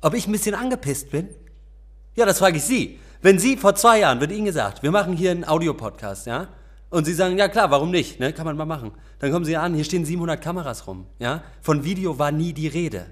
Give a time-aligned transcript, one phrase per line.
[0.00, 1.28] Ob ich ein bisschen angepisst bin?
[2.14, 2.98] Ja, das frage ich Sie.
[3.22, 6.48] Wenn Sie vor zwei Jahren, wird Ihnen gesagt, wir machen hier einen Audiopodcast, ja?
[6.90, 8.20] Und Sie sagen, ja klar, warum nicht?
[8.20, 8.32] Ne?
[8.32, 8.92] Kann man mal machen.
[9.18, 11.42] Dann kommen Sie an, hier stehen 700 Kameras rum, ja?
[11.60, 13.06] Von Video war nie die Rede.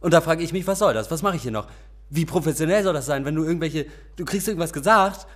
[0.00, 1.10] Und da frage ich mich, was soll das?
[1.10, 1.66] Was mache ich hier noch?
[2.08, 3.86] Wie professionell soll das sein, wenn du irgendwelche,
[4.16, 5.26] du kriegst irgendwas gesagt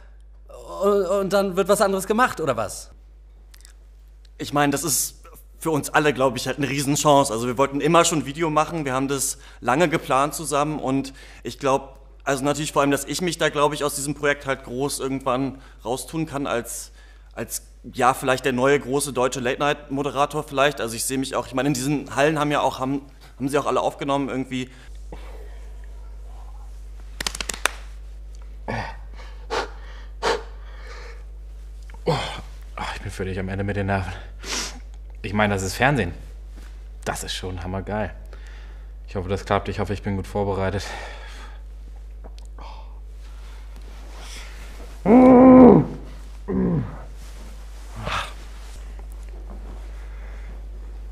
[0.82, 2.90] und, und dann wird was anderes gemacht oder was?
[4.38, 5.22] Ich meine, das ist
[5.64, 7.32] für uns alle, glaube ich, halt eine Riesenchance.
[7.32, 11.58] Also wir wollten immer schon Video machen, wir haben das lange geplant zusammen und ich
[11.58, 14.64] glaube, also natürlich vor allem, dass ich mich da, glaube ich, aus diesem Projekt halt
[14.64, 16.92] groß irgendwann raustun kann als,
[17.32, 17.62] als
[17.94, 20.82] ja, vielleicht der neue große deutsche Late-Night-Moderator vielleicht.
[20.82, 23.00] Also ich sehe mich auch, ich meine, in diesen Hallen haben ja auch, haben,
[23.38, 24.68] haben sie auch alle aufgenommen irgendwie.
[32.04, 32.12] Oh,
[32.96, 34.12] ich bin völlig am Ende mit den Nerven.
[35.24, 36.12] Ich meine, das ist Fernsehen.
[37.04, 38.14] Das ist schon hammergeil.
[39.08, 39.68] Ich hoffe, das klappt.
[39.68, 40.84] Ich hoffe, ich bin gut vorbereitet.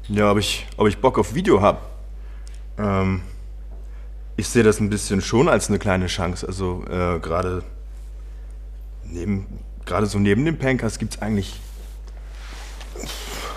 [0.09, 1.79] Ja, ob ich, ob ich Bock auf Video habe.
[2.77, 3.23] Ähm,
[4.37, 6.47] ich sehe das ein bisschen schon als eine kleine Chance.
[6.47, 7.63] Also äh, gerade
[9.05, 9.47] neben,
[9.87, 11.61] gerade so neben dem Pankers gibt es eigentlich,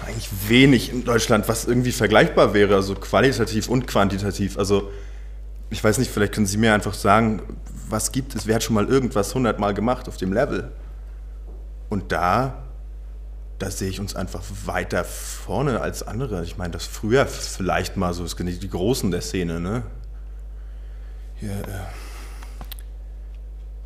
[0.06, 4.58] eigentlich wenig in Deutschland, was irgendwie vergleichbar wäre, also qualitativ und quantitativ.
[4.58, 4.92] Also
[5.70, 7.42] ich weiß nicht, vielleicht können Sie mir einfach sagen,
[7.90, 8.48] was gibt es?
[8.48, 10.72] Wer hat schon mal irgendwas hundertmal gemacht auf dem Level?
[11.90, 12.64] Und da,
[13.60, 16.44] da sehe ich uns einfach weiter vorne als andere.
[16.44, 19.84] Ich meine, das früher vielleicht mal so, es sind die Großen der Szene, ne?
[21.36, 21.86] Hier, äh,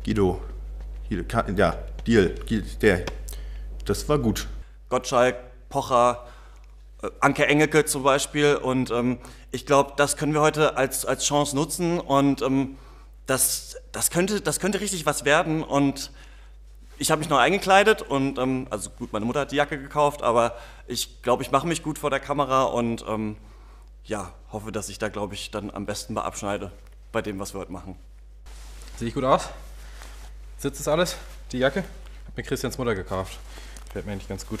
[0.04, 0.40] Guido,
[1.28, 1.76] Ka- ja,
[2.06, 2.34] Deal,
[2.80, 3.04] der,
[3.84, 4.46] das war gut.
[4.88, 5.36] Gottschalk,
[5.70, 6.26] Pocher,
[7.02, 8.56] äh, Anke Engelke zum Beispiel.
[8.56, 9.18] Und ähm,
[9.50, 12.76] ich glaube, das können wir heute als, als Chance nutzen und ähm,
[13.26, 15.62] das, das, könnte, das könnte richtig was werden.
[15.62, 16.10] Und
[16.98, 20.22] ich habe mich noch eingekleidet und, ähm, also gut, meine Mutter hat die Jacke gekauft,
[20.22, 23.36] aber ich glaube, ich mache mich gut vor der Kamera und ähm,
[24.04, 26.72] ja, hoffe, dass ich da, glaube ich, dann am besten bei abschneide
[27.12, 27.96] bei dem, was wir heute machen.
[28.98, 29.48] Sehe ich gut aus?
[30.58, 31.16] Sitzt das alles?
[31.52, 31.84] Die Jacke?
[32.26, 33.38] Hab mir Christians Mutter gekauft.
[33.92, 34.60] Fällt mir eigentlich ganz gut.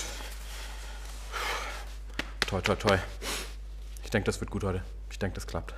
[2.50, 2.98] Toi, toi, toi.
[4.02, 4.82] Ich denke, das wird gut heute.
[5.08, 5.72] Ich denke, das klappt.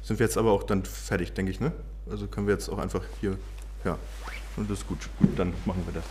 [0.00, 1.72] Sind wir jetzt aber auch dann fertig, denke ich, ne?
[2.08, 3.36] Also können wir jetzt auch einfach hier,
[3.84, 3.98] ja,
[4.56, 5.08] und das ist gut.
[5.18, 6.04] Gut, dann machen wir das.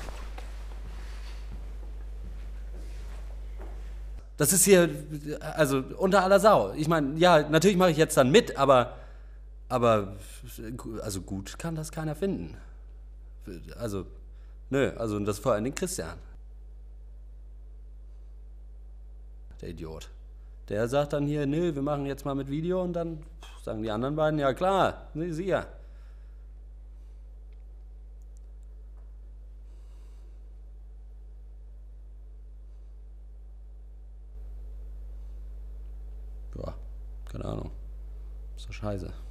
[4.36, 4.90] Das ist hier,
[5.56, 6.74] also unter aller Sau.
[6.74, 8.98] Ich meine, ja, natürlich mache ich jetzt dann mit, aber,
[9.70, 10.18] aber,
[11.02, 12.58] also gut kann das keiner finden.
[13.80, 14.06] Also,
[14.70, 16.18] nö, also das vor allem den Christian.
[19.62, 20.10] Der Idiot.
[20.70, 23.24] Der sagt dann hier, nö, wir machen jetzt mal mit Video und dann
[23.64, 25.66] sagen die anderen beiden, ja klar, sie ja.
[36.56, 36.74] Ja,
[37.32, 37.72] keine Ahnung.
[38.56, 39.27] Ist doch scheiße.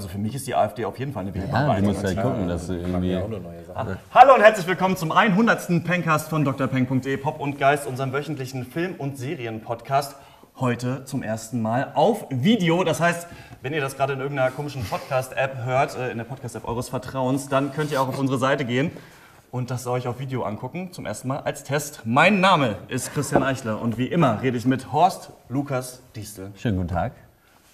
[0.00, 2.48] Also für mich ist die AfD auf jeden Fall eine Ja, du musst halt gucken,
[2.48, 3.14] dass du irgendwie.
[4.14, 5.84] Hallo und herzlich willkommen zum 100.
[5.84, 10.16] Pencast von drpeng.de Pop und Geist, unserem wöchentlichen Film- und Serien-Podcast.
[10.58, 12.82] Heute zum ersten Mal auf Video.
[12.82, 13.26] Das heißt,
[13.60, 17.50] wenn ihr das gerade in irgendeiner komischen Podcast-App hört, äh, in der Podcast-App eures Vertrauens,
[17.50, 18.90] dann könnt ihr auch auf unsere Seite gehen
[19.50, 20.92] und das euch auf Video angucken.
[20.92, 22.02] Zum ersten Mal als Test.
[22.06, 26.78] Mein Name ist Christian Eichler und wie immer rede ich mit Horst Lukas Diestel, Schönen
[26.78, 27.12] guten Tag.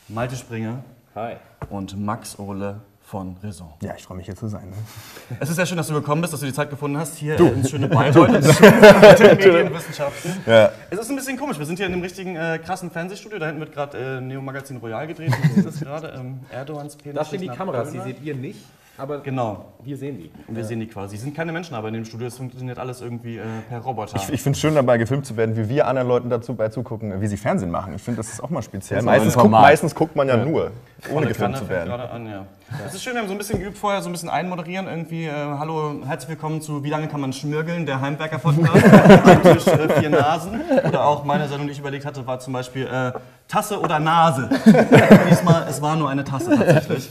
[0.09, 0.83] Malte Springer
[1.17, 1.37] Hi.
[1.71, 3.73] und Max Ohle von Raison.
[3.81, 4.69] Ja, ich freue mich hier zu sein.
[4.69, 4.77] Ne?
[5.41, 7.41] Es ist sehr schön, dass du gekommen bist, dass du die Zeit gefunden hast, hier
[7.41, 10.33] äh, ins schöne Bayreuth, ins schöne der Medienwissenschaften.
[10.45, 10.73] Ja.
[10.91, 13.47] Es ist ein bisschen komisch, wir sind hier in einem richtigen äh, krassen Fernsehstudio, da
[13.47, 15.33] hinten wird gerade äh, Neo Magazin Royal gedreht,
[15.65, 17.17] das gerade, ähm, Erdogans Penis.
[17.17, 18.61] Da stehen die Kameras, die seht ihr nicht,
[18.99, 20.31] aber Genau, wir sehen die.
[20.47, 21.17] und wir sehen die quasi.
[21.17, 24.17] Es sind keine Menschen aber in dem Studio, es funktioniert alles irgendwie äh, per Roboter.
[24.17, 26.69] Ich, ich finde es schön dabei gefilmt zu werden, wie wir anderen Leuten dazu bei
[26.69, 27.95] zugucken, wie sie Fernsehen machen.
[27.95, 29.03] Ich finde, das ist auch mal speziell.
[29.03, 30.73] Meistens, guckt, meistens guckt man ja nur, ohne
[31.13, 31.89] Volle gefilmt Kanne zu fängt werden.
[31.89, 32.47] gerade an, ja.
[32.85, 34.89] Es ist schön, wir haben so ein bisschen geübt vorher, so ein bisschen einmoderieren.
[34.89, 37.87] Irgendwie, äh, hallo, herzlich willkommen zu Wie lange kann man schmirgeln?
[37.87, 38.85] Der Heimwerker-Podcast.
[39.25, 40.61] Am Tisch äh, vier Nasen.
[40.89, 43.13] Oder auch meine Sendung, die ich überlegt hatte, war zum Beispiel äh,
[43.49, 44.49] Tasse oder Nase.
[45.31, 47.11] Diesmal, es war nur eine Tasse tatsächlich.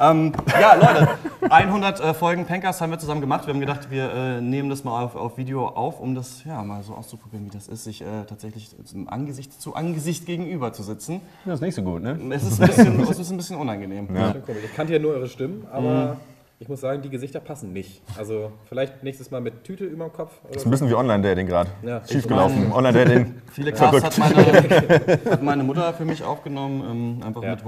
[0.00, 1.08] Ähm, ja, Leute,
[1.48, 3.46] 100 äh, Folgen Pencast haben wir zusammen gemacht.
[3.46, 6.62] Wir haben gedacht, wir äh, nehmen das mal auf, auf Video auf, um das ja
[6.64, 10.82] mal so auszuprobieren, wie das ist, sich äh, tatsächlich zum Angesicht zu Angesicht gegenüber zu
[10.82, 11.20] sitzen.
[11.44, 12.18] Das ist nicht so gut, ne?
[12.30, 14.08] Es ist ein bisschen, es ist ein bisschen unangenehm.
[14.08, 14.64] Komisch.
[14.64, 16.16] Ich kannte ja nur eure Stimmen, aber
[16.58, 18.02] ich muss sagen, die Gesichter passen nicht.
[18.16, 20.40] Also vielleicht nächstes Mal mit Tüte über dem Kopf.
[20.44, 21.70] Oder Das ist ein bisschen wie Online-Dating gerade.
[21.82, 22.02] Ja.
[22.06, 22.72] Schiefgelaufen.
[22.72, 23.34] Online-Dating.
[23.52, 24.36] Viele Casts hat meine,
[25.30, 27.50] hat meine Mutter für mich aufgenommen, ähm, einfach Ja.
[27.50, 27.64] mit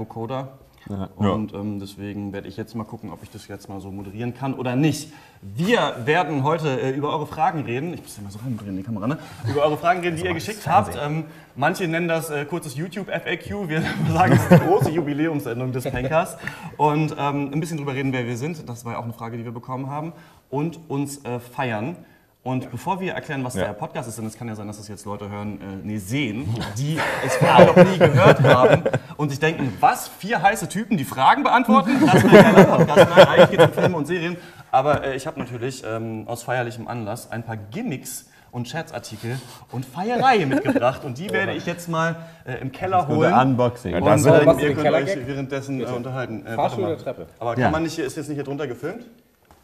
[0.87, 1.33] Vocoder.
[1.33, 4.33] Und ähm, deswegen werde ich jetzt mal gucken, ob ich das jetzt mal so moderieren
[4.33, 5.11] kann oder nicht.
[5.41, 7.93] Wir werden heute äh, über eure Fragen reden.
[7.93, 9.17] Ich muss ja mal so reindrehen in die Kamera, ne?
[9.49, 10.97] Über eure Fragen reden, die ihr geschickt habt.
[11.01, 13.69] Ähm, manche nennen das äh, kurzes YouTube-FAQ.
[13.69, 16.37] Wir sagen, es ist die große Jubiläumsendung des Pankers.
[16.77, 18.67] Und ähm, ein bisschen drüber reden, wer wir sind.
[18.67, 20.13] Das war ja auch eine Frage, die wir bekommen haben.
[20.49, 21.95] Und uns äh, feiern.
[22.41, 24.87] Und bevor wir erklären, was der Podcast ist, denn es kann ja sein, dass das
[24.87, 26.47] jetzt Leute hören, äh, nee, sehen,
[26.77, 28.83] die es vorher noch nie gehört haben
[29.17, 31.91] und sich denken, was, vier heiße Typen, die Fragen beantworten?
[32.05, 33.07] Das ja ein Podcast.
[33.13, 34.37] Nein, eigentlich geht es um Filme und Serien.
[34.71, 39.37] Aber äh, ich habe natürlich ähm, aus feierlichem Anlass ein paar Gimmicks und Scherzartikel
[39.71, 41.03] und Feierei mitgebracht.
[41.03, 42.15] Und die werde ich jetzt mal
[42.45, 43.33] äh, im Keller holen.
[43.33, 43.91] Unboxing.
[43.91, 46.45] Ja, Und das äh, ist- machst du ihr könnt euch währenddessen äh, unterhalten.
[46.45, 47.27] Äh, Fahrstuhl oder Treppe?
[47.37, 47.69] Aber kann Ja.
[47.69, 49.05] man nicht hier, ist jetzt nicht hier drunter gefilmt?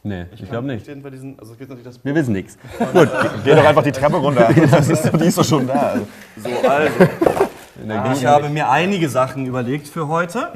[0.06, 0.86] Nee, ich glaube nicht.
[1.02, 2.60] Bei diesen, also es gibt natürlich das Wir wissen nichts.
[3.44, 4.54] Geh doch einfach die Treppe runter.
[4.72, 5.94] Das ist, die ist doch schon da.
[5.94, 6.07] Also.
[6.38, 8.13] So, also.
[8.13, 10.50] Ich habe mir einige Sachen überlegt für heute.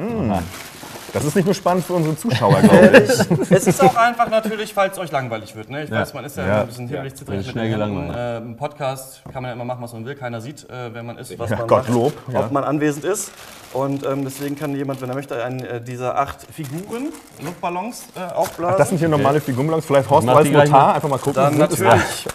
[1.14, 3.52] Das ist nicht nur spannend für unsere Zuschauer, glaube ich.
[3.52, 5.70] Es ist auch einfach natürlich, falls es euch langweilig wird.
[5.70, 5.84] Ne?
[5.84, 6.62] Ich weiß, man ist ja, Ja.
[6.62, 8.16] ein bisschen hibbelig Ist mit schnell gelangweilt.
[8.16, 10.16] Äh, Im Podcast kann man ja immer machen, was man will.
[10.16, 12.40] Keiner sieht, äh, wer man ist, was Ja, man Gottlob, macht, ja.
[12.42, 13.32] ob man anwesend ist.
[13.74, 17.10] Und ähm, deswegen kann jemand, wenn er möchte, einen äh, dieser acht Figuren,
[17.44, 18.78] Luftballons äh, aufblasen.
[18.78, 19.86] Das sind hier normale Figurbenballons.
[19.86, 21.34] Vielleicht Horst Mach als die gleich Notar einfach mal gucken.
[21.36, 22.26] Dann Sind es- natürlich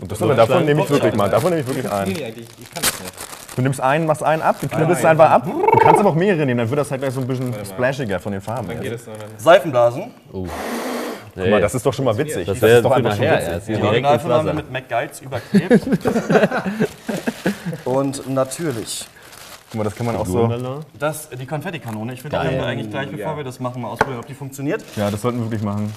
[0.00, 1.28] Und das, aber davon nehme ich wirklich mal.
[1.28, 2.12] Davon nehme ich wirklich Nee, einen.
[2.12, 3.12] nee, eigentlich, ich kann das nicht.
[3.60, 5.44] Du nimmst einen, machst einen ab, du knibbelst einfach ab.
[5.44, 8.18] Du kannst aber auch mehrere nehmen, dann wird das halt gleich so ein bisschen splashiger
[8.18, 8.68] von den Farben.
[8.68, 9.16] Dann geht es dann.
[9.36, 10.14] Seifenblasen.
[10.32, 10.48] Guck
[11.36, 12.46] mal, das ist doch schon mal witzig.
[12.46, 13.76] das ist wäre doch einfach schon witzig.
[13.76, 15.78] Die Originalfilme haben wir mit McGuides überklebt.
[17.84, 19.06] Und natürlich
[19.70, 20.82] Guck mal, das kann man auch so.
[20.98, 22.14] Das, die Konfettikanone.
[22.14, 22.48] Ich würde Geil.
[22.48, 24.82] gerne eigentlich gleich, bevor wir das machen, mal ausprobieren, ob die funktioniert.
[24.96, 25.92] Ja, das sollten wir wirklich machen.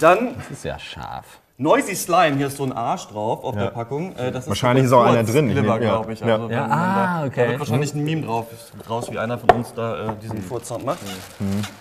[0.00, 1.24] Dann Das ist ja scharf.
[1.58, 4.14] Noisy Slime, hier ist so ein Arsch drauf auf der Packung.
[4.16, 5.48] Äh, Das ist Wahrscheinlich so ist auch einer drin.
[5.48, 5.96] Glibber, ja.
[5.96, 6.20] glaube ich.
[6.20, 6.34] Ja.
[6.34, 7.44] Also, Ja, ah, da, okay.
[7.44, 8.46] Da wird wahrscheinlich ein Meme drauf,
[8.90, 10.98] raus, wie einer von uns da äh, diesen Furzsound macht.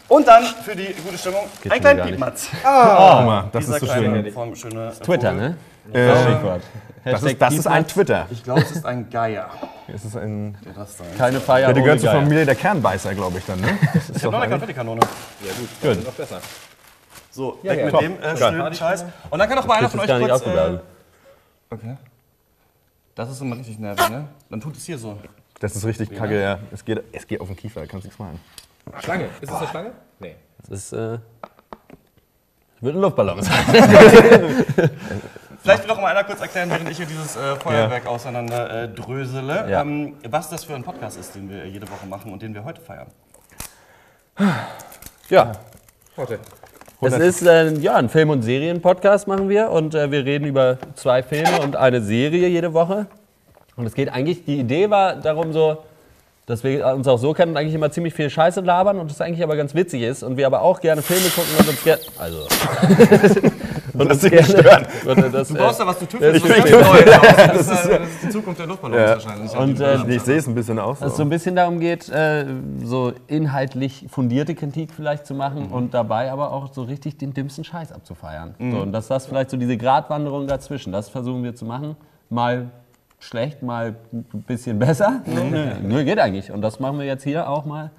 [0.08, 2.06] Und dann für die gute Stimmung ein kleinen gar nicht.
[2.06, 2.48] Piepmatz.
[2.64, 4.32] Guck mal, das ist so schön.
[4.32, 5.50] Form, schöne Twitter, Vogel.
[5.50, 5.58] ne?
[7.04, 8.28] Äh, das ist, das ist ein Twitter.
[8.32, 9.50] Ich glaube, es ist ein Geier.
[9.94, 11.08] Es ist ein, Der das sein.
[11.18, 12.12] Keine Feier ja, der gehört zur.
[12.12, 13.60] Familie der Kernbeißer, glaube ich dann.
[13.60, 13.78] Ne?
[14.16, 15.02] Ich habe noch eine Konfettikanone.
[15.02, 16.40] Ja, gut, dann noch besser.
[17.36, 18.00] So, weg mit Top.
[18.00, 19.04] dem äh, Scheiß.
[19.30, 20.46] Und dann kann doch mal einer von euch gar nicht kurz...
[20.46, 20.80] Äh,
[21.70, 21.98] okay.
[23.14, 24.30] Das ist immer richtig nervig, ne?
[24.50, 25.18] Dann tut es hier so.
[25.60, 26.60] Das ist richtig kacke, ja.
[26.72, 28.40] Es geht, es geht auf den Kiefer, kannst du nichts machen.
[29.04, 29.26] Schlange.
[29.42, 29.92] Ist das eine Schlange?
[30.20, 30.36] Nee.
[30.62, 31.18] Das ist, äh,
[32.80, 33.66] wird ein Luftballon sein.
[35.62, 38.88] Vielleicht will doch mal einer kurz erklären, während ich hier dieses äh, Feuerwerk auseinander äh,
[38.88, 39.82] drösele, Ja.
[39.82, 42.64] ähm, was das für ein Podcast ist, den wir jede Woche machen und den wir
[42.64, 43.08] heute feiern.
[45.30, 45.52] Ja,
[46.16, 46.40] Warte.
[47.06, 50.78] Es ist äh, ja, ein Film- und Serien-Podcast machen wir und äh, wir reden über
[50.96, 53.08] zwei Filme und eine Serie jede Woche.
[53.76, 55.78] Und es geht eigentlich, die Idee war darum so,
[56.46, 59.20] dass wir uns auch so kennen und eigentlich immer ziemlich viel Scheiße labern und das
[59.20, 62.02] eigentlich aber ganz witzig ist und wir aber auch gerne Filme gucken und uns gerne,
[62.20, 62.38] also,
[63.94, 66.36] und uns gerne, und, das, Du äh, brauchst da was zu tüfteln.
[66.36, 66.72] ich so tüftel.
[66.72, 67.36] ganz neu aus.
[67.36, 69.58] Das, ist, äh, das ist die Zukunft der Luftballons wahrscheinlich.
[69.58, 71.00] Und, äh, Ich sehe es ein bisschen aus.
[71.00, 72.46] dass es so ein bisschen darum geht, äh,
[72.84, 77.64] so inhaltlich fundierte Kritik vielleicht zu machen und dabei aber auch so richtig den dümmsten
[77.64, 78.54] Scheiß abzufeiern.
[78.60, 81.96] So, und dass das vielleicht so diese Gratwanderung dazwischen, das versuchen wir zu machen.
[82.30, 82.70] Mal
[83.20, 85.22] schlecht, mal ein bisschen besser.
[85.84, 86.52] Nö, geht eigentlich.
[86.52, 87.92] Und das machen wir jetzt hier auch mal,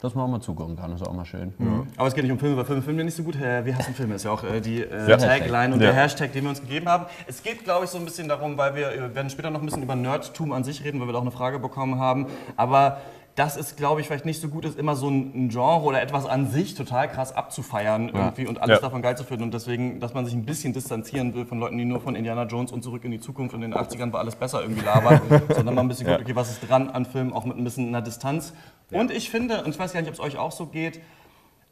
[0.00, 0.92] dass man auch mal zugucken kann.
[0.92, 1.52] Das ist auch mal schön.
[1.96, 3.36] Aber es geht nicht um Filme, weil Filme filmen wir nicht so gut.
[3.38, 5.16] Wir hassen Filme ist ja auch äh, die äh, Ja.
[5.16, 5.90] Tagline und Ja.
[5.90, 7.06] der Hashtag, den wir uns gegeben haben.
[7.26, 9.66] Es geht, glaube ich, so ein bisschen darum, weil wir äh, werden später noch ein
[9.66, 12.26] bisschen über Nerdtum an sich reden, weil wir da auch eine Frage bekommen haben.
[12.56, 12.98] Aber
[13.38, 16.26] das ist, glaube ich, vielleicht nicht so gut ist, immer so ein Genre oder etwas
[16.26, 18.82] an sich total krass abzufeiern irgendwie und alles Ja.
[18.82, 19.44] davon geil zu finden.
[19.44, 22.44] Und deswegen, dass man sich ein bisschen distanzieren will von Leuten, die nur von Indiana
[22.44, 25.20] Jones und zurück in die Zukunft und in den 80ern war alles besser irgendwie labern,
[25.54, 27.86] sondern mal ein bisschen guckt, okay, was ist dran an Filmen, auch mit ein bisschen
[27.86, 28.54] einer Distanz.
[28.90, 31.00] Und ich finde, und ich weiß gar nicht, ob es euch auch so geht,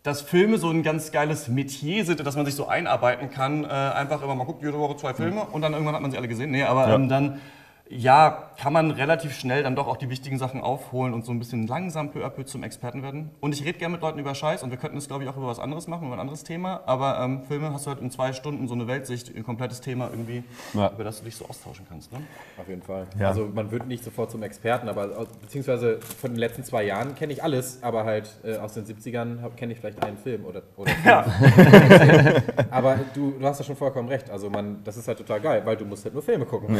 [0.04, 3.64] dass Filme so ein ganz geiles Metier sind, dass man sich so einarbeiten kann.
[3.64, 6.16] Äh, einfach immer mal guckt, jede Woche zwei Filme und dann irgendwann hat man sie
[6.16, 6.52] alle gesehen.
[6.52, 7.40] Nee, aber ähm, dann
[7.88, 11.38] ja, kann man relativ schnell dann doch auch die wichtigen Sachen aufholen und so ein
[11.38, 13.30] bisschen langsam peu à peu zum Experten werden.
[13.40, 15.36] Und ich rede gerne mit Leuten über Scheiß und wir könnten es, glaube ich, auch
[15.36, 16.80] über was anderes machen, über ein anderes Thema.
[16.86, 20.08] Aber ähm, Filme hast du halt in zwei Stunden so eine Weltsicht, ein komplettes Thema
[20.10, 20.42] irgendwie,
[20.75, 20.90] Ja.
[20.92, 22.12] über das du dich so austauschen kannst.
[22.12, 22.18] Ne?
[22.58, 23.06] Auf jeden Fall.
[23.18, 23.28] Ja.
[23.28, 27.32] Also man wird nicht sofort zum Experten, aber beziehungsweise von den letzten zwei Jahren kenne
[27.32, 30.62] ich alles, aber halt äh, aus den 70ern hab- kenne ich vielleicht einen Film oder,
[30.76, 32.42] oder fünf.
[32.70, 34.30] aber du, du hast ja schon vollkommen recht.
[34.30, 36.78] Also man, das ist halt total geil, weil du musst halt nur Filme gucken.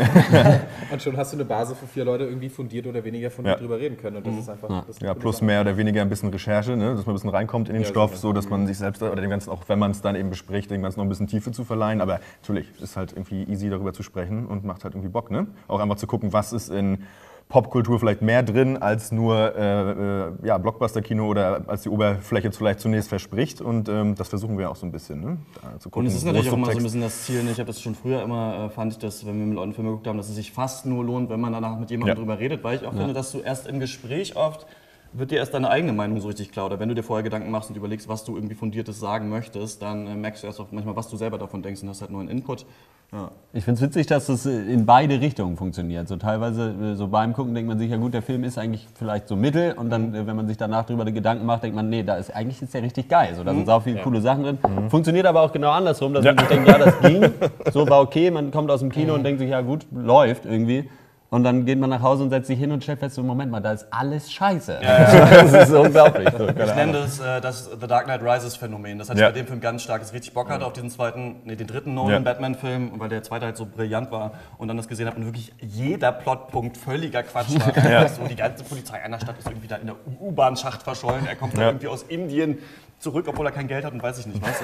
[0.91, 3.61] und schon hast du eine Basis, wo vier Leute irgendwie fundiert oder weniger fundiert Ja.
[3.61, 4.17] drüber reden können.
[4.17, 4.85] Und das ist einfach.
[4.87, 6.95] Das Ja, plus mehr oder weniger ein bisschen Recherche, ne?
[6.95, 8.21] dass man ein bisschen reinkommt in den Ja, Stoff, sicher.
[8.23, 10.71] so dass man sich selbst, oder dem Ganzen, auch wenn man es dann eben bespricht,
[10.71, 12.01] dem Ganzen noch ein bisschen Tiefe zu verleihen.
[12.01, 15.31] Aber natürlich, es ist halt irgendwie easy darüber zu sprechen und macht halt irgendwie Bock.
[15.31, 15.47] Ne?
[15.69, 17.05] Auch einfach zu gucken, was ist in
[17.49, 22.81] Popkultur vielleicht mehr drin als nur äh, äh, ja, Blockbuster-Kino oder als die Oberfläche vielleicht
[22.81, 23.61] zunächst verspricht.
[23.61, 25.21] Und ähm, das versuchen wir auch so ein bisschen.
[25.21, 25.39] Ne?
[25.79, 27.45] Zu Und gucken, es ist natürlich auch immer so ein bisschen das Ziel.
[27.45, 27.53] ne?
[27.53, 29.91] Ich habe das schon früher immer, äh, fand ich das, wenn wir mit Leuten Filme
[29.91, 32.21] geguckt haben, dass es sich fast nur lohnt, wenn man danach mit jemandem Ja.
[32.21, 34.67] drüber redet, weil ich auch finde, dass du erst im Gespräch oft
[35.13, 36.67] wird dir erst deine eigene Meinung so richtig klar.
[36.67, 39.83] Oder wenn du dir vorher Gedanken machst und überlegst, was du irgendwie Fundiertes sagen möchtest,
[39.83, 42.11] dann äh, merkst du erst auch manchmal, was du selber davon denkst und hast halt
[42.11, 42.67] nur einen Input.
[43.13, 43.31] Ja.
[43.53, 46.09] Ich finde es witzig, dass das in beide Richtungen funktioniert.
[46.09, 48.87] So teilweise, äh, so beim Gucken denkt man sich, ja gut, der Film ist eigentlich
[48.95, 51.89] vielleicht so mittel und dann, äh, wenn man sich danach darüber Gedanken macht, denkt man,
[51.89, 53.35] nee, da ist eigentlich ist der richtig geil.
[53.35, 54.59] So, da sind sau viele coole Sachen drin.
[54.91, 57.31] Funktioniert aber auch genau andersrum, dass man sich denkt, ja, das ging,
[57.73, 60.91] so war okay, man kommt aus dem Kino und denkt sich, ja gut, läuft irgendwie.
[61.29, 63.51] Und dann geht man nach Hause und setzt sich hin und stellt fest, so, Moment
[63.51, 64.79] mal, da ist alles scheiße.
[64.83, 66.29] das ist unglaublich.
[66.39, 68.99] So, Ich nenne das äh, das The Dark Knight Rises Phänomen.
[68.99, 69.27] Das hatte Ja.
[69.29, 71.57] ich bei dem Film ganz stark, dass ich richtig Bock hatte auf diesen zweiten, nee,
[71.57, 72.19] den dritten Nolan Ja.
[72.21, 75.53] Batman-Film, weil der zweite halt so brillant war und dann das gesehen habe und wirklich
[75.61, 78.09] jeder Plotpunkt völliger Quatsch war.
[78.09, 81.27] So, die ganze Polizei einer Stadt ist irgendwie da in der U-Bahn-Schacht verschollen.
[81.27, 81.67] Er kommt da Ja.
[81.71, 82.59] irgendwie aus Indien
[83.01, 84.61] zurück, obwohl er kein Geld hat und weiß ich nicht was.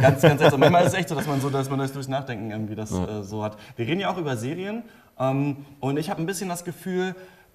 [0.00, 0.60] Ganz, ganz seltsam.
[0.60, 2.90] Manchmal ist es echt so, dass man so, dass man das durch Nachdenken irgendwie das
[2.90, 3.56] äh, so hat.
[3.76, 4.82] Wir reden ja auch über Serien
[5.18, 7.14] und ich habe ein bisschen das Gefühl,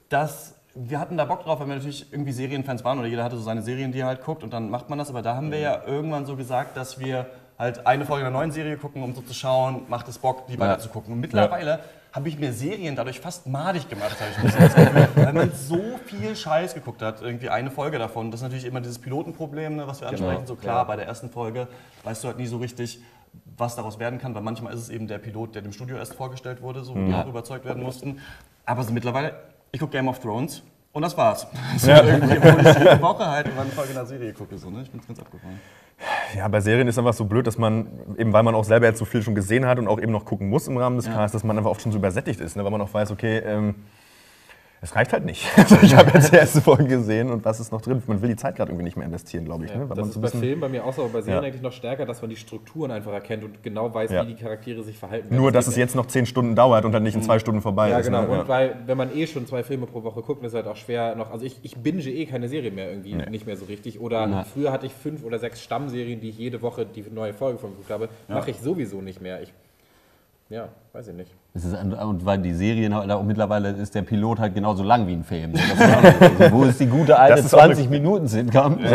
[0.09, 3.35] dass wir hatten da Bock drauf, weil wir natürlich irgendwie Serienfans waren oder jeder hatte
[3.35, 5.09] so seine Serien, die er halt guckt und dann macht man das.
[5.09, 7.27] Aber da haben wir ja irgendwann so gesagt, dass wir
[7.59, 10.57] halt eine Folge einer neuen Serie gucken, um so zu schauen, macht es Bock, die
[10.57, 11.13] weiter zu gucken.
[11.13, 11.79] Und mittlerweile
[12.13, 15.81] habe ich mir Serien dadurch fast madig gemacht, habe ich das Gefühl, weil man so
[16.05, 18.31] viel Scheiß geguckt hat, irgendwie eine Folge davon.
[18.31, 20.45] Das ist natürlich immer dieses Pilotenproblem, ne, was wir ansprechen.
[20.45, 21.67] So klar, bei der ersten Folge
[22.03, 23.01] weißt du halt nie so richtig,
[23.57, 26.15] was daraus werden kann, weil manchmal ist es eben der Pilot, der dem Studio erst
[26.15, 28.19] vorgestellt wurde, so, wo die auch überzeugt werden mussten.
[28.65, 29.33] Aber so mittlerweile,
[29.71, 31.47] ich gucke Game of Thrones und das war's.
[31.77, 34.81] So irgendwie, obwohl ich jede Woche halt immer eine Folge einer Serie gucke, so, ne?
[34.81, 35.59] Ich bin's ganz abgefahren.
[36.35, 38.97] Ja, bei Serien ist einfach so blöd, dass man, eben weil man auch selber jetzt
[38.97, 41.33] so viel schon gesehen hat und auch eben noch gucken muss im Rahmen des Casts,
[41.33, 42.63] dass man einfach oft schon so übersättigt ist, ne?
[42.63, 43.75] weil man auch weiß, okay, ähm,
[44.83, 45.45] es reicht halt nicht.
[45.57, 48.01] Also ich habe jetzt die erste Folge gesehen und was ist noch drin?
[48.07, 49.73] Man will die Zeit gerade irgendwie nicht mehr investieren, glaube ich.
[49.75, 49.87] Ne?
[49.87, 51.47] Weil Das ist so bei Filmen bei mir auch so, aber bei Serien Ja.
[51.47, 54.23] eigentlich noch stärker, dass man die Strukturen einfach erkennt und genau weiß, Ja.
[54.27, 55.35] wie die Charaktere sich verhalten.
[55.35, 57.89] nur, dass es jetzt noch zehn Stunden dauert und dann nicht in zwei Stunden vorbei
[57.89, 58.07] Ja, ist.
[58.07, 58.23] genau.
[58.23, 58.39] Ne?
[58.41, 60.75] Und weil, wenn man eh schon zwei Filme pro Woche guckt, ist es halt auch
[60.75, 61.31] schwer noch.
[61.31, 63.99] Also ich, ich binge eh keine Serie mehr irgendwie, nicht mehr so richtig.
[64.01, 67.59] Oder früher hatte ich fünf oder sechs Stammserien, die ich jede Woche die neue Folge
[67.59, 68.09] von geguckt habe.
[68.27, 69.41] Mache ich sowieso nicht mehr.
[69.43, 69.53] Ich,
[70.49, 71.31] ja, weiß ich nicht.
[71.53, 75.05] Es ist, und weil die Serien halt auch mittlerweile ist der Pilot halt genauso lang
[75.07, 75.51] wie ein Film.
[75.53, 78.79] So, also, wo ist die gute alte Das ist auch 20 Minuten Sitcom?
[78.81, 78.91] Ja,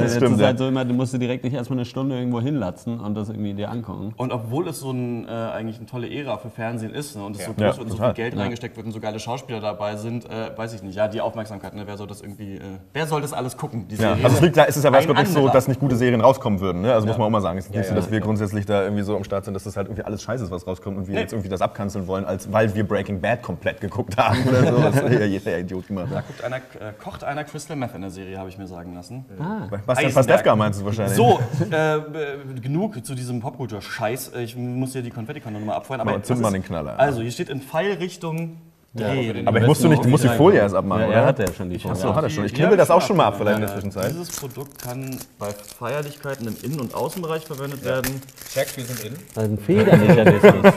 [0.00, 0.46] das stimmt, ist ja.
[0.46, 3.28] halt so immer, du musst dir direkt nicht erstmal eine Stunde irgendwo hinlatzen und das
[3.28, 4.14] irgendwie dir angucken.
[4.16, 7.34] Und obwohl es so ein, äh, eigentlich eine tolle Ära für Fernsehen ist ne, und
[7.34, 8.14] es so groß Ja, wird und so total.
[8.14, 10.94] viel Geld reingesteckt wird und so geile Schauspieler dabei sind, äh, weiß ich nicht.
[10.94, 12.60] Ja, die Aufmerksamkeit, ne, wer soll das irgendwie, äh,
[12.92, 13.88] wer soll das alles gucken?
[13.88, 14.24] Die Ja, Serien?
[14.24, 16.82] also es liegt, da ist es ja wirklich so, dass nicht gute Serien rauskommen würden.
[16.82, 16.92] Ne?
[16.94, 17.58] Also muss man auch mal sagen.
[17.58, 19.64] Es ist nicht so, ja, dass wir grundsätzlich da irgendwie so am Start sind, dass
[19.64, 21.22] das halt irgendwie alles scheiße ist, was rauskommt und wir Nee.
[21.22, 24.82] jetzt irgendwie das abkanzeln wollen, als weil wir Breaking Bad komplett geguckt haben oder so.
[24.82, 26.08] Das hat ja jeder Idiot gemacht.
[26.12, 28.94] Da guckt einer, äh, kocht einer Crystal Meth in der Serie, habe ich mir sagen
[28.94, 29.24] lassen.
[29.28, 30.14] Bastian Eisenberg.
[30.14, 31.16] Pastewka meinst du wahrscheinlich?
[31.16, 32.00] So, äh, äh,
[32.60, 34.32] genug zu diesem Popkultur-Scheiß.
[34.40, 36.00] Ich muss hier die Konfettikanone nochmal abfeuern.
[36.02, 36.98] Aber Aber zünd was mal den Knaller.
[36.98, 38.58] Also, hier steht in Pfeilrichtung
[38.94, 39.46] drehen.
[39.48, 41.16] Aber ich musst du nicht, du musst die Folie erst abmachen, Ja, oder?
[41.16, 41.92] er hat ja schon die Folie.
[41.94, 42.44] Achso, hat er schon.
[42.44, 44.10] Ich knibbel das auch schon mal ab, vielleicht in der Zwischenzeit.
[44.10, 48.20] Dieses Produkt kann bei Feierlichkeiten im Innen- und Außenbereich verwendet werden.
[48.52, 49.42] Check, wir sind in.
[49.42, 50.74] Ein Federmechanismus.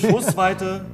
[0.00, 0.84] Schussweite.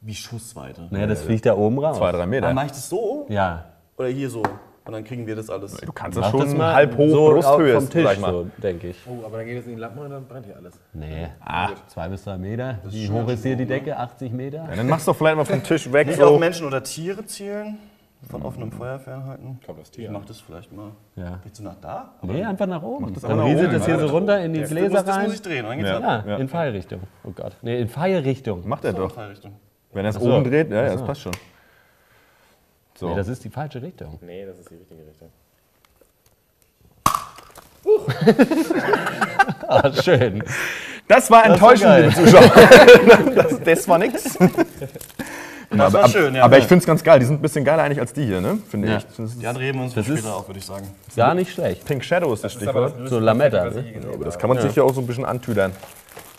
[0.00, 0.86] Wie Schussweite?
[0.90, 1.96] naja, das fliegt da oben raus.
[1.96, 2.52] Zwei, drei Dann Meter.
[2.52, 3.64] mache ich das so Ja.
[3.96, 4.42] oder hier so.
[4.86, 5.76] Und dann kriegen wir das alles.
[5.78, 8.46] Du kannst das Mach schon das mal halb hoch so Brusthöhe, vom Tisch, ich so,
[8.58, 8.96] denke ich.
[9.06, 10.74] Oh, aber dann geht es in die Lampen und dann brennt hier alles.
[10.92, 11.28] Nee,
[11.86, 12.78] zwei bis drei Meter.
[12.84, 13.96] Wie hoch ist hier die Decke?
[13.96, 14.66] 80 Meter?
[14.68, 16.06] Ja, dann machst du vielleicht mal vom Tisch weg.
[16.08, 16.38] Nicht auf So.
[16.38, 17.78] Menschen oder Tiere zielen.
[18.30, 19.58] Von offenem Feuer fernhalten.
[19.66, 20.10] Kommt das Ich Tier.
[20.10, 20.92] mach das vielleicht mal.
[21.16, 21.40] Ja.
[21.42, 22.14] Willst du nach da?
[22.22, 23.06] Nee, einfach nach oben.
[23.06, 24.00] einfach Dann rieselt das hier ja.
[24.00, 25.24] so runter in die Das Gläser muss, das rein.
[25.26, 25.64] muss ich drehen.
[25.66, 25.98] Dann geht's Ja.
[25.98, 26.24] ab.
[26.26, 27.00] Ja, in Pfeilrichtung.
[27.22, 27.52] Oh Gott.
[27.60, 28.66] Nee, in Pfeilrichtung.
[28.66, 29.14] Macht er doch.
[29.92, 31.32] Wenn er es oben dreht, ja, ja, das passt schon.
[32.98, 33.08] So.
[33.08, 34.18] Nee, das ist die falsche Richtung.
[34.22, 35.30] Nee, das ist die richtige Richtung.
[39.66, 40.42] Ah, schön.
[41.08, 42.50] Das war enttäuschend, liebe Zuschauer.
[43.34, 44.38] das, das war nix.
[45.70, 46.44] Das war aber, schön, ja.
[46.44, 47.18] aber ich finde es ganz geil.
[47.18, 48.58] Die sind ein bisschen geiler eigentlich als die hier, ne?
[48.70, 48.98] Finde Ja.
[48.98, 49.06] ich.
[49.06, 50.86] Das ist Die anderen reden wir uns Das später auf, würde ich sagen.
[51.16, 51.84] Gar nicht schlecht.
[51.84, 52.94] Pink Shadow ist das Stichwort.
[53.08, 53.70] So Lametta.
[53.70, 53.84] Ne?
[54.12, 55.72] Aber das kann man sich ja auch so ein bisschen antüdern.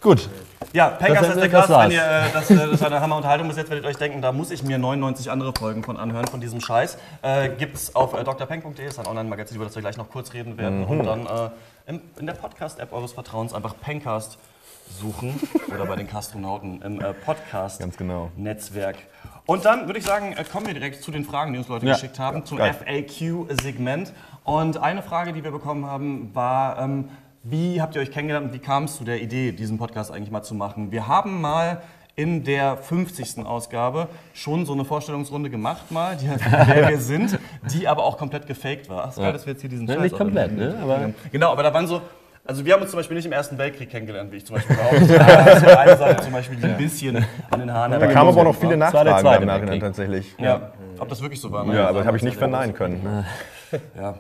[0.01, 0.29] Gut.
[0.73, 1.69] Ja, Das- ist der Cast.
[1.69, 4.21] Wenn ihr äh, das, äh, das war eine Hammerunterhaltung bis jetzt, werdet ihr euch denken,
[4.21, 6.97] da muss ich mir 99 andere Folgen von anhören, von diesem Scheiß.
[7.21, 10.57] Äh, gibt's auf äh, drpeng.de, ist ein Online-Magazin, über das wir gleich noch kurz reden
[10.57, 10.81] werden.
[10.81, 10.87] Mhm.
[10.99, 11.49] Und dann äh,
[11.87, 14.37] in, in der Podcast-App eures Vertrauens einfach Pencast
[14.99, 15.39] suchen
[15.73, 18.31] oder bei den Kastronauten im äh, Podcast Ganz genau.
[19.47, 21.85] Und dann würde ich sagen, äh, kommen wir direkt zu den Fragen, die uns Leute
[21.85, 21.93] Ja.
[21.93, 22.59] geschickt haben, zum.
[22.59, 24.13] FAQ-Segment.
[24.43, 27.09] Und eine Frage, die wir bekommen haben, war, ähm,
[27.47, 30.31] wie habt ihr euch kennengelernt und wie kam es zu der Idee, diesen Podcast eigentlich
[30.31, 30.91] mal zu machen?
[30.91, 31.81] Wir haben mal
[32.15, 33.45] in der 50.
[33.45, 36.27] Ausgabe schon so eine Vorstellungsrunde gemacht mal, die,
[36.67, 37.37] wer wir sind,
[37.71, 39.09] die aber auch komplett gefaked war.
[39.11, 40.75] Ach, geil, dass wir jetzt hier diesen Ja, Scheiß nicht auch- komplett, ne?
[40.81, 42.01] Aber Genau, aber da waren so,
[42.45, 44.75] also wir haben uns zum Beispiel nicht im Ersten Weltkrieg kennengelernt, wie ich zum Beispiel
[44.75, 45.05] behaupte.
[45.07, 48.41] Das war eine Sache zum Beispiel, die ein bisschen an den Haaren Da kamen aber
[48.41, 50.35] auch noch viele Nachfragen im Nachhinein tatsächlich.
[50.39, 51.65] Ja, ob das wirklich so war.
[51.73, 53.25] Ja, aber das habe ich nicht verneinen können.
[53.99, 54.15] Ja,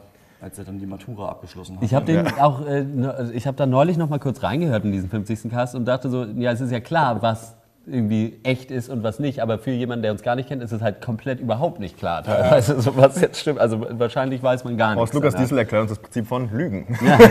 [0.45, 1.83] als er dann die Matura abgeschlossen hat.
[1.83, 4.85] Ich habe den auch, äh, ne- also ich habe da neulich noch mal kurz reingehört
[4.85, 5.49] in diesen 50.
[5.49, 7.55] Cast und dachte so, ja, es ist ja klar, was
[7.87, 10.71] irgendwie echt ist und was nicht, aber für jemanden, der uns gar nicht kennt, ist
[10.71, 13.59] es halt komplett überhaupt nicht klar, teilweise, so, was jetzt stimmt.
[13.59, 15.09] Also wahrscheinlich weiß man gar nichts.
[15.09, 16.97] Aus Lukas Diesel erklärt uns das Prinzip von Lügen.
[17.05, 17.17] ja.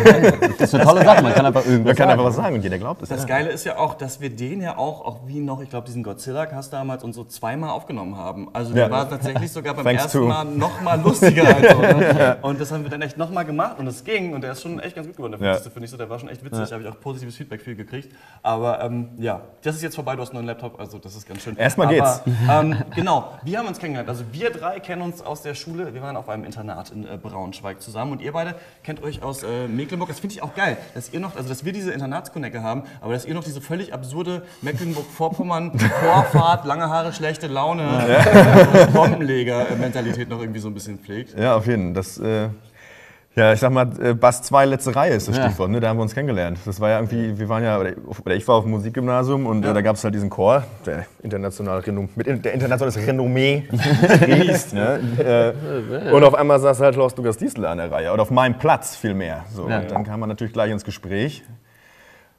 [0.59, 2.11] Das ist eine tolle Sache, man kann einfach irgendwas Man kann sagen.
[2.13, 3.09] einfach was sagen und jeder glaubt es.
[3.09, 5.87] Das Geile ist ja auch, dass wir den ja auch, auch wie noch, ich glaube,
[5.87, 8.49] diesen Godzilla-Cast damals und so zweimal aufgenommen haben.
[8.53, 8.91] Also der Ja.
[8.91, 10.27] war tatsächlich sogar beim Thanks ersten to.
[10.27, 11.45] Mal noch mal lustiger.
[11.47, 11.69] als
[12.43, 12.49] so?
[12.49, 14.63] Und das haben wir dann echt noch mal gemacht und es ging und der ist
[14.63, 15.33] schon echt ganz gut geworden.
[15.39, 15.53] Der Ja.
[15.55, 15.73] 50.
[15.73, 16.69] finde ich so, der war schon echt witzig.
[16.69, 18.15] Da habe ich auch positives Feedback viel gekriegt.
[18.43, 21.27] Aber ähm, ja, das ist jetzt vorbei, du hast einen neuen Laptop, also das ist
[21.27, 21.57] ganz schön.
[21.57, 22.21] Erstmal Aber, geht's.
[22.51, 24.09] Ähm, genau, wir haben uns kennengelernt.
[24.09, 25.95] Also wir drei kennen uns aus der Schule.
[25.95, 29.43] Wir waren auf einem Internat in äh, Braunschweig zusammen und ihr beide kennt euch aus
[29.43, 30.09] äh, Mecklenburg.
[30.09, 33.13] Das finde ich auch geil, dass ihr noch, also dass wir diese Internatskonecke haben, aber
[33.13, 40.41] dass ihr noch diese völlig absurde Mecklenburg-Vorpommern Vorfahrt, lange Haare, schlechte Laune, äh, Bombenleger-Mentalität noch
[40.41, 41.39] irgendwie so ein bisschen pflegt.
[41.39, 41.95] Ja, auf jeden Fall.
[41.95, 42.49] Das, äh,
[43.37, 45.45] ja, ich sag mal, äh, Bass 2 letzte Reihe ist das Ja.
[45.47, 45.71] Stichwort.
[45.71, 45.81] Ne?
[45.81, 46.59] Da haben wir uns kennengelernt.
[46.65, 49.75] Das war ja irgendwie, wir waren ja, oder ich war auf dem Musikgymnasium und äh,
[49.75, 53.65] da gab es halt diesen Chor, der international Renom mit der internationales Renommee
[54.27, 54.73] riest.
[54.73, 55.01] ne?
[55.19, 58.59] äh, und auf einmal saß halt Horst Lukas Diesel an der Reihe oder auf meinem
[58.59, 59.45] Platz vielmehr.
[59.53, 59.69] So.
[59.69, 59.81] Ja.
[59.81, 61.43] Und dann kam man natürlich gleich ins Gespräch.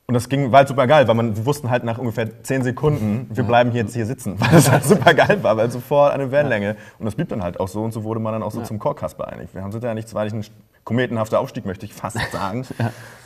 [0.08, 2.62] Und das ging, war halt super geil, weil man, wir wussten halt nach ungefähr 10
[2.62, 6.14] Sekunden, wir bleiben hier jetzt hier sitzen, weil das halt super geil war, weil sofort
[6.14, 6.76] eine Wellenlänge.
[7.00, 8.78] Und das blieb dann halt auch so und so wurde man dann auch so zum
[8.78, 9.56] Chorcast beeinigt.
[9.56, 10.46] Wir haben sind ja nicht, zwar nicht ein
[10.84, 12.68] kometenhafter Aufstieg, möchte ich fast sagen.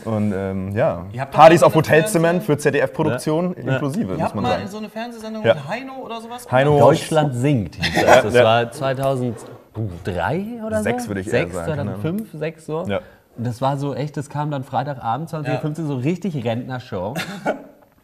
[0.05, 4.67] Und ähm, ja, Partys auf Hotelzement für ZDF-Produktion inklusive, Ihr muss habt man mal sagen.
[4.69, 5.55] so eine Fernsehsendung Ja.
[5.55, 6.49] mit Heino oder sowas?
[6.49, 8.23] Heino, Deutschland singt hieß das.
[8.23, 8.43] Das Ja.
[8.45, 11.09] war 2003 oder Sechs, so?
[11.09, 12.85] würde ich eher Sechs, sagen, 2005, sechs so.
[12.87, 12.99] Ja.
[13.37, 17.13] Das war so echt, das kam dann Freitagabend 2015, so richtig Rentnershow.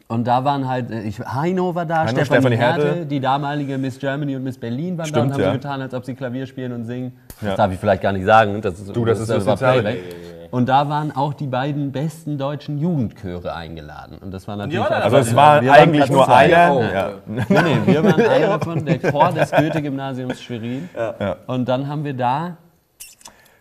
[0.08, 3.06] Und da waren halt, äh, ich, Heino war da, Heino, Stefanie Stefanie Härte, Härte.
[3.08, 5.48] die damalige Miss Germany und Miss Berlin waren Stimmt, da und haben ja.
[5.48, 7.14] so getan, als ob sie Klavier spielen und singen.
[7.42, 7.48] Ja.
[7.48, 8.62] Das darf ich vielleicht gar nicht sagen.
[8.62, 9.58] Das ist, Du, das ist das war.
[9.58, 9.98] Playback.
[10.52, 14.20] Und da waren auch die beiden besten deutschen Jugendchöre eingeladen.
[14.22, 14.78] Und das war natürlich.
[14.80, 16.74] Ja, Also es war eigentlich nur einer.
[16.76, 16.82] Oh.
[16.82, 17.10] Ja.
[17.26, 20.88] Nee, nee, wir waren einer davon, der Chor des Goethe-Gymnasiums Schwerin.
[20.96, 21.36] Ja.
[21.48, 22.58] Und dann haben wir da,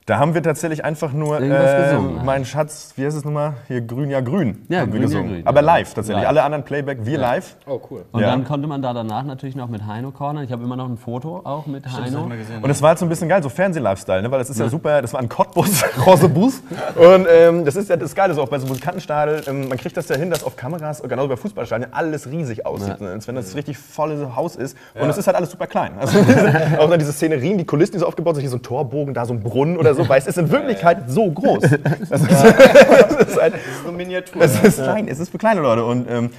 [0.07, 2.27] Da haben wir tatsächlich einfach nur Irgendwas äh, gesungen, halt.
[2.27, 3.55] mein Schatz, wie heißt es nochmal?
[3.69, 4.61] Hier grün, ja grün.
[4.69, 5.33] Ja, haben wir Grün, ja, gesungen.
[5.37, 5.67] Grün, Aber ja.
[5.67, 6.21] live tatsächlich.
[6.23, 6.29] Live.
[6.29, 7.57] Alle anderen Playback, wir live.
[7.67, 8.05] Oh, cool.
[8.13, 8.27] und Ja.
[8.27, 10.45] dann konnte man da danach natürlich noch mit Heino cornern.
[10.45, 12.29] Ich habe immer noch ein Foto auch mit Heino.
[12.61, 14.31] Und es war halt so ein bisschen geil, so Fernseh-Lifestyle, ne?
[14.31, 16.63] weil das ist ja, super, das war ein Cottbus, Rosebus.
[16.97, 19.97] Und ähm, das ist ja das Geile, so auch bei so Musikantenstadel, ähm, man kriegt
[19.97, 23.01] das ja hin, dass auf Kameras, genauso bei Fußballstadien, alles riesig aussieht.
[23.01, 23.09] Ne?
[23.09, 24.77] Als wenn das richtig volle Haus ist.
[24.95, 25.93] Und es ist halt alles super klein.
[25.99, 26.19] Also,
[26.79, 29.25] auch dann diese Szenerien, die Kulissen, die so aufgebaut sind, hier so ein Torbogen, da
[29.25, 31.63] so ein Brunnen oder so, weil es ist in Wirklichkeit so groß.
[31.63, 34.43] Das ist, das ist halt, So eine Miniatur.
[34.43, 35.85] es ist klein, es ist für kleine Leute.
[35.85, 36.31] Und ähm,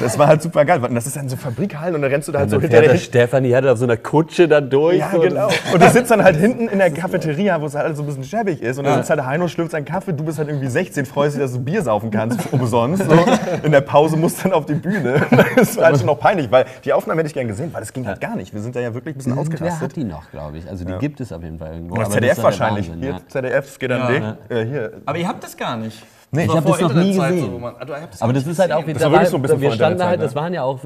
[0.00, 0.82] das war halt super geil.
[0.82, 2.76] Und das ist dann so Fabrikhallen und da rennst du da halt so Dann hinter
[2.78, 4.98] fährt der der Stefanie hatte auf so einer Kutsche da durch.
[4.98, 5.20] ja, so.
[5.20, 5.48] genau.
[5.72, 8.06] Und du sitzt dann halt hinten in der Cafeteria, wo es halt alles so ein
[8.06, 8.78] bisschen schäbig ist.
[8.78, 10.12] Und dann sitzt halt der Heino, schlürft seinen Kaffee.
[10.12, 13.04] Du bist halt irgendwie 16, freust dich, dass du Bier saufen kannst, umsonst.
[13.04, 13.24] So.
[13.62, 15.22] In der Pause musst du dann auf die Bühne.
[15.56, 17.92] Das war halt schon noch peinlich, weil die Aufnahmen hätte ich gern gesehen, weil das
[17.92, 18.52] ging halt gar nicht.
[18.54, 19.96] Wir sind da ja wirklich ein bisschen Wer hat ausgerastet.
[19.96, 20.68] die noch, glaube ich?
[20.68, 21.94] Also die gibt es auf jeden Fall irgendwo.
[21.94, 22.90] Und das ZDF ist ja der wahrscheinlich.
[23.02, 23.20] Hier, ja.
[23.28, 24.32] ZDF geht an Ja.
[24.48, 24.56] dich.
[24.56, 24.92] Äh, hier.
[25.04, 26.02] Aber ihr habt das gar nicht.
[26.34, 27.52] Nee, So ich hab vor das noch nie Internetzeit, gesehen.
[27.52, 28.94] wo man- habt Aber das ist halt auch, gesehen.
[28.94, 30.78] Das war wirklich so ein bisschen wir standen da halt, Internetzeit, das waren ja auch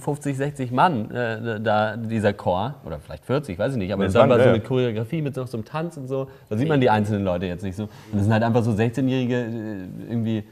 [0.00, 4.12] 50, 60 Mann, äh, da dieser Chor, oder vielleicht 40, weiß ich nicht, aber Das
[4.12, 4.68] dann waren- war so ja, eine ja.
[4.68, 7.62] Choreografie mit noch so einem Tanz und so, da sieht man die einzelnen Leute jetzt
[7.64, 7.84] nicht so.
[7.84, 10.44] Und das sind halt einfach so 16-jährige, äh, irgendwie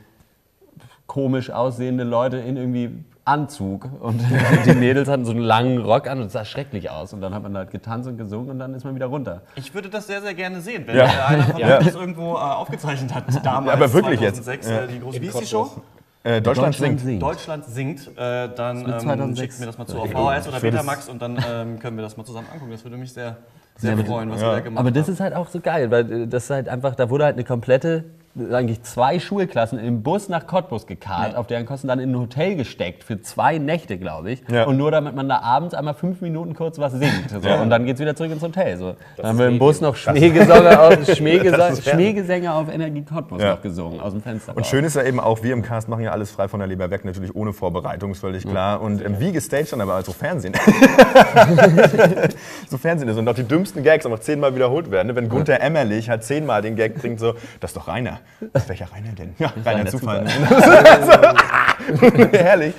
[1.07, 2.90] komisch aussehende Leute in irgendwie
[3.29, 4.21] Anzug und
[4.67, 7.35] die Mädels hatten so einen langen Rock an und es sah schrecklich aus und dann
[7.35, 9.43] hat man halt getanzt und gesungen und dann ist man wieder runter.
[9.55, 11.05] Ich würde das sehr, sehr gerne sehen, wenn Ja.
[11.27, 11.77] einer von Ja.
[11.79, 13.25] uns das irgendwo äh, aufgezeichnet hat.
[13.45, 14.43] Damals, aber wirklich jetzt.
[14.45, 14.77] 2006, Ja.
[14.81, 15.71] äh, die große, wie hieß die Show?
[16.25, 17.01] Äh, Deutschland, Deutschland singt.
[17.01, 17.23] singt.
[17.23, 20.61] Deutschland singt, äh, dann ähm, 2006 schickt mir das mal zu auf Ja, VHS oder
[20.61, 22.73] Betamax und dann ähm, können wir das mal zusammen angucken.
[22.73, 23.37] Das würde mich sehr,
[23.77, 24.09] sehr bitte.
[24.09, 24.49] freuen, was Ja.
[24.49, 25.09] ihr da gemacht Aber das habt.
[25.11, 27.45] ist halt auch so geil, weil äh, das ist halt einfach, da wurde halt eine
[27.45, 28.05] komplette,
[28.53, 32.57] eigentlich zwei Schulklassen im Bus nach Cottbus gekarrt, auf deren Kosten dann in ein Hotel
[32.57, 34.43] gesteckt für zwei Nächte, glaube ich.
[34.51, 34.64] Ja.
[34.64, 37.31] Und nur damit man da abends einmal fünf Minuten kurz was singt.
[37.31, 37.49] So.
[37.49, 37.61] Ja.
[37.61, 38.77] Und dann geht's wieder zurück ins Hotel.
[38.77, 38.95] So.
[39.17, 39.59] Dann haben wir im.
[39.59, 41.83] Bus noch Schmähgesänge auf, Fernsehen.
[41.95, 43.53] Schmähgesänge auf Energie Cottbus Ja.
[43.55, 44.57] noch gesungen, aus dem Fenster.
[44.57, 46.69] Und schön ist ja eben auch, wir im Cast machen ja alles frei von der
[46.69, 48.81] Leber weg, natürlich ohne Vorbereitung, ist völlig klar.
[48.81, 50.55] Und ähm, wie gestaged dann aber also Fernsehen.
[52.69, 55.09] so Fernsehen ist und auch die dümmsten Gags einfach zehnmal wiederholt werden.
[55.09, 55.17] ne?
[55.17, 58.17] Wenn Gunther Emmerlich halt zehnmal den Gag bringt, so, das ist doch Rainer.
[58.66, 59.35] Welcher Rainer denn?
[59.38, 60.26] Ja, Rainer Rainer Zufall.
[62.33, 62.74] Herrlich.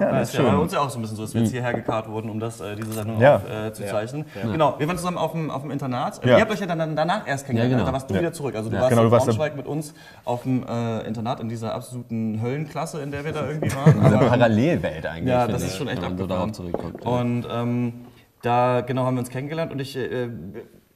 [0.00, 1.74] Ja, ist ja bei uns ja auch so ein bisschen so, dass wir jetzt hierher
[1.74, 3.36] gekarrt wurden, um das, äh, diese Sendung Ja.
[3.36, 4.24] auf, äh, zu zeichnen.
[4.42, 6.24] Genau, wir waren zusammen auf dem, auf dem Internat.
[6.24, 6.36] Ja.
[6.36, 7.72] Ihr habt euch ja dann danach erst kennengelernt.
[7.72, 7.86] Ja, genau.
[7.86, 8.20] Da warst du Ja.
[8.20, 8.54] wieder zurück.
[8.56, 8.82] Also du Ja.
[8.82, 13.10] warst Genau, in Braunschweig mit uns auf dem äh, Internat in dieser absoluten Höllenklasse, in
[13.10, 14.00] der wir da irgendwie waren.
[14.04, 15.28] Eine Aber, Parallelwelt eigentlich.
[15.32, 16.94] Ja, das ist schon echt wenn man so abgefahren.
[17.04, 17.92] Und ähm,
[18.42, 20.28] da genau haben wir uns kennengelernt und ich äh,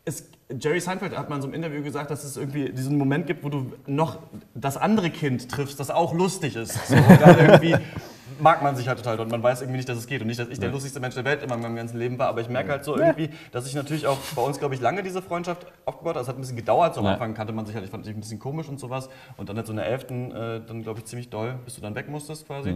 [0.05, 3.27] es, Jerry Seinfeld hat mal in so einem Interview gesagt, dass es irgendwie diesen Moment
[3.27, 4.19] gibt, wo du noch
[4.55, 6.89] das andere Kind triffst, das auch lustig ist.
[6.89, 7.77] So, und dann irgendwie
[8.41, 10.41] mag man sich halt total und man weiß irgendwie nicht, dass es geht und nicht,
[10.41, 12.49] dass ich der lustigste Mensch der Welt immer in meinem ganzen Leben war, aber ich
[12.49, 15.67] merke halt so irgendwie, dass ich natürlich auch bei uns, glaube ich, lange diese Freundschaft
[15.85, 16.23] aufgebaut habe.
[16.23, 17.07] Es hat ein bisschen gedauert, so am.
[17.13, 19.57] Anfang kannte man sich halt, ich fand dich ein bisschen komisch und sowas und dann
[19.57, 20.05] halt so in der 11.
[20.11, 22.71] Äh, dann, glaube ich, ziemlich doll, bis du dann weg musstest quasi.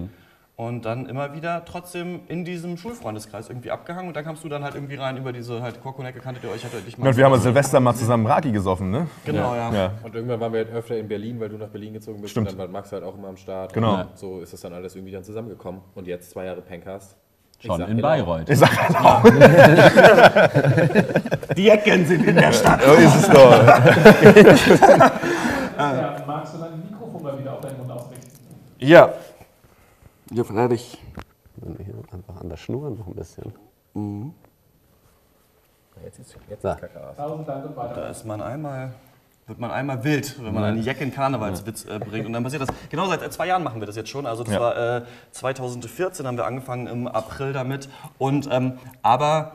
[0.58, 4.08] Und dann immer wieder trotzdem in diesem Schulfreundeskreis irgendwie abgehangen.
[4.08, 6.64] Und dann kamst du dann halt irgendwie rein über diese halt Korkonecke, kanntet ihr euch,
[6.64, 7.08] hattet dich mal.
[7.08, 9.06] Und wir haben Silvester mal zusammen Raki gesoffen, ne?
[9.26, 9.70] Genau, ja.
[9.70, 9.92] Ja.
[10.02, 12.30] Und irgendwann waren wir halt öfter in Berlin, weil du nach Berlin gezogen bist.
[12.30, 12.48] Stimmt.
[12.48, 13.74] Und dann war Max halt auch immer am Start.
[13.74, 14.00] Genau.
[14.00, 15.82] Und so ist das dann alles irgendwie dann zusammengekommen.
[15.94, 17.16] Und jetzt zwei Jahre Pencast.
[17.58, 18.02] Schon in genau.
[18.08, 18.48] Bayreuth.
[18.48, 19.22] Ich sag halt auch,
[21.54, 22.82] Die Ecken sind in der Stadt.
[22.82, 23.62] so ist es doch.
[25.78, 28.26] Ja, magst du dein Mikrofon mal wieder auf deinen Mund ausrichten?
[28.78, 29.10] Ja.
[30.32, 30.98] Ja, fertig.
[31.78, 33.52] Hier einfach an der Schnur noch ein bisschen.
[36.04, 37.16] Jetzt ist jetzt ist Kacke aus.
[37.94, 38.92] Da ist man einmal,
[39.46, 42.26] wird man einmal wild, wenn man einen Jack in Karnevalswitz äh, bringt.
[42.26, 42.68] Und dann passiert das.
[42.90, 44.26] Genau seit äh, zwei Jahren machen wir das jetzt schon.
[44.26, 44.60] Also das Ja.
[44.60, 47.88] war äh, 2014 haben wir angefangen im April damit.
[48.18, 49.52] Und ähm, aber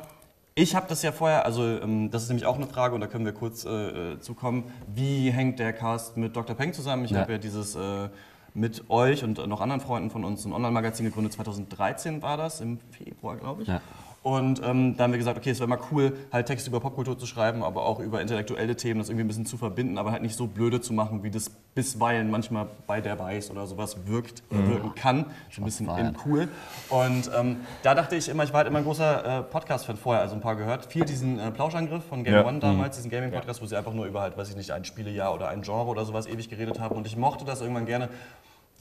[0.56, 3.08] ich habe das ja vorher, also ähm, das ist nämlich auch eine Frage und da
[3.08, 4.64] können wir kurz äh, äh, zukommen.
[4.88, 6.56] Wie hängt der Cast mit Dr.
[6.56, 7.06] Peng zusammen?
[7.06, 7.20] Ich Ja.
[7.20, 8.10] habe ja dieses äh,
[8.54, 11.34] mit euch und noch anderen Freunden von uns ein Online-Magazin gegründet.
[11.34, 13.68] 2013 war das, im Februar, glaube ich.
[13.68, 13.82] Ja.
[14.24, 17.18] Und ähm, da haben wir gesagt, okay, es wäre mal cool, halt Texte über Popkultur
[17.18, 20.22] zu schreiben, aber auch über intellektuelle Themen, das irgendwie ein bisschen zu verbinden, aber halt
[20.22, 24.44] nicht so blöde zu machen, wie das bisweilen manchmal bei der Weiß oder sowas wirkt,
[24.52, 25.26] wirken kann.
[25.50, 26.16] Schon ein bisschen feiern.
[26.26, 26.50] cool.
[26.90, 30.22] Und ähm, da dachte ich immer, ich war halt immer ein großer äh, Podcast-Fan vorher,
[30.22, 30.86] also ein paar gehört.
[30.86, 32.46] Viel diesen äh, Plauschangriff von Game Ja.
[32.46, 35.34] One damals, diesen Gaming-Podcast, wo sie einfach nur über halt, weiß ich nicht, ein Spielejahr
[35.34, 36.96] oder ein Genre oder sowas ewig geredet haben.
[36.96, 38.10] Und ich mochte das irgendwann gerne.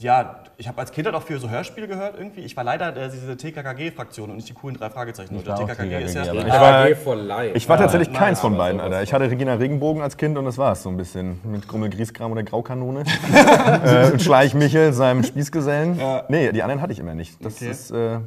[0.01, 2.41] Ja, ich habe als Kind halt auch viel so Hörspiele gehört irgendwie.
[2.41, 5.35] Ich war leider der, diese TKKG-Fraktion und nicht die coolen drei Fragezeichen.
[5.35, 6.23] Ich war auch TKKG ist ja...
[6.23, 7.55] TKKG, aber- Ich war-.
[7.55, 9.03] Ich war tatsächlich keins von beiden, Alter.
[9.03, 11.39] Ich hatte Regina Regenbogen als Kind und das war's so ein bisschen.
[11.43, 13.03] Mit Grummel Grießkram oder Graukanone.
[13.85, 15.99] äh, und Schleich Michel, seinem Spießgesellen.
[16.29, 17.43] Nee, die anderen hatte ich immer nicht.
[17.45, 17.69] Das, Okay.
[17.69, 18.17] ist, äh,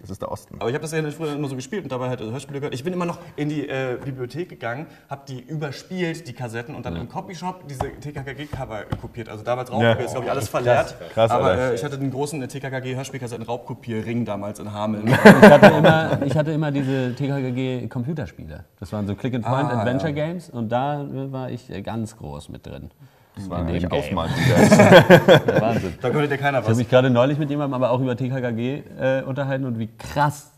[0.00, 0.56] das ist der Osten.
[0.58, 2.74] Aber ich habe das ja früher immer so gespielt und dabei halt Hörspiele gehört.
[2.74, 6.86] Ich bin immer noch in die äh, Bibliothek gegangen, habe die überspielt, die Kassetten, und
[6.86, 9.28] dann im Copyshop diese TKKG-Cover kopiert.
[9.28, 10.94] Also damals Raubkopier, ist glaube ich alles verleert.
[11.12, 15.06] Krass, Aber äh, ich hatte den großen TKKG-Hörspielkassetten-Raubkopierring damals in Hameln.
[15.42, 18.64] Ich hatte immer, ich hatte immer diese TKKG-Computerspiele.
[18.78, 22.90] Das waren so Click-and-Point Ah, Games und da war ich äh, ganz groß mit drin.
[23.34, 23.88] Das war in dem.
[23.88, 23.90] Der
[25.60, 25.94] Wahnsinn.
[26.00, 26.78] Da konnte dir keiner Ich habe was.
[26.78, 30.52] mich gerade neulich mit jemandem aber auch über TKKG äh, unterhalten und wie krass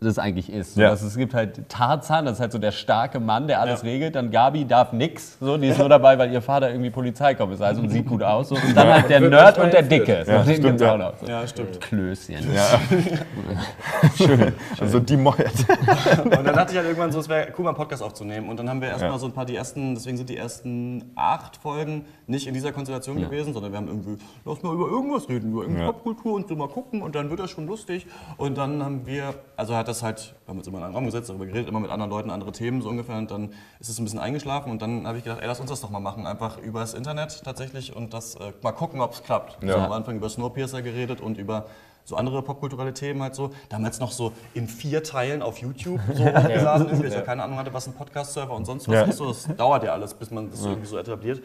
[0.00, 0.74] das eigentlich ist.
[0.74, 0.90] So, Ja.
[0.90, 3.88] dass es gibt halt Tarzan, das ist halt so der starke Mann, der alles Ja.
[3.88, 4.14] regelt.
[4.14, 7.78] Dann Gabi darf nix, so, die ist nur dabei, weil ihr Vater irgendwie Polizeikommissar ist
[7.78, 8.48] und sieht gut aus.
[8.48, 8.54] So.
[8.54, 9.82] Und dann halt der Nerd und der.
[9.82, 10.22] Dicke.
[10.24, 10.94] So, Ja, den stimmt, gibt's ja.
[10.94, 11.16] auch noch.
[11.18, 11.26] So.
[11.26, 11.80] Ja, stimmt.
[11.80, 12.54] Klößchen.
[12.54, 12.80] Ja.
[14.16, 14.52] Schön.
[14.80, 15.38] Also die Mold.
[16.24, 18.48] Und dann dachte ich halt irgendwann so, es wäre cool, mal einen Podcast aufzunehmen.
[18.48, 19.18] Und dann haben wir erstmal Ja.
[19.18, 23.20] so ein paar, die ersten, deswegen sind die ersten acht Folgen nicht in dieser Konstellation
[23.20, 25.92] gewesen, sondern wir haben irgendwie, lass mal über irgendwas reden, über irgendeine Ja.
[25.92, 28.06] Popkultur und so mal gucken und dann wird das schon lustig.
[28.36, 31.04] Und dann haben wir, also hat das halt, wir haben uns immer in einen Raum
[31.04, 33.16] gesetzt, darüber geredet, immer mit anderen Leuten, andere Themen so ungefähr.
[33.16, 35.70] Und dann ist es ein bisschen eingeschlafen und dann habe ich gedacht, ey, lass uns
[35.70, 39.22] das doch mal machen, einfach übers Internet tatsächlich und das äh, mal gucken, ob es
[39.22, 39.58] klappt.
[39.62, 39.68] Ja.
[39.68, 41.66] Wir haben am Anfang über Snowpiercer geredet und über
[42.04, 43.50] so andere popkulturelle Themen halt so.
[43.68, 46.88] Damals noch so in vier Teilen auf YouTube so hochgeladen.
[46.88, 49.02] Irgendwie, ich auch keine Ahnung hatte, was ein Podcast-Server und sonst was Ja.
[49.02, 49.18] ist.
[49.18, 51.42] So, das dauert ja alles, bis man das irgendwie so etabliert.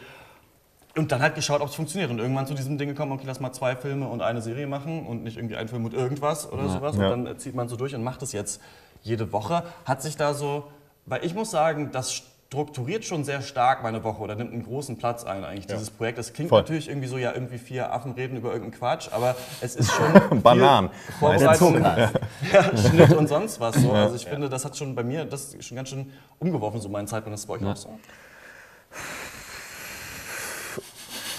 [0.97, 2.09] Und dann halt geschaut, ob es funktioniert.
[2.09, 5.05] Und irgendwann zu diesem Ding gekommen, okay, lass mal zwei Filme und eine Serie machen
[5.05, 6.95] und nicht irgendwie ein Film und irgendwas oder sowas.
[6.95, 7.11] Ja.
[7.11, 8.61] Und dann äh, zieht man so durch und macht es jetzt
[9.01, 9.63] jede Woche.
[9.83, 10.71] Hat sich da so,
[11.05, 12.23] weil ich muss sagen, das
[12.55, 16.17] strukturiert schon sehr stark meine Woche oder nimmt einen großen Platz ein eigentlich, dieses Projekt.
[16.17, 16.61] Das klingt Voll.
[16.61, 20.41] natürlich irgendwie so, ja, irgendwie vier Affen reden über irgendeinen Quatsch, aber es ist schon
[20.41, 20.89] Bananen.
[21.19, 21.81] Vorbereitung,
[22.53, 23.75] ja, Schnitt und sonst was.
[23.75, 23.91] So.
[23.91, 27.07] Also ich finde, das hat schon bei mir das schon ganz schön umgeworfen, so meinen
[27.07, 27.31] Zeitplan.
[27.31, 27.99] Das ist bei euch auch so.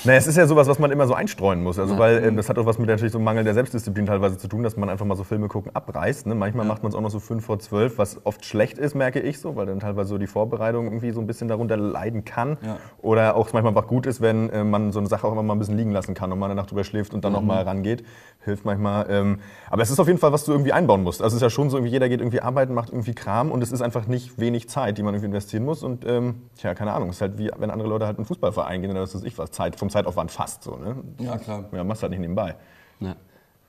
[0.06, 1.80] Naja, es ist ja sowas, was man immer so einstreuen muss.
[1.80, 4.38] Also, weil ähm, das hat auch was mit natürlich so einem Mangel der Selbstdisziplin teilweise
[4.38, 6.28] zu tun, dass man einfach mal so Filme gucken abreißt.
[6.28, 6.36] Ne?
[6.36, 9.18] Manchmal macht man es auch noch so fünf vor zwölf, was oft schlecht ist, merke
[9.18, 12.56] ich so, weil dann teilweise so die Vorbereitung irgendwie so ein bisschen darunter leiden kann.
[13.02, 15.42] Oder auch es manchmal einfach gut ist, wenn äh, man so eine Sache auch immer
[15.42, 17.42] mal ein bisschen liegen lassen kann und mal eine Nacht drüber schläft und dann noch
[17.42, 18.04] mal rangeht.
[18.46, 19.06] Hilft manchmal.
[19.10, 21.20] Ähm, aber es ist auf jeden Fall, was du irgendwie einbauen musst.
[21.20, 23.62] Also es ist ja schon so, irgendwie jeder geht irgendwie arbeiten, macht irgendwie Kram und
[23.62, 25.82] es ist einfach nicht wenig Zeit, die man irgendwie investieren muss.
[25.82, 28.26] Und ähm, tja, keine Ahnung, es ist halt wie, wenn andere Leute halt in einen
[28.26, 30.76] Fußballverein gehen oder was weiß ich was, Zeit, vom Zeitaufwand fast so.
[30.76, 30.96] Ne?
[31.18, 31.64] Ja, klar.
[31.72, 32.54] Ja, machst halt nicht nebenbei.
[33.00, 33.16] Ja.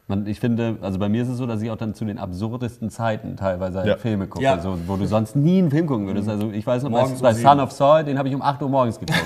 [0.09, 2.17] Man, ich finde, also bei mir ist es so, dass ich auch dann zu den
[2.17, 3.97] absurdesten Zeiten teilweise halt Ja.
[3.97, 4.57] Filme gucke, Ja.
[4.57, 6.29] so, wo du sonst nie einen Film gucken würdest.
[6.29, 7.33] Also ich weiß noch, bei, Morgens bei.
[7.33, 9.19] Son of Saul, den habe ich um 8 Uhr morgens geguckt.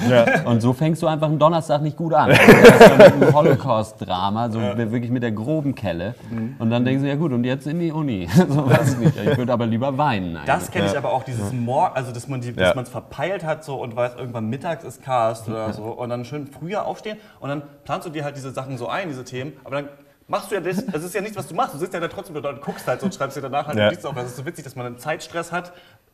[0.43, 2.31] Und so fängst du einfach einen Donnerstag nicht gut an.
[2.31, 6.15] Also das ist so mit einem Holocaust-Drama, so wirklich mit der groben Kelle.
[6.57, 8.27] Und dann denkst du, ja gut, und jetzt in die Uni.
[8.49, 9.17] so weiß ich nicht.
[9.23, 10.29] Ich würde aber lieber weinen.
[10.35, 10.45] Eigentlich.
[10.45, 12.53] Das kenne ich aber auch, dieses Morgen, also dass man die, Ja.
[12.53, 16.09] dass man es verpeilt hat so und weiß, irgendwann mittags ist Cast oder so und
[16.09, 19.23] dann schön früher aufstehen und dann planst du dir halt diese Sachen so ein, diese
[19.23, 19.85] Themen, aber dann
[20.31, 22.07] machst du ja das, das ist ja nichts, was du machst, du sitzt ja da
[22.07, 23.85] trotzdem da und guckst halt so und schreibst dir danach halt Ja.
[23.85, 24.15] Notizen auf.
[24.15, 25.73] Das ist so witzig, dass man einen Zeitstress hat,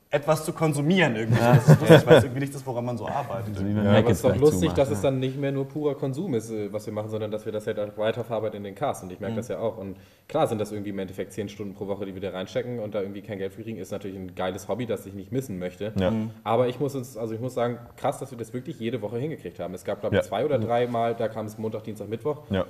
[0.09, 1.37] etwas zu konsumieren irgendwie.
[1.39, 3.57] Das ist lustig, weil es irgendwie nicht ist, woran man so arbeitet.
[3.59, 4.95] Ja, Mac aber es ist doch lustig, zumacht, dass ja.
[4.95, 7.51] es dann nicht mehr nur purer Konsum ist, äh, was wir machen, sondern dass wir
[7.51, 9.03] das halt auch weiterverarbeiten in den Cast.
[9.03, 9.23] Und ich Mhm.
[9.25, 9.77] merke das ja auch.
[9.77, 9.97] Und
[10.29, 12.95] klar sind das irgendwie im Endeffekt zehn Stunden pro Woche, die wir da reinstecken und
[12.95, 15.59] da irgendwie kein Geld für kriegen, ist natürlich ein geiles Hobby, das ich nicht missen
[15.59, 15.91] möchte.
[15.99, 16.13] Ja.
[16.45, 19.17] Aber ich muss uns, also ich muss sagen, krass, dass wir das wirklich jede Woche
[19.17, 19.73] hingekriegt haben.
[19.73, 20.27] Es gab, glaube ich, Ja.
[20.27, 22.65] zwei oder drei Mal, da kam es Montag, Dienstag, Mittwoch, Ja.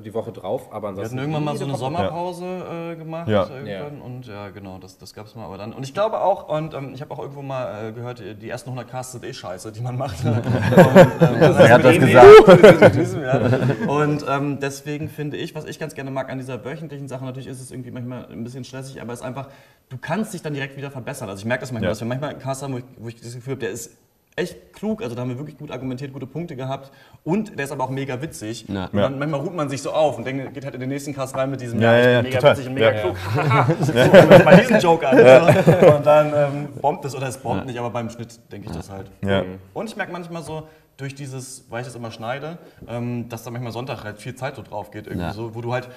[0.00, 1.18] Die Woche drauf, aber Wir ansonsten.
[1.18, 1.76] hatten irgendwann mal so eine.
[1.76, 3.46] Sommerpause äh, gemacht Ja.
[3.50, 5.72] irgendwann und ja genau, das, das gab es mal aber dann.
[5.72, 8.70] Und ich glaube auch, und ähm, ich habe auch irgendwo mal äh, gehört, die ersten
[8.70, 10.24] 100 Casts sind eh scheiße, die man macht.
[10.24, 10.44] und, ähm,
[11.20, 12.94] Wer hat das gesagt?
[12.96, 13.40] Diesem, ja.
[13.88, 17.48] Und ähm, deswegen finde ich, was ich ganz gerne mag an dieser wöchentlichen Sache, natürlich
[17.48, 19.48] ist es irgendwie manchmal ein bisschen stressig, aber es ist einfach,
[19.88, 21.28] du kannst dich dann direkt wieder verbessern.
[21.28, 21.90] Also ich merke das manchmal, Ja.
[21.92, 23.96] dass wir manchmal einen Cast haben, wo ich, wo ich das Gefühl habe, der ist
[24.34, 26.90] echt klug, also da haben wir wirklich gut argumentiert, gute Punkte gehabt
[27.22, 28.64] und der ist aber auch mega witzig.
[28.68, 28.86] Ja.
[28.86, 31.14] Und dann, manchmal ruht man sich so auf und denkt, geht halt in den nächsten
[31.14, 32.52] Cast rein mit diesem, Ja, ja, ja, mega total.
[32.56, 33.00] witzig und mega Ja.
[33.02, 33.16] klug,
[33.80, 33.92] so,
[34.44, 35.18] bei diesem Joke an.
[35.96, 38.88] Und dann ähm, bombt es oder es bombt nicht, aber beim Schnitt denke ich das
[38.90, 39.10] halt.
[39.24, 39.44] Ja.
[39.74, 40.66] Und ich merke manchmal so,
[40.96, 44.56] durch dieses, weil ich das immer schneide, ähm, dass da manchmal Sonntag halt viel Zeit
[44.56, 45.32] so drauf geht, irgendwie Ja.
[45.32, 45.88] so, wo du halt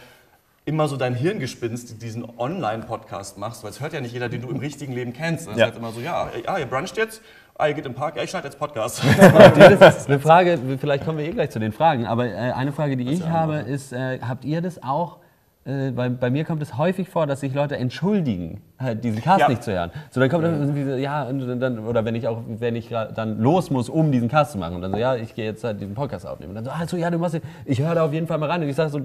[0.67, 4.49] immer so dein Hirngespinst diesen Online-Podcast machst, weil es hört ja nicht jeder, den du
[4.49, 5.47] im richtigen Leben kennst.
[5.47, 5.65] Das Ja.
[5.65, 7.21] ist halt immer so, ja, ah, ihr bruncht jetzt,
[7.57, 9.01] ah, ihr geht im Park, ja, ich schneide jetzt Podcast.
[9.55, 12.71] Das ist eine Frage, vielleicht kommen wir eh gleich zu den Fragen, aber äh, eine
[12.71, 15.17] Frage, die ich habe, ist, äh, habt ihr das auch?
[15.67, 19.39] Äh, bei, bei mir kommt es häufig vor, dass sich Leute entschuldigen, halt diesen Cast
[19.39, 19.49] Ja.
[19.49, 19.89] nicht zu hören.
[20.11, 22.89] So dann kommt dann irgendwie so, ja, und dann, oder wenn ich auch, wenn ich
[23.15, 25.63] dann los muss, um diesen Cast zu machen und dann so, ja, ich gehe jetzt
[25.63, 26.51] halt diesen Podcast aufnehmen.
[26.51, 28.61] Und dann so, also ja, du machst, ich höre da auf jeden Fall mal rein.
[28.61, 28.99] Und ich sage so,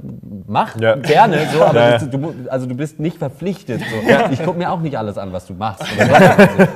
[0.47, 0.97] mach Ja.
[0.97, 3.81] gerne, so, aber Ja, Du, also du bist nicht verpflichtet.
[3.81, 4.31] So.
[4.31, 5.83] Ich gucke mir auch nicht alles an, was du machst.
[5.97, 6.11] Oder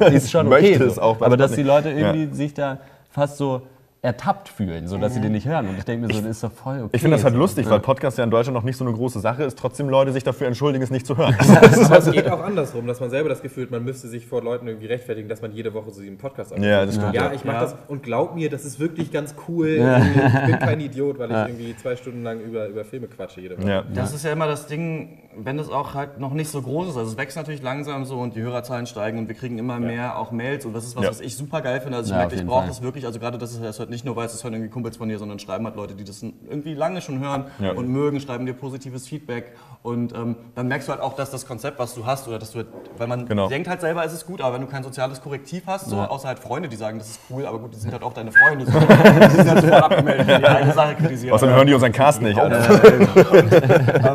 [0.00, 0.12] was.
[0.14, 0.78] ist schon okay.
[0.88, 0.98] So.
[1.02, 2.78] aber dass die Leute irgendwie sich da
[3.10, 3.60] fast so
[4.04, 5.66] ertappt fühlen, so dass sie den nicht hören.
[5.68, 6.90] Und ich denke mir so, das ist doch voll okay.
[6.92, 9.18] Ich finde das halt lustig, weil Podcast ja in Deutschland noch nicht so eine große
[9.20, 11.34] Sache ist, trotzdem Leute sich dafür entschuldigen, es nicht zu hören.
[11.84, 14.42] Aber es geht auch andersrum, dass man selber das Gefühl hat, man müsste sich vor
[14.42, 16.70] Leuten irgendwie rechtfertigen, dass man jede Woche so einen Podcast aufnimmt.
[16.70, 17.32] Ja, das stimmt, Ja, ja.
[17.32, 17.62] ich mache Ja.
[17.62, 19.68] das und glaub mir, das ist wirklich ganz cool.
[19.68, 23.56] Ich bin kein Idiot, weil ich irgendwie zwei Stunden lang über, über Filme quatsche jede
[23.58, 23.68] Woche.
[23.68, 23.84] Ja.
[23.94, 26.96] Das ist ja immer das Ding, wenn das auch halt noch nicht so groß ist.
[26.96, 30.18] Also es wächst natürlich langsam so und die Hörerzahlen steigen und wir kriegen immer mehr
[30.18, 31.10] auch Mails und das ist was, Ja.
[31.10, 31.96] was ich super geil finde.
[31.96, 33.06] Also ich Ja, merke, ich brauche das wirklich.
[33.06, 35.08] Also gerade das ist das hört nicht nur, weil es das hören irgendwie Kumpels von
[35.08, 37.72] dir, sondern schreiben halt Leute, die das irgendwie lange schon hören Ja.
[37.72, 39.52] und mögen, schreiben dir positives Feedback
[39.82, 42.50] und ähm, dann merkst du halt auch, dass das Konzept, was du hast oder dass
[42.52, 43.48] du, halt- weil man Genau.
[43.48, 46.28] denkt halt selber, es ist gut, aber wenn du kein soziales Korrektiv hast, so, außer
[46.28, 48.66] halt Freunde, die sagen, das ist cool, aber gut, die sind halt auch deine Freunde.
[48.66, 48.72] So.
[48.78, 51.34] Die sind halt sofort abgemeldet, wenn die eine Sache kritisieren.
[51.34, 52.38] Außerdem hören die unseren Cast nicht.
[52.38, 52.82] Alter.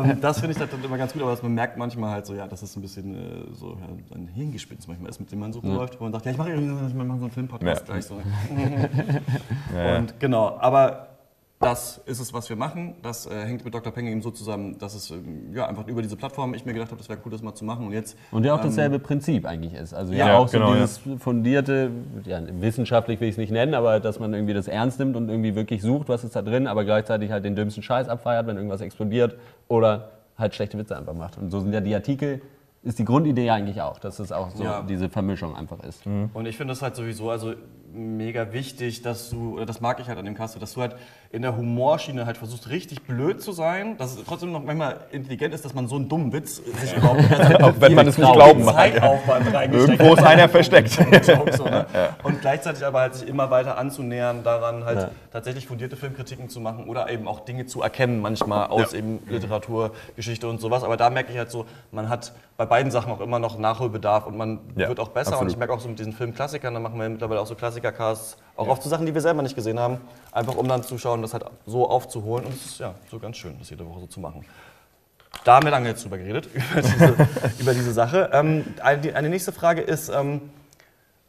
[0.04, 2.46] Ähm, das finde ich halt immer ganz gut, aber man merkt manchmal halt so, ja,
[2.46, 3.18] dass es ein bisschen äh,
[3.54, 6.32] so ja, ein Hirngespinst manchmal ist, mit dem man so rumläuft, wo man sagt, ja,
[6.32, 7.92] ich mache mache so einen Filmpodcast Ja.
[7.94, 8.14] gleich so.
[9.98, 11.06] Und genau, aber
[11.62, 12.94] das ist es, was wir machen.
[13.02, 13.92] Das äh, hängt mit Dr.
[13.92, 16.90] Penge eben so zusammen, dass es ähm, ja, einfach über diese Plattform ich mir gedacht
[16.90, 17.84] habe, das wäre cool, das mal zu machen.
[17.86, 19.92] Und jetzt Und ja auch dasselbe Prinzip eigentlich ist.
[19.92, 21.90] Also ja, Ja, auch so genau, dieses fundierte,
[22.24, 25.28] ja, wissenschaftlich will ich es nicht nennen, aber dass man irgendwie das ernst nimmt und
[25.28, 28.56] irgendwie wirklich sucht, was ist da drin, aber gleichzeitig halt den dümmsten Scheiß abfeiert, wenn
[28.56, 29.36] irgendwas explodiert
[29.68, 31.36] oder halt schlechte Witze einfach macht.
[31.36, 32.40] Und so sind ja die Artikel,
[32.82, 34.82] ist die Grundidee ja eigentlich auch, dass es auch so Ja.
[34.88, 36.02] diese Vermischung einfach ist.
[36.06, 37.52] Und ich finde das halt sowieso, also
[37.92, 40.96] mega wichtig, dass du, oder das mag ich halt an dem Cast, dass du halt
[41.32, 45.54] in der Humorschiene halt versuchst, richtig blöd zu sein, dass es trotzdem noch manchmal intelligent
[45.54, 47.20] ist, dass man so einen dummen Witz sich überhaupt
[47.62, 48.94] Auch wenn man es nicht glauben mag.
[49.72, 50.90] Irgendwo ist einer versteckt.
[51.56, 51.86] So, ne?
[52.22, 56.88] Und gleichzeitig aber halt sich immer weiter anzunähern, daran halt tatsächlich fundierte Filmkritiken zu machen
[56.88, 60.82] oder eben auch Dinge zu erkennen, manchmal aus eben Literatur, Geschichte und sowas.
[60.82, 64.26] Aber da merke ich halt so, man hat bei beiden Sachen auch immer noch Nachholbedarf
[64.26, 65.28] und man Ja, wird auch besser.
[65.32, 65.44] absolut.
[65.44, 68.36] Und ich merke auch so mit diesen Filmklassikern, da machen wir mittlerweile auch so Klassikercasts,
[68.60, 69.98] auch oft zu Sachen, die wir selber nicht gesehen haben,
[70.32, 72.44] einfach um dann zu schauen, das halt so aufzuholen.
[72.44, 74.44] Und es ist ja so ganz schön, das jede Woche so zu machen.
[75.44, 77.16] Da haben wir lange jetzt drüber geredet, über diese,
[77.58, 78.30] über diese Sache.
[78.32, 80.42] Ähm, eine, eine nächste Frage ist, ähm,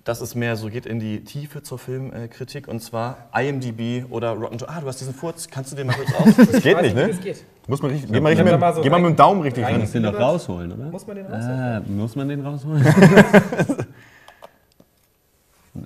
[0.04, 4.58] dass es mehr so geht in die Tiefe zur Filmkritik und zwar IMDb oder Rotten
[4.58, 4.76] Tomatoes.
[4.76, 6.48] Ah, du hast diesen Furz, kannst du den mal kurz aus?
[6.52, 7.08] Das geht nicht, ne?
[7.10, 7.46] Das geht.
[7.68, 9.04] Muss man richtig, geh mal, richtig mit, mal so geh mal rein.
[9.04, 9.80] mit dem Daumen richtig Rein.
[9.80, 10.86] Muss den noch rausholen, oder?
[10.86, 11.44] Muss man den raus?
[11.46, 12.84] Ah, muss man den rausholen?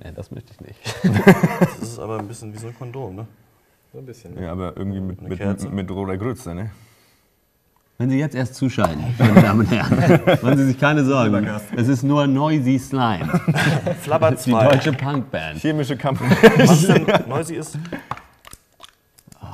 [0.04, 0.80] Nee, das möchte ich nicht.
[1.60, 3.28] Das ist aber ein bisschen wie so ein Kondom, ne?
[3.94, 4.42] So ein bisschen.
[4.42, 6.72] Ja, aber irgendwie mit, mit, mit, mit roter Grütze, ne?
[7.98, 11.48] Wenn Sie jetzt erst zuschalten, meine Damen und Herren, machen Sie sich keine Sorgen.
[11.78, 13.28] Es ist nur Noisy Slime.
[14.02, 14.68] Flabber Die 2.
[14.68, 15.60] deutsche Punkband.
[15.60, 16.20] Chemische Kampf.
[16.58, 17.78] Was denn Noisy ist?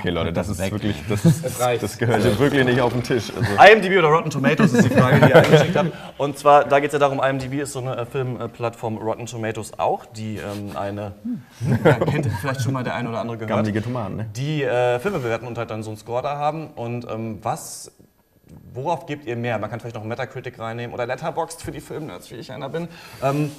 [0.02, 0.72] Okay, Leute, das ist Weg.
[0.72, 3.32] wirklich, das, ist, das gehört jetzt wirklich nicht auf den Tisch.
[3.36, 5.92] Also, IMDb oder Rotten Tomatoes ist die Frage, die ihr eingeschickt habt.
[6.18, 9.78] Und zwar, da geht es ja darum, IMDb ist so eine äh, Filmplattform, Rotten Tomatoes
[9.78, 11.12] auch, die ähm, eine,
[11.86, 14.26] ja, kennt vielleicht schon mal der eine oder andere gehört, Tomaten, ne?
[14.36, 16.72] die äh, Filme bewerten und halt dann so einen Score da haben.
[16.76, 17.92] Und ähm, was,
[18.74, 19.58] worauf gebt ihr mehr?
[19.60, 22.88] Man kann vielleicht noch Metacritic reinnehmen oder Letterboxd für die Filmnerds, wie ich einer bin.
[23.24, 23.52] Ähm,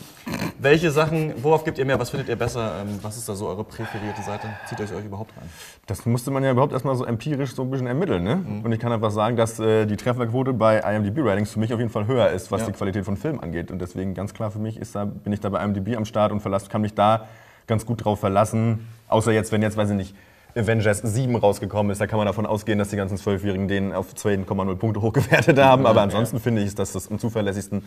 [0.59, 1.99] welche Sachen, worauf gebt ihr mehr?
[1.99, 2.81] Was findet ihr besser?
[2.83, 4.47] Ähm, was ist da so eure präferierte Seite?
[4.69, 5.49] Zieht euch euch überhaupt rein?
[5.87, 8.23] Das musste man ja überhaupt erstmal so empirisch so ein bisschen ermitteln.
[8.25, 8.45] Ne?
[8.65, 11.91] Und ich kann einfach sagen, dass äh, die Trefferquote bei IMDb-Ratings für mich auf jeden
[11.91, 12.67] Fall höher ist, was Ja.
[12.69, 13.71] die Qualität von Filmen angeht.
[13.71, 16.33] Und deswegen ganz klar für mich ist da, bin ich da bei IMDb am Start
[16.33, 17.27] und verlass, kann mich da
[17.67, 18.87] ganz gut drauf verlassen.
[19.09, 20.15] Außer jetzt, wenn jetzt, weiß ich nicht,
[20.55, 24.15] Avengers 7 rausgekommen ist, da kann man davon ausgehen, dass die ganzen Zwölfjährigen den auf
[24.15, 25.87] 2,0 Punkte hochgewertet haben.
[25.87, 27.83] Aber ansonsten finde ich, ist das das am zuverlässigsten.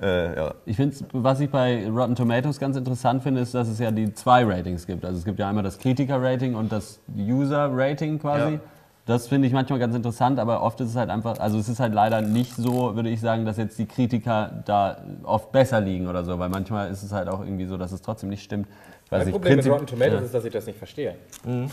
[0.00, 0.54] Äh, ja.
[0.64, 4.12] Ich finde, was ich bei Rotten Tomatoes ganz interessant finde, ist, dass es ja die
[4.14, 5.04] zwei Ratings gibt.
[5.04, 8.54] Also es gibt ja einmal das Kritiker-Rating und das User-Rating quasi.
[8.54, 8.60] Ja.
[9.08, 11.80] Das finde ich manchmal ganz interessant, aber oft ist es halt einfach, also es ist
[11.80, 16.08] halt leider nicht so, würde ich sagen, dass jetzt die Kritiker da oft besser liegen
[16.08, 18.68] oder so, weil manchmal ist es halt auch irgendwie so, dass es trotzdem nicht stimmt.
[19.10, 20.26] Weiß Mein nicht, Problem mit Rotten Tomatoes ja.
[20.26, 21.14] ist, dass ich das nicht verstehe.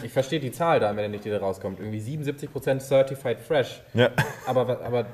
[0.04, 1.80] Ich verstehe die Zahl da, wenn nicht die da rauskommt.
[1.80, 3.82] Irgendwie 77% Certified Fresh.
[3.94, 4.10] Ja.
[4.48, 5.06] Aber, aber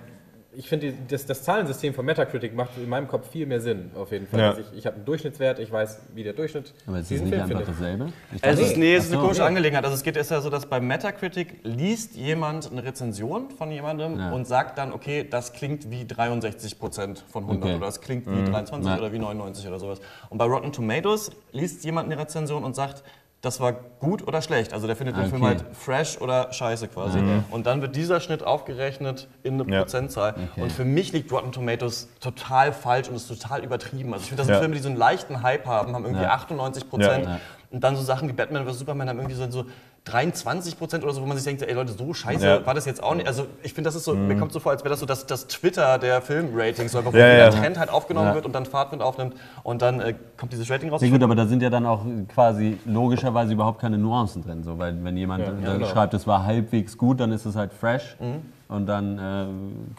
[0.54, 4.12] ich finde, das, das Zahlensystem von Metacritic macht in meinem Kopf viel mehr Sinn, auf
[4.12, 4.40] jeden Fall.
[4.40, 4.50] Ja.
[4.50, 7.26] Also ich ich habe einen Durchschnittswert, ich weiß, wie der Durchschnitt Aber ist es diesen
[7.30, 7.80] nicht Film einfach findet.
[7.80, 8.14] dasselbe?
[8.36, 9.84] Ich Es ist, nee, es ist eine komische Angelegenheit.
[9.86, 14.20] Also es geht ist ja so, dass bei Metacritic liest jemand eine Rezension von jemandem
[14.20, 14.32] Ja.
[14.32, 17.76] und sagt dann, okay, das klingt wie 63 Prozent von 100 Okay.
[17.78, 18.98] oder das klingt wie 23 Ja.
[18.98, 20.00] oder wie 99 oder sowas.
[20.30, 23.04] Und bei Rotten Tomatoes liest jemand eine Rezension und sagt,
[23.42, 24.72] das war gut oder schlecht.
[24.72, 25.30] Also der findet den Okay.
[25.32, 27.20] Film halt fresh oder scheiße quasi.
[27.50, 29.80] Und dann wird dieser Schnitt aufgerechnet in eine Ja.
[29.82, 30.36] Prozentzahl.
[30.58, 34.14] Und für mich liegt Rotten Tomatoes total falsch und ist total übertrieben.
[34.14, 34.60] Also ich finde, das sind Ja.
[34.60, 36.32] Filme, die so einen leichten Hype haben, haben irgendwie Ja.
[36.34, 37.28] 98 Prozent.
[37.72, 38.80] Und dann so Sachen wie Batman vs.
[38.80, 39.66] Superman haben irgendwie so, so
[40.06, 42.66] 23 Prozent oder so, wo man sich denkt, ey Leute, so scheiße Ja.
[42.66, 43.28] war das jetzt auch nicht.
[43.28, 45.28] Also ich finde, das ist so, mir kommt so vor, als wäre das so das,
[45.28, 47.50] das Twitter der Filmratings, so einfach, wo Ja, jeder ja.
[47.52, 48.34] Trend halt aufgenommen Ja.
[48.36, 51.02] wird und dann Fahrtwind aufnimmt und dann äh, kommt dieses Rating raus.
[51.04, 52.02] Ja gut, aber da sind ja dann auch
[52.34, 54.64] quasi logischerweise überhaupt keine Nuancen drin.
[54.64, 55.86] So, weil wenn jemand äh, genau.
[55.86, 58.42] schreibt, es war halbwegs gut, dann ist es halt fresh Mhm.
[58.70, 59.46] und dann äh,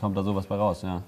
[0.00, 0.82] kommt da sowas bei raus.
[0.82, 1.02] Ja.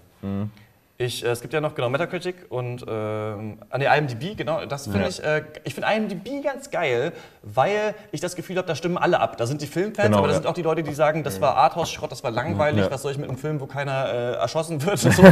[0.97, 4.85] Ich, äh, es gibt ja noch genau Metacritic und ähm, an der IMDb, genau, das
[4.85, 5.09] finde Ja.
[5.09, 9.19] ich, äh, ich finde IMDb ganz geil, weil ich das Gefühl habe, da stimmen alle
[9.19, 9.37] ab.
[9.37, 10.39] Da sind die Filmfans, Genau, aber da ja.
[10.39, 12.91] sind auch die Leute, die sagen, das war Arthouse-Schrott, das war langweilig, Ja.
[12.93, 14.99] was soll ich mit einem Film, wo keiner äh, erschossen wird?
[15.15, 15.23] So,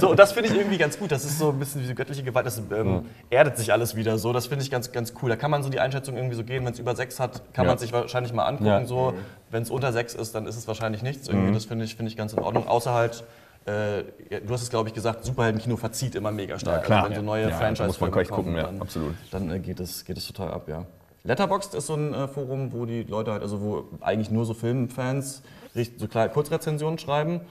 [0.00, 1.12] so, und das finde ich irgendwie ganz gut.
[1.12, 4.18] Das ist so ein bisschen wie so göttliche Gewalt, das ähm, erdet sich alles wieder
[4.18, 4.32] so.
[4.32, 5.28] Das finde ich ganz, ganz cool.
[5.30, 7.66] Da kann man so die Einschätzung irgendwie so gehen, wenn es über sechs hat, kann
[7.66, 8.86] man sich wahrscheinlich mal angucken.
[8.86, 9.14] So.
[9.50, 11.28] Wenn es unter sechs ist, dann ist es wahrscheinlich nichts.
[11.28, 11.52] Irgendwie.
[11.54, 12.66] Das finde ich, finde ich ganz in Ordnung.
[12.66, 13.24] Außer halt,
[13.68, 13.98] äh,
[14.30, 16.82] ja, du hast es glaube ich gesagt, Superheldenkino verzieht immer mega stark.
[16.82, 17.02] Ja, klar.
[17.04, 19.14] Also wenn so neue Ja, franchise muss man gleich gucken, ja, dann, absolut.
[19.30, 20.84] Dann äh, geht, es, geht es total ab, ja.
[21.24, 24.54] Letterboxd ist so ein äh, Forum, wo die Leute halt, also wo eigentlich nur so
[24.54, 25.42] Filmfans
[25.96, 27.42] so kleine Kurzrezensionen schreiben.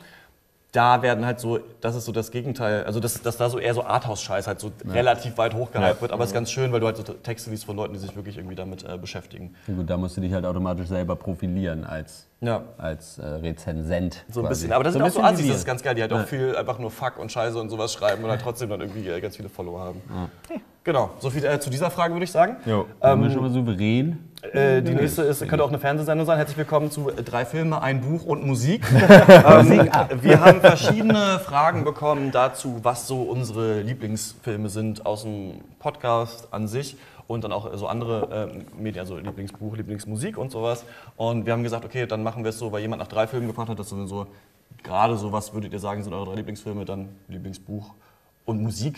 [0.74, 3.74] Da werden halt so, das ist so das Gegenteil, also dass, dass da so eher
[3.74, 6.02] so Arthouse-Scheiß halt so relativ weit hochgehypt Ja.
[6.02, 8.00] wird, aber es ist ganz schön, weil du halt so Texte liest von Leuten, die
[8.00, 9.56] sich wirklich irgendwie damit äh, beschäftigen.
[9.68, 12.64] Ja, gut, da musst du dich halt automatisch selber profilieren als, Ja.
[12.78, 14.26] als äh, Rezensent.
[14.30, 14.62] So ein quasi.
[14.64, 14.74] bisschen.
[14.74, 16.22] Aber das So sind auch so Assis, wie das ist ganz geil, die halt Ja.
[16.22, 19.08] auch viel einfach nur Fuck und Scheiße und sowas schreiben und halt trotzdem dann irgendwie
[19.08, 20.02] äh, ganz viele Follower haben.
[20.88, 22.56] Genau, so viel äh, zu dieser Frage würde ich sagen.
[22.66, 22.86] Jo.
[23.02, 24.30] Sind wir schon mal souverän?
[24.54, 26.38] Äh, die nächste ist, könnte auch eine Fernsehsendung sein.
[26.38, 28.90] Herzlich willkommen zu drei Filme, ein Buch und Musik.
[28.92, 29.90] ähm,
[30.22, 36.70] wir haben verschiedene Fragen bekommen dazu, was so unsere Lieblingsfilme sind aus dem Podcast an
[36.70, 36.96] sich.
[37.28, 40.86] und dann auch so andere äh, Medien, also Lieblingsbuch, Lieblingsmusik und sowas.
[41.18, 43.48] Und wir haben gesagt, okay, dann machen wir es so, weil jemand nach drei Filmen
[43.48, 44.28] gefragt hat, dass wir so
[44.84, 47.94] gerade so, was würdet ihr sagen, sind eure drei Lieblingsfilme, dann Lieblingsbuch
[48.46, 48.98] und Musik.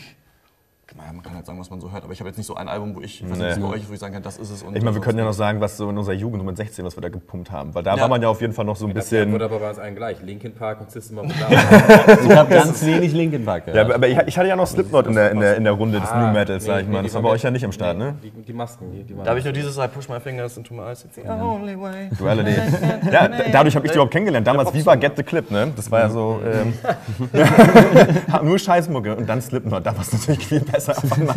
[0.98, 2.56] Naja, man kann halt sagen, was man so hört, aber ich habe jetzt nicht so
[2.56, 3.54] ein Album, wo ich, was Nee.
[3.62, 4.64] bei euch, wo ich sagen kann, das ist es.
[4.64, 6.58] Und Ich meine, wir können ja noch sagen, was so in unserer Jugend, so mit
[6.58, 7.76] 16, was wir da gepumpt haben.
[7.76, 8.02] Weil da Ja.
[8.02, 9.32] war man ja auf jeden Fall noch so ein bisschen.
[9.32, 10.22] wurde aber bei uns allen gleich.
[10.24, 12.20] Linkin Park und System of a Down.
[12.30, 13.92] Ich habe ganz wenig Linkin Park Ja, gehört.
[13.94, 16.10] aber ich, ich hatte ja noch Slipknot in der, in der, in der Runde des
[16.10, 17.04] Ah, New Metals, nee, sag ich nee, mal.
[17.04, 18.16] Das war bei ja- euch ja nicht am Start, ne?
[18.24, 20.58] Die, die Masken, die, die waren Da habe ich nur dieses I push my fingers
[20.58, 22.10] into my eyes, it's the only way.
[22.18, 22.52] Duality.
[23.12, 24.48] Ja, d- dadurch habe ich die überhaupt kennengelernt.
[24.48, 25.72] Damals Viva Get the Clip, ne?
[25.76, 26.40] Das war ja so.
[26.46, 26.74] Ähm,
[28.44, 29.86] nur Scheißmucke und dann Slipknot.
[29.86, 30.79] Da war es natürlich viel besser.
[30.88, 31.36] Auf einmal.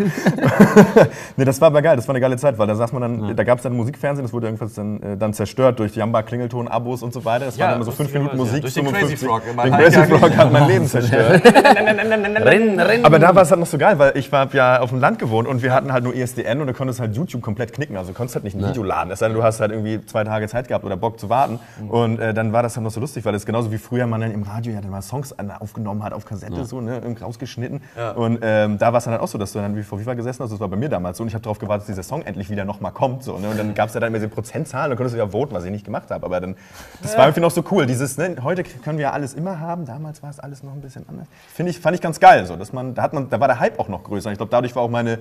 [1.37, 3.37] ne, das war aber geil, das war eine geile Zeit, weil da saß man dann,
[3.37, 6.69] da gab es dann Musikfernsehen, das wurde irgendwas dann, äh, dann zerstört durch Jamba, Klingelton,
[6.69, 7.47] Abos und so weiter.
[7.47, 8.53] Das Ja, waren immer so fünf Minuten lustigerweise, ja.
[8.53, 8.63] Musik.
[8.63, 9.29] Durch den Crazy 55.
[9.29, 11.43] Frog Den Crazy Frog hat mein Leben zerstört.
[13.05, 15.19] Aber da war es halt noch so geil, weil ich war ja auf dem Land
[15.19, 17.97] gewohnt und wir hatten halt nur ISDN und du konntest halt YouTube komplett knicken.
[17.97, 19.11] Also du konntest halt nicht ein Video laden.
[19.11, 21.59] Es sei denn, du hast halt irgendwie zwei Tage Zeit gehabt oder Bock zu warten.
[21.89, 24.21] Und äh, dann war das halt noch so lustig, weil es genauso wie früher man
[24.21, 27.81] dann im Radio ja dann mal Songs aufgenommen hat auf Kassette, so, ne, rausgeschnitten.
[28.17, 30.15] Und ähm, da war es dann halt auch so, dass du dann wie vor Viva
[30.15, 30.53] gesessen hast.
[30.53, 31.23] Das war bei mir damals so.
[31.23, 33.25] Und ich habe darauf gewartet, dass dieser Song endlich wieder nochmal kommt.
[33.25, 33.49] So, ne?
[33.49, 35.65] Und dann gab es ja dann immer diese Prozentzahlen, dann konntest du ja voten, was
[35.65, 36.25] ich nicht gemacht habe.
[36.25, 36.57] Aber dann,
[37.03, 37.87] das war irgendwie noch so cool.
[37.87, 39.85] Dieses, ne, heute können wir ja alles immer haben.
[39.85, 41.27] Damals war es alles noch ein bisschen anders.
[41.53, 42.47] Finde ich, fand ich ganz geil.
[42.47, 44.31] So, dass man, da, hat man, da war der Hype auch noch größer.
[44.31, 45.19] Ich glaube, dadurch war auch meine,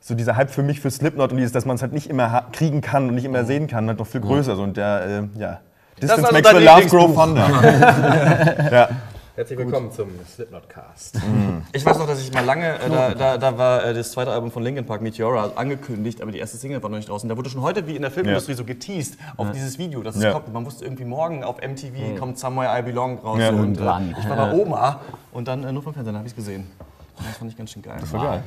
[0.00, 2.46] so dieser Hype für mich für Slipknot und dieses, dass man es halt nicht immer
[2.52, 4.56] kriegen kann und nicht immer sehen kann, halt noch viel größer.
[4.56, 5.60] So, und der, äh, ja.
[6.00, 7.48] Distance also makes dein the love grow fonder.
[8.72, 8.88] ja.
[9.34, 11.18] Herzlich willkommen zum Slipknot Cast.
[11.72, 14.30] Ich weiß noch, dass ich mal lange, äh, da, da, da war äh, das zweite
[14.30, 17.26] Album von Linkin Park, Meteora, angekündigt, aber die erste Single war noch nicht draußen.
[17.30, 20.22] Da wurde schon heute, wie in der Filmindustrie, so geteased auf dieses Video, dass es
[20.24, 20.32] Ja.
[20.32, 20.52] kommt.
[20.52, 23.38] Man wusste irgendwie morgen auf MTV kommt Somewhere I Belong raus.
[23.40, 23.52] Ja.
[23.52, 25.00] so, und, äh, ich war bei Oma
[25.32, 26.70] und dann äh, nur vom Fernsehen, habe ich es gesehen.
[27.16, 27.96] Das fand ich ganz schön geil.
[28.00, 28.42] Das war geil.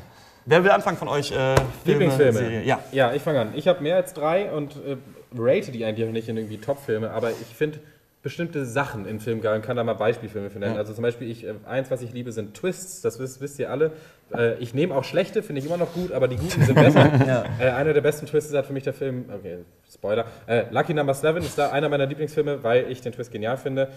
[0.45, 1.31] Wer will anfangen von euch?
[1.31, 2.37] Äh, Filme, Lieblingsfilme?
[2.37, 2.63] Serie?
[2.63, 2.79] Ja.
[2.91, 3.47] Ja, ich fange an.
[3.55, 4.97] Ich habe mehr als drei und äh,
[5.35, 7.79] rate die eigentlich auch nicht in irgendwie Top-Filme, aber ich finde
[8.25, 10.77] bestimmte Sachen in Filmen geil und kann da mal Beispielfilme für nennen.
[10.77, 13.69] Also zum Beispiel, ich, äh, eins, was ich liebe, sind Twists, das wisst, wisst ihr
[13.69, 13.91] alle.
[14.35, 17.05] Äh, ich nehme auch schlechte, finde ich immer noch gut, aber die guten sind besser.
[17.59, 19.59] äh, einer der besten Twists ist halt für mich der Film, okay,
[19.93, 23.57] Spoiler, äh, Lucky Number 7 ist da einer meiner Lieblingsfilme, weil ich den Twist genial
[23.57, 23.89] finde.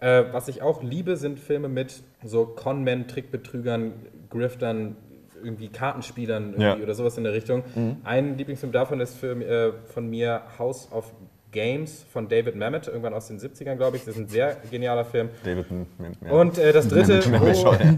[0.00, 3.92] Äh, was ich auch liebe, sind Filme mit so Conmen, Trickbetrügern,
[4.30, 4.96] Griftern,
[5.44, 6.76] irgendwie Kartenspielern irgendwie Ja.
[6.76, 7.62] oder sowas in der Richtung.
[8.02, 11.12] Ein Lieblingsfilm davon ist für, äh, von mir House of
[11.56, 14.04] Games von David Mamet, irgendwann aus den 70ern, glaube ich.
[14.04, 15.30] Das ist ein sehr genialer Film.
[15.42, 15.64] David,
[16.22, 16.30] ja.
[16.30, 17.74] Und äh, das dritte, schon.
[17.80, 17.96] äh,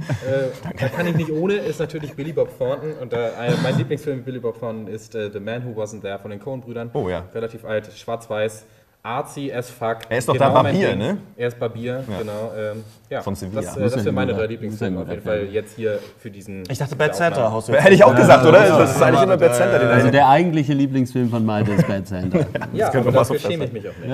[0.81, 2.93] da kann ich nicht ohne, ist natürlich Billy Bob Thornton.
[3.01, 6.03] Und äh, ein- mein Lieblingsfilm mit Billy Bob Thornton ist äh, The Man Who Wasn't
[6.03, 6.91] There von den Coen-Brüdern.
[6.95, 7.29] Oh ja.
[7.35, 8.65] Relativ alt, schwarz-weiß.
[9.09, 9.99] Artsy as fuck.
[10.09, 11.19] Er ist doch da mein Barbier, ne?
[11.37, 12.53] Er ist Barbier, genau.
[12.57, 13.23] Ähm, ja.
[13.23, 13.63] Von Sevilla.
[13.63, 16.31] Das, äh, das ja sind meine drei Lieblingsfilme auf jeden ja Fall jetzt hier für
[16.31, 16.65] diesen.
[16.71, 17.79] Ich dachte Bad Santa, Aufnahme.
[17.79, 18.79] Haus Hätte ich auch gesagt, oder?
[18.79, 19.91] Das ist eigentlich immer Bad Center.
[19.91, 22.41] Also der eigentliche Lieblingsfilm von Malte ist Bad Santa.
[22.73, 24.11] Ja, können wir aber dafür schäme ich mich auch nicht.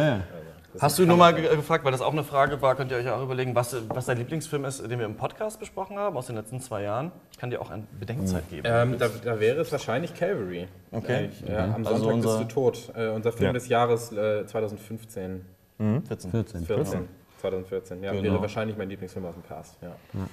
[0.80, 3.08] Hast du nur mal ge- gefragt, weil das auch eine Frage war, könnt ihr euch
[3.08, 6.36] auch überlegen, was, was dein Lieblingsfilm ist, den wir im Podcast besprochen haben aus den
[6.36, 7.12] letzten zwei Jahren?
[7.32, 8.62] Ich kann dir auch eine Bedenkzeit geben.
[8.66, 10.66] Ähm, da, da wäre es wahrscheinlich Calvary.
[10.90, 11.30] Okay.
[11.46, 12.92] Äh, ja, am Also Sonntag unser- bist du tot.
[12.96, 13.52] Äh, unser Film Ja.
[13.52, 15.44] des Jahres äh, 2015.
[15.78, 16.30] 14.
[16.30, 16.66] 14.
[16.66, 17.08] 14.
[17.48, 18.12] 2014, ja.
[18.12, 18.22] Genau.
[18.24, 19.76] Wäre wahrscheinlich mein Lieblingsfilm aus dem Cast.
[19.82, 19.90] Ja.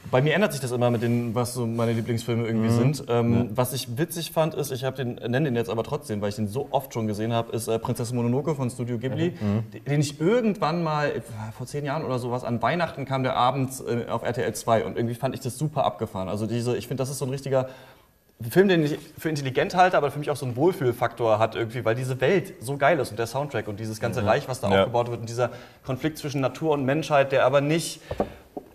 [0.09, 3.03] Bei mir ändert sich das immer mit den, was so meine Lieblingsfilme irgendwie sind.
[3.09, 6.29] Ähm, Was ich witzig fand, ist, ich habe den, nenne den jetzt aber trotzdem, weil
[6.29, 9.31] ich den so oft schon gesehen habe, ist äh, Prinzessin Mononoke von Studio Ghibli,
[9.73, 11.21] den- den ich irgendwann mal äh,
[11.57, 14.95] vor zehn Jahren oder sowas an Weihnachten kam der abends äh, auf RTL 2 und
[14.97, 16.29] irgendwie fand ich das super abgefahren.
[16.29, 17.67] Also diese, ich finde, das ist so ein richtiger
[18.49, 21.83] Film, den ich für intelligent halte, aber für mich auch so einen Wohlfühlfaktor hat irgendwie,
[21.85, 24.69] weil diese Welt so geil ist und der Soundtrack und dieses ganze Reich, was da
[24.69, 24.79] Ja.
[24.79, 25.49] aufgebaut wird und dieser
[25.85, 28.01] Konflikt zwischen Natur und Menschheit, der aber nicht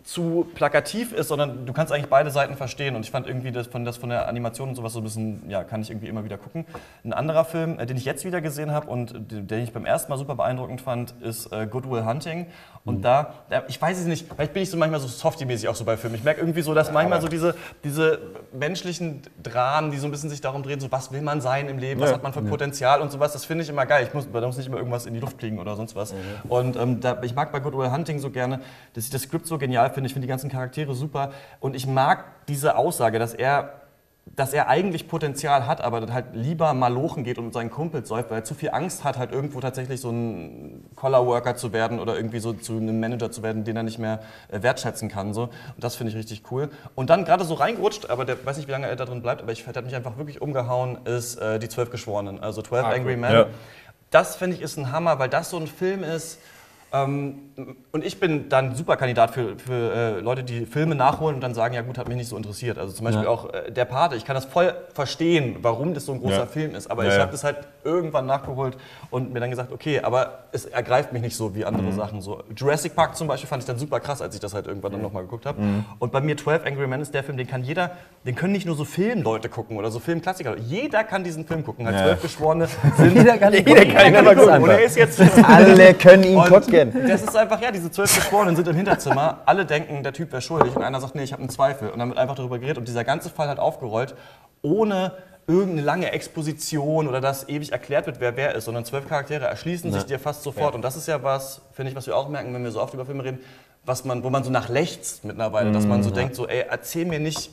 [0.07, 2.95] zu plakativ ist, sondern du kannst eigentlich beide Seiten verstehen.
[2.95, 5.51] Und ich fand irgendwie das von, das von der Animation und sowas so ein bisschen,
[5.51, 6.65] ja, kann ich irgendwie immer wieder gucken.
[7.05, 10.11] Ein anderer Film, äh, den ich jetzt wieder gesehen habe und den, ich beim ersten
[10.13, 12.47] Mal super beeindruckend fand, ist äh, Good Will Hunting.
[12.85, 15.75] Und da, da, ich weiß es nicht, vielleicht bin ich so manchmal so softy-mäßig auch
[15.75, 16.15] so bei Filmen.
[16.15, 18.21] Ich merke irgendwie so, dass manchmal so diese, diese
[18.53, 21.79] menschlichen Dramen, die so ein bisschen sich darum drehen, so was will man sein im
[21.79, 24.07] Leben, was hat man für Potenzial und sowas, das finde ich immer geil.
[24.07, 26.15] Ich muss, da muss nicht immer irgendwas in die Luft fliegen oder sonst was.
[26.49, 28.61] Und ähm, da, ich mag bei Good Will Hunting so gerne,
[28.95, 30.07] dass ich das Skript so genial finde.
[30.07, 31.33] Ich finde die ganzen Charaktere super.
[31.59, 33.83] Und ich mag diese Aussage, dass er
[34.35, 38.09] dass er eigentlich Potenzial hat, aber dann halt lieber malochen geht und mit seinen Kumpels
[38.09, 42.01] säuft, weil er zu viel Angst hat, halt irgendwo tatsächlich so ein Collar-Worker zu werden
[42.01, 44.19] oder irgendwie so zu einem Manager zu werden, den er nicht mehr
[44.49, 45.33] äh, wertschätzen kann.
[45.33, 45.43] So.
[45.45, 46.71] Und das finde ich richtig cool.
[46.97, 49.43] Und dann gerade so reingerutscht, aber der weiß nicht, wie lange er da drin bleibt,
[49.43, 52.85] aber ich, der hat mich einfach wirklich umgehauen, ist äh, die Zwölf Geschworenen, also 12
[52.85, 53.17] Ah, Angry cool.
[53.19, 53.33] Men.
[53.33, 53.47] Ja.
[54.11, 56.41] Das finde ich ist ein Hammer, weil das so ein Film ist,
[56.93, 57.46] Ähm,
[57.93, 59.73] und ich bin dann super Kandidat für, für
[60.19, 62.77] äh, Leute, die Filme nachholen und dann sagen, ja gut, hat mich nicht so interessiert.
[62.79, 63.31] Also zum Beispiel Ja.
[63.31, 64.15] auch äh, Der Pate.
[64.17, 66.47] Ich kann das voll verstehen, warum das so ein großer Ja.
[66.47, 66.91] Film ist.
[66.91, 68.77] Aber Ja, ich habe das halt irgendwann nachgeholt
[69.11, 71.93] und mir dann gesagt, okay, aber es ergreift mich nicht so wie andere Mhm.
[71.97, 72.21] Sachen.
[72.21, 74.93] So Jurassic Park zum Beispiel fand ich dann super krass, als ich das halt irgendwann
[74.93, 75.61] dann nochmal geguckt habe.
[75.63, 75.85] Mhm.
[75.99, 77.93] Und bei mir 12 Angry Men ist der Film, den kann jeder,
[78.27, 80.57] den können nicht nur so Filmleute gucken oder so Filmklassiker.
[80.59, 81.87] Jeder kann diesen Film gucken.
[81.87, 82.03] Halt Ja.
[82.05, 82.67] zwölf Geschworene
[82.99, 83.95] sind Jeder kann ihn jeder gucken.
[83.95, 84.49] kann ihn Einfach gucken.
[84.51, 84.63] einfach.
[84.69, 86.93] Und er ist jetzt Alle können ihn gucken.
[87.09, 90.43] Das ist einfach, ja, diese zwölf Geschworenen sind im Hinterzimmer, alle denken, der Typ wäre
[90.43, 91.91] schuldig und einer sagt, nee, ich habe einen Zweifel.
[91.91, 94.15] Und dann wird einfach darüber geredet und dieser ganze Fall hat aufgerollt,
[94.63, 95.13] ohne
[95.47, 99.93] irgendeine lange Exposition oder dass ewig erklärt wird, wer wer ist, sondern zwölf Charaktere erschließen
[99.93, 100.75] sich dir fast sofort.
[100.75, 102.95] Und das ist ja was, finde ich, was wir auch merken, wenn wir so oft
[102.95, 103.39] über Filme reden,
[103.85, 107.21] was man, wo man so nachlächzt mittlerweile, dass man so denkt, so, ey, erzähl mir
[107.21, 107.51] nicht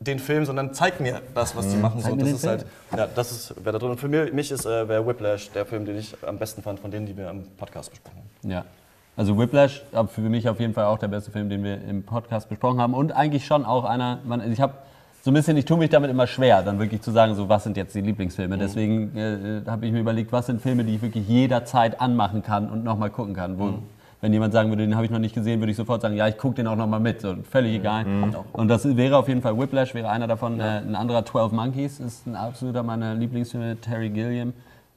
[0.00, 2.00] den Film, sondern zeig mir das, was die machen.
[2.00, 2.66] So, das ist halt,
[2.96, 3.90] ja, das ist, wer da drin.
[3.90, 6.80] Und für mich, mich ist äh, wär Whiplash der Film, den ich am besten fand
[6.80, 8.50] von denen, die wir am Podcast besprochen haben.
[8.50, 8.64] Ja.
[9.20, 12.02] Also Whiplash, ab- für mich auf jeden Fall auch der beste Film, den wir im
[12.04, 12.94] Podcast besprochen haben.
[12.94, 14.72] Und eigentlich schon auch einer, man, ich habe
[15.20, 17.64] so ein bisschen, ich tue mich damit immer schwer, dann wirklich zu sagen, so was
[17.64, 18.56] sind jetzt die Lieblingsfilme.
[18.56, 22.70] Deswegen äh, habe ich mir überlegt, was sind Filme, die ich wirklich jederzeit anmachen kann
[22.70, 23.58] und nochmal gucken kann.
[23.58, 23.74] Wo,
[24.22, 26.26] Wenn jemand sagen würde, den habe ich noch nicht gesehen, würde ich sofort sagen, ja,
[26.26, 27.20] ich gucke den auch nochmal mit.
[27.20, 28.06] So, völlig egal.
[28.54, 30.58] Und das wäre auf jeden Fall Whiplash, wäre einer davon.
[30.60, 34.54] Äh, ein anderer 12 Monkeys ist ein absoluter meiner Lieblingsfilme, Terry Gilliam.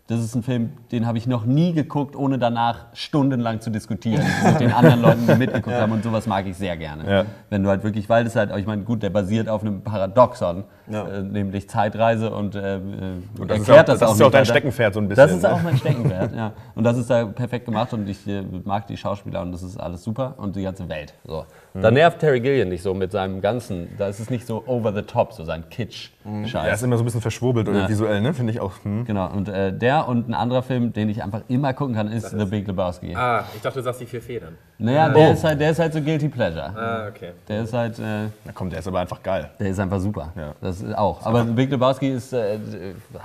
[0.07, 4.25] Das ist ein Film, den habe ich noch nie geguckt, ohne danach stundenlang zu diskutieren
[4.43, 5.93] mit den anderen Leuten, die mitgeguckt haben.
[5.93, 7.09] Und sowas mag ich sehr gerne.
[7.09, 7.25] Ja.
[7.49, 10.65] Wenn du halt wirklich, weil das halt, ich meine, gut, der basiert auf einem Paradoxon,
[10.87, 11.07] Ja.
[11.07, 14.19] äh, nämlich Zeitreise und, äh, äh, Und das ist erklärt auch- das, das auch ist
[14.19, 14.45] ja auch dein weiter.
[14.51, 15.53] Steckenpferd so ein bisschen, Das ist ne?
[15.53, 16.51] auch mein Steckenpferd, ja.
[16.75, 19.77] Und das ist da perfekt gemacht und ich äh, mag die Schauspieler und das ist
[19.79, 21.13] alles super und die ganze Welt.
[21.25, 21.45] So.
[21.73, 24.93] Da nervt Terry Gilliam nicht so mit seinem ganzen, da ist es nicht so over
[24.93, 26.67] the top, so sein Kitsch-Scheiß.
[26.67, 27.89] Er ist immer so ein bisschen verschwurbelt oder Ja.
[27.89, 28.33] visuell, ne?
[28.33, 28.73] Finde ich auch.
[28.83, 29.05] Hm.
[29.05, 32.29] Genau, und äh, der und ein anderer Film, den ich einfach immer gucken kann, ist
[32.29, 33.15] The Big Lebowski.
[33.15, 34.55] Ah, ich dachte, du sagst die vier Federn.
[34.77, 36.73] Naja, der, ist halt, der ist halt so Guilty Pleasure.
[36.75, 37.31] Ah, okay.
[37.47, 39.49] Der ist halt, äh, Na komm, der ist aber einfach geil.
[39.59, 40.31] der ist einfach super.
[40.35, 40.53] Ja.
[40.61, 41.25] Das ist auch.
[41.25, 42.59] Aber Big Lebowski ist äh,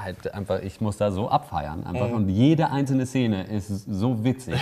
[0.02, 2.10] halt einfach, ich muss da so abfeiern einfach.
[2.10, 4.54] Und jede einzelne Szene ist so witzig.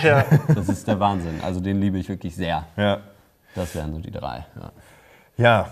[0.53, 1.39] Das ist der Wahnsinn.
[1.43, 2.65] Also den liebe ich wirklich sehr.
[2.75, 2.99] Ja.
[3.55, 4.45] Das wären so die drei.
[4.55, 4.71] Ja.
[5.37, 5.67] Ja,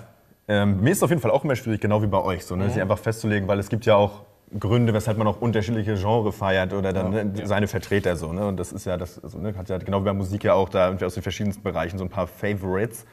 [0.48, 2.56] ähm, mir ist es auf jeden Fall auch immer schwierig, genau wie bei euch, so,
[2.56, 4.22] ne, sich einfach festzulegen, weil es gibt ja auch
[4.60, 8.32] Gründe, weshalb man auch unterschiedliche Genre feiert oder dann ne, seine Vertreter so.
[8.32, 8.46] Ne?
[8.48, 10.70] Und das ist ja, das also, ne, hat ja genau wie bei Musik ja auch
[10.70, 13.06] da irgendwie aus den verschiedensten Bereichen so ein paar Favorites.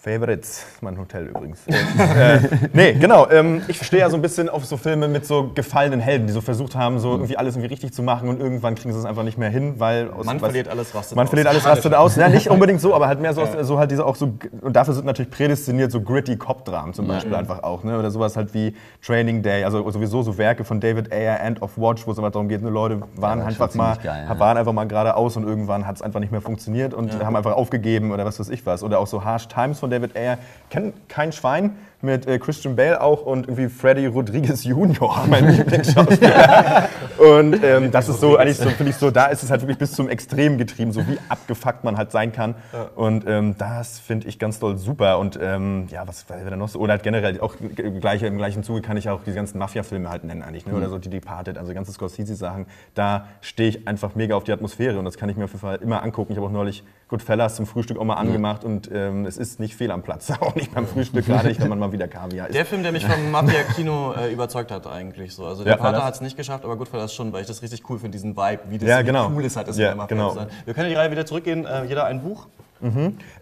[0.00, 1.66] Favorites, mein Hotel übrigens.
[1.66, 2.38] äh,
[2.72, 3.28] nee, genau.
[3.30, 6.32] Ähm, ich stehe ja so ein bisschen auf so Filme mit so gefallenen Helden, die
[6.32, 9.04] so versucht haben, so irgendwie alles irgendwie richtig zu machen und irgendwann kriegen sie es
[9.04, 11.30] einfach nicht mehr hin, weil aus, Man was- verliert alles, rastet Man aus.
[11.30, 12.14] verliert alles, rastet aus.
[12.14, 14.76] Ja, nicht unbedingt so, aber halt mehr so, aus, so halt diese auch so und
[14.76, 17.98] dafür sind natürlich prädestiniert so gritty Cop-Dramen zum Beispiel einfach auch, ne?
[17.98, 21.76] Oder sowas halt wie Training Day, also sowieso so Werke von David Ayer, End of
[21.76, 24.38] Watch, wo es einfach darum geht, ne, Leute waren das ist einfach mal, geil, ja.
[24.38, 27.54] waren einfach mal geradeaus und irgendwann hat es einfach nicht mehr funktioniert und haben einfach
[27.56, 28.84] aufgegeben oder was weiß ich was.
[28.84, 30.38] Oder auch so Harsh Times von David Ayer,
[30.70, 36.88] kennt kein Schwein mit äh, Christian Bale auch und irgendwie Freddy Rodriguez Jr., mein Lieblingsschauspieler.
[37.18, 39.78] und ähm, das ist so, eigentlich so, finde ich so, da ist es halt wirklich
[39.78, 42.54] bis zum Extrem getrieben, so wie abgefuckt man halt sein kann.
[42.94, 45.18] Und ähm, das finde ich ganz doll super.
[45.18, 46.78] Und ähm, ja, was wäre denn noch so?
[46.78, 50.08] Oder halt generell, auch im gleichen, im gleichen Zuge kann ich auch die ganzen Mafia-Filme
[50.08, 50.66] halt nennen eigentlich.
[50.66, 50.74] Ne?
[50.74, 52.66] Oder so die Departed, also ganze Scorsese-Sachen.
[52.94, 55.60] Da stehe ich einfach mega auf die Atmosphäre und das kann ich mir auf jeden
[55.60, 56.32] Fall immer angucken.
[56.32, 59.74] Ich habe auch neulich Goodfellas zum Frühstück auch mal angemacht und ähm, es ist nicht
[59.74, 62.56] fehl am Platz, auch nicht beim Frühstück, gerade nicht, wenn man mal wieder Kaviar isst.
[62.56, 65.44] Der Film, der mich vom Mafia-Kino äh, überzeugt hat eigentlich so.
[65.46, 66.06] Also Ja, der Vater Goodfellas.
[66.06, 68.62] hat es nicht geschafft, aber Goodfellas schon, weil ich das richtig cool finde, diesen Vibe,
[68.68, 69.30] wie das Ja, wie genau.
[69.34, 70.28] cool es ist, Ja, in der Mafia genau.
[70.30, 70.48] zu sein.
[70.64, 72.46] Wir können in die Reihe wieder zurückgehen, äh, jeder ein Buch.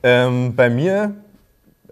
[0.03, 1.15] Ähm, bei mir,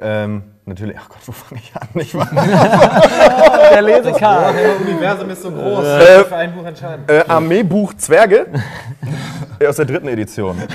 [0.01, 1.89] ähm, natürlich, ach Gott, wo fange ich an?
[1.95, 2.27] Ich war,
[3.71, 4.53] Der Lesekar.
[4.53, 5.85] Das Universum ist so groß.
[5.85, 7.05] Äh, für ein Buch entscheiden.
[7.07, 8.47] äh, Armeebuch Zwerge
[9.69, 10.57] aus der dritten Edition.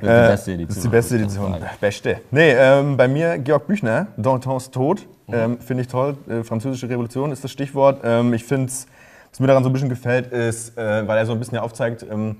[0.00, 0.66] Das ist die beste Edition.
[0.68, 1.56] Das ist die beste Edition.
[1.80, 2.16] Beste.
[2.30, 5.06] Nee, ähm, bei mir Georg Büchner, Dantons Tod.
[5.32, 6.16] Ähm, finde ich toll.
[6.28, 8.00] Äh, Französische Revolution ist das Stichwort.
[8.04, 8.86] Ähm, ich finde es,
[9.30, 11.62] was mir daran so ein bisschen gefällt, ist, äh, weil er so ein bisschen ja
[11.62, 12.36] aufzeigt, ähm,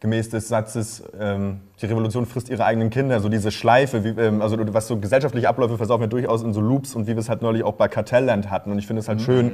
[0.00, 4.42] gemäß des Satzes, ähm, die Revolution frisst ihre eigenen Kinder, so diese Schleife, wie, ähm,
[4.42, 7.30] also was so gesellschaftliche Abläufe versaufen ja durchaus in so Loops und wie wir es
[7.30, 8.70] halt neulich auch bei Kartellland hatten.
[8.70, 9.52] Und ich finde es halt schön,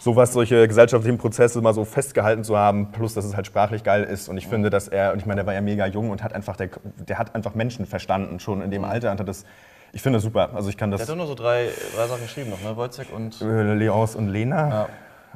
[0.00, 4.02] sowas, solche gesellschaftlichen Prozesse mal so festgehalten zu haben, plus dass es halt sprachlich geil
[4.02, 4.28] ist.
[4.28, 6.32] Und ich finde, dass er, und ich meine, der war ja mega jung und hat
[6.34, 6.70] einfach, der,
[7.08, 9.44] der hat einfach Menschen verstanden schon in dem Alter und hat das,
[9.92, 10.50] ich finde das super.
[10.54, 12.76] Also ich kann Der das, hat doch nur so drei, drei Sachen geschrieben noch, ne?
[12.76, 13.40] Wojciech und...
[13.40, 14.88] äh, Leons und Lena.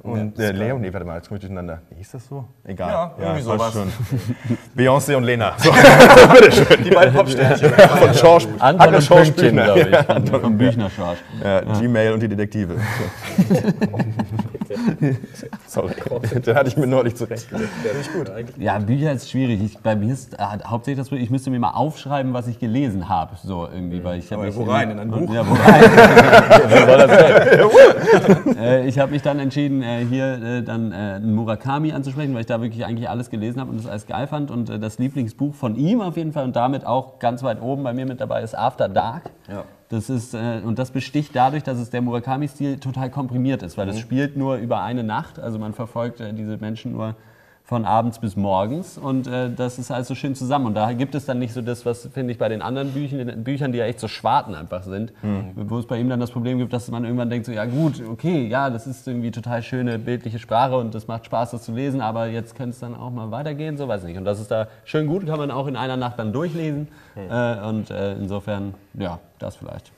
[0.02, 1.80] Und äh, Leo, nee, warte mal, jetzt komme ich durcheinander.
[1.90, 2.44] Wie hieß das so?
[2.64, 2.90] Egal.
[2.90, 3.88] Ja, irgendwie passt sowas.
[4.08, 4.58] schon.
[4.76, 5.52] Beyoncé und Lena.
[5.58, 5.70] So,
[6.84, 7.70] Die beiden Popsternchen.
[7.72, 8.46] von Schorsch.
[8.58, 9.64] Anton und Schorsch Büchner.
[9.64, 9.90] glaube ich.
[9.90, 11.18] Ja, Von, von Büchner Schorsch.
[11.42, 12.76] Ja, Gmail und die Detektive.
[12.76, 13.48] So.
[15.66, 15.94] Sorry,
[16.44, 17.70] den hatte ich mir neulich zurechtgelegt.
[18.58, 19.62] Ja, Bücher ist schwierig.
[19.62, 23.08] Ich, bei mir ist äh, hauptsächlich das, ich müsste mir mal aufschreiben, was ich gelesen
[23.08, 23.36] habe.
[23.42, 24.90] So irgendwie, weil ich habe mich wo rein?
[24.90, 25.32] In ein Buch?
[25.32, 25.84] Ja, wo rein?
[28.58, 32.46] Äh, ich habe mich dann entschieden, äh, hier äh, dann äh, Murakami anzusprechen, weil ich
[32.46, 34.50] da wirklich eigentlich alles gelesen habe und das alles geil fand.
[34.50, 37.82] Und äh, das Lieblingsbuch von ihm auf jeden Fall und damit auch ganz weit oben
[37.82, 39.30] bei mir mit dabei ist After Dark.
[39.48, 39.64] Ja.
[39.88, 43.88] Das ist, äh, und das besticht dadurch, dass es der Murakami-Stil total komprimiert ist, weil
[43.88, 45.38] es spielt nur über eine Nacht.
[45.38, 47.16] Also man verfolgt diese Menschen nur
[47.68, 50.64] von abends bis morgens und äh, das ist alles so schön zusammen.
[50.64, 53.44] Und da gibt es dann nicht so das, was finde ich bei den anderen Büchern,
[53.44, 55.12] Büchern, die ja echt so Schwarten einfach sind,
[55.54, 58.02] wo es bei ihm dann das Problem gibt, dass man irgendwann denkt, so ja gut,
[58.10, 61.72] okay, ja, das ist irgendwie total schöne bildliche Sprache und das macht Spaß, das zu
[61.72, 64.18] lesen, aber jetzt könnte es dann auch mal weitergehen, so weiß ich nicht.
[64.18, 67.60] Und das ist da schön gut, kann man auch in einer Nacht dann durchlesen äh,
[67.68, 69.92] und äh, insofern, ja, das vielleicht.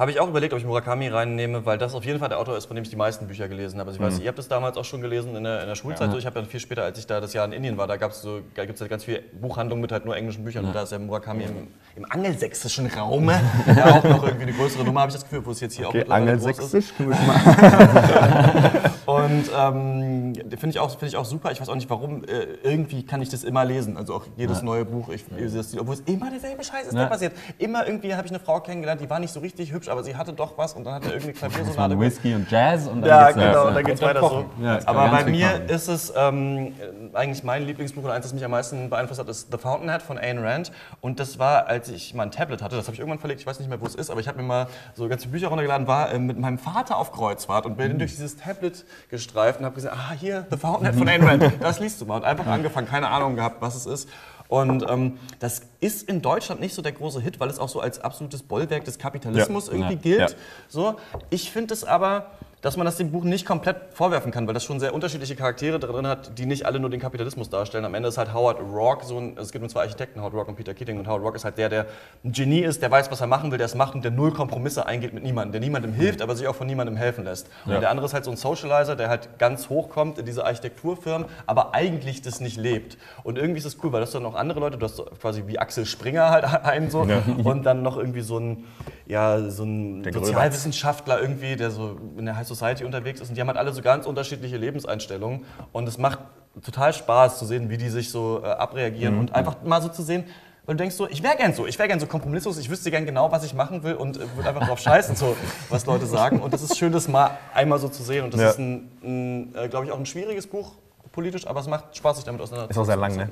[0.00, 2.56] Habe ich auch überlegt, ob ich Murakami reinnehme, weil das auf jeden Fall der Autor
[2.56, 3.90] ist, von dem ich die meisten Bücher gelesen habe.
[3.90, 6.10] Also ich weiß, ihr habt es damals auch schon gelesen in der, in der Schulzeit.
[6.10, 7.98] So, ich habe dann viel später, als ich da das Jahr in Indien war, da
[7.98, 10.64] gab es so, da gibt's ja ganz viele Buchhandlungen mit halt nur englischen Büchern.
[10.64, 13.28] Und da ist der Murakami im, im angelsächsischen Raum
[13.66, 15.86] ja auch noch irgendwie eine größere Nummer, habe ich das Gefühl, wo es jetzt hier
[15.86, 16.94] auch Okay, mittlerweile groß ist.
[16.98, 18.90] angelsächsisch?
[19.16, 21.50] Und ähm, finde ich, auch- finde ich auch super.
[21.52, 22.24] Ich weiß auch nicht warum.
[22.24, 23.96] Äh, irgendwie kann ich das immer lesen.
[23.96, 25.08] Also auch jedes neue Buch.
[25.10, 27.06] Ich lese das, obwohl es immer derselbe Scheiß ist, der Ja.
[27.08, 27.32] passiert.
[27.58, 30.16] Immer irgendwie habe ich eine Frau kennengelernt, die war nicht so richtig hübsch, aber sie
[30.16, 31.98] hatte doch was und dann hat er irgendwie Klaviersonate.
[31.98, 33.62] Whisky und Jazz und dann Ja, geht's genau, Ja.
[33.62, 34.44] und dann geht's weiter so.
[34.62, 35.68] Ja, es Aber bei mir kommen.
[35.68, 36.74] ist es ähm,
[37.14, 40.18] eigentlich mein Lieblingsbuch und eins, das mich am meisten beeinflusst hat, ist The Fountainhead von
[40.18, 40.72] Ayn Rand.
[41.00, 43.46] Und das war, als ich mal ein Tablet hatte, das habe ich irgendwann verlegt, ich
[43.46, 45.48] weiß nicht mehr, wo es ist, aber ich habe mir mal so ganz viele Bücher
[45.48, 47.76] runtergeladen, war äh, mit meinem Vater auf Kreuzfahrt und Mhm.
[47.76, 51.52] bin durch dieses Tablet gestreift und habe gesagt, ah, hier, The Fountainhead von Ayn Rand,
[51.60, 52.16] das liest du mal.
[52.16, 54.08] Und einfach angefangen, keine Ahnung gehabt, was es ist.
[54.48, 57.80] Und ähm, das ist in Deutschland nicht so der große Hit, weil es auch so
[57.80, 59.72] als absolutes Bollwerk des Kapitalismus Ja.
[59.74, 60.00] irgendwie Ja.
[60.00, 60.30] gilt.
[60.32, 60.36] Ja.
[60.68, 60.96] So,
[61.30, 62.26] ich finde es aber,
[62.62, 65.78] dass man das dem Buch nicht komplett vorwerfen kann, weil das schon sehr unterschiedliche Charaktere
[65.78, 67.84] drin hat, die nicht alle nur den Kapitalismus darstellen.
[67.84, 70.50] Am Ende ist halt Howard Rourke so ein, es gibt nur zwei Architekten, Howard Rourke
[70.50, 70.98] und Peter Keating.
[70.98, 71.86] Und Howard Rourke ist halt der, der
[72.22, 74.32] ein Genie ist, der weiß, was er machen will, der es macht und der null
[74.32, 77.48] Kompromisse eingeht mit niemandem, der niemandem hilft, aber sich auch von niemandem helfen lässt.
[77.64, 80.44] Und der andere ist halt so ein Socializer, der halt ganz hoch kommt in diese
[80.44, 82.98] Architekturfirmen, aber eigentlich das nicht lebt.
[83.22, 85.58] Und irgendwie ist es cool, weil das dann noch andere Leute, du hast quasi wie
[85.58, 87.06] Axel Springer halt einen so
[87.44, 88.64] und dann noch irgendwie so ein,
[89.06, 90.26] ja, so ein Gröbers.
[90.26, 93.72] Sozialwissenschaftler irgendwie, der so in der High Society unterwegs ist und die haben halt alle
[93.72, 96.18] so ganz unterschiedliche Lebenseinstellungen und es macht
[96.64, 100.02] total Spaß zu sehen, wie die sich so äh, abreagieren und einfach mal so zu
[100.02, 100.24] sehen,
[100.66, 102.90] weil du denkst so, ich wäre gern so, ich wäre gern so kompromisslos, ich wüsste
[102.90, 105.36] gern genau, was ich machen will und äh, würde einfach drauf scheißen, so,
[105.68, 106.40] was Leute sagen.
[106.40, 108.24] Und das ist schön, das mal einmal so zu sehen.
[108.24, 108.50] Und das Ja.
[108.50, 110.72] ist ein, ein äh, glaube ich, auch ein schwieriges Buch
[111.12, 112.82] politisch, aber es macht Spaß, sich damit auseinanderzusetzen.
[112.82, 113.28] Ist auch sehr lang, ne?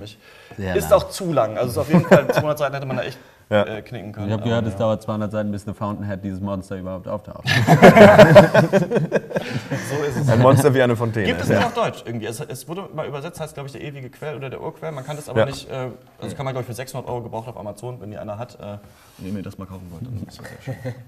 [0.57, 1.01] Sehr ist lang.
[1.01, 1.57] auch zu lang.
[1.57, 3.19] Also es ist auf jeden Fall 200 Seiten hätte man da echt
[3.51, 3.65] Ja.
[3.65, 4.27] äh, knicken können.
[4.27, 7.49] Ich habe gehört, es dauert 200 Seiten, bis eine Fountainhead dieses Monster überhaupt auftaucht.
[9.89, 10.29] So ist es.
[10.29, 11.27] Ein Monster wie eine Fontäne.
[11.27, 11.57] Gibt es ja.
[11.57, 12.27] nicht auf Deutsch irgendwie.
[12.27, 14.93] Es, es wurde mal übersetzt, heißt glaube ich der ewige Quell oder der Urquell.
[14.93, 15.47] Man kann das aber Ja.
[15.47, 15.89] nicht, äh,
[16.21, 18.59] also kann man glaube ich für 600 Euro gebraucht auf Amazon, wenn die einer hat.
[18.61, 18.79] Äh,
[19.19, 20.95] wenn ihr das mal kaufen wollt, dann ist das sehr schön.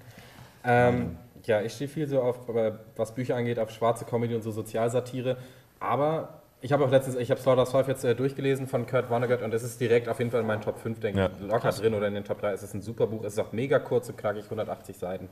[0.62, 4.42] Ähm, ja, ich stehe viel so auf, äh, was Bücher angeht, auf schwarze Comedy und
[4.42, 5.38] so Sozialsatire.
[5.78, 9.42] Aber ich habe auch letztens, ich habe Slaughter's Five jetzt äh, durchgelesen von Kurt Vonnegut
[9.42, 11.94] und es ist direkt auf jeden Fall in meinen Top 5, denke ich, locker drin
[11.94, 12.52] oder in den Top 3.
[12.52, 15.28] Es ist ein super Buch, es ist auch mega kurz und knackig, 180 Seiten.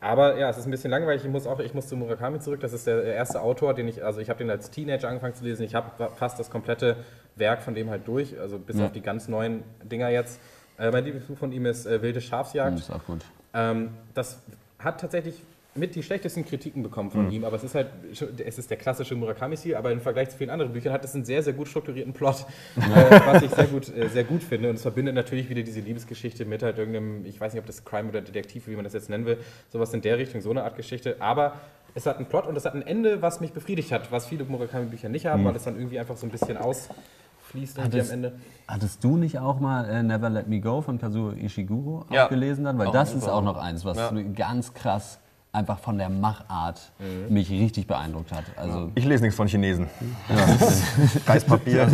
[0.00, 1.24] Aber ja, es ist ein bisschen langweilig.
[1.24, 2.60] Ich muss auch, ich muss zu Murakami zurück.
[2.60, 5.44] Das ist der erste Autor, den ich, also ich habe den als Teenager angefangen zu
[5.44, 5.62] lesen.
[5.64, 6.96] Ich habe fast das komplette
[7.36, 10.40] Werk von dem halt durch, also bis auf die ganz neuen Dinger jetzt.
[10.78, 12.78] Äh, mein Lieblingsbuch von ihm ist äh, Wilde Schafsjagd.
[12.78, 13.24] ist auch gut.
[13.54, 14.42] Ähm, das
[14.78, 15.42] hat tatsächlich
[15.78, 19.14] mit die schlechtesten Kritiken bekommen von ihm, aber es ist halt, es ist der klassische
[19.14, 22.12] Murakami-Stil, aber im Vergleich zu vielen anderen Büchern hat es einen sehr, sehr gut strukturierten
[22.12, 22.46] Plot,
[22.76, 24.70] äh, was ich sehr gut, äh, sehr gut finde.
[24.70, 27.84] Und es verbindet natürlich wieder diese Liebesgeschichte mit halt irgendeinem, ich weiß nicht, ob das
[27.84, 29.38] Crime oder Detektiv, wie man das jetzt nennen will,
[29.70, 31.16] sowas in der Richtung, so eine Art Geschichte.
[31.20, 31.54] Aber
[31.94, 34.44] es hat einen Plot und es hat ein Ende, was mich befriedigt hat, was viele
[34.44, 38.10] Murakami-Bücher nicht haben, weil es dann irgendwie einfach so ein bisschen ausfließt irgendwie am das-
[38.10, 38.32] Ende.
[38.68, 42.24] Hattest du nicht auch mal äh, Never Let Me Go von Kazuo Ishiguro Ja.
[42.24, 42.78] auch gelesen dann?
[42.78, 44.10] Weil Auch das ist auch noch eins, was Ja.
[44.34, 45.20] ganz krass
[45.56, 46.80] einfach von der Machart
[47.28, 48.44] mich richtig beeindruckt hat.
[48.56, 49.88] Also Ich lese nichts von Chinesen.
[51.26, 51.88] Reispapier,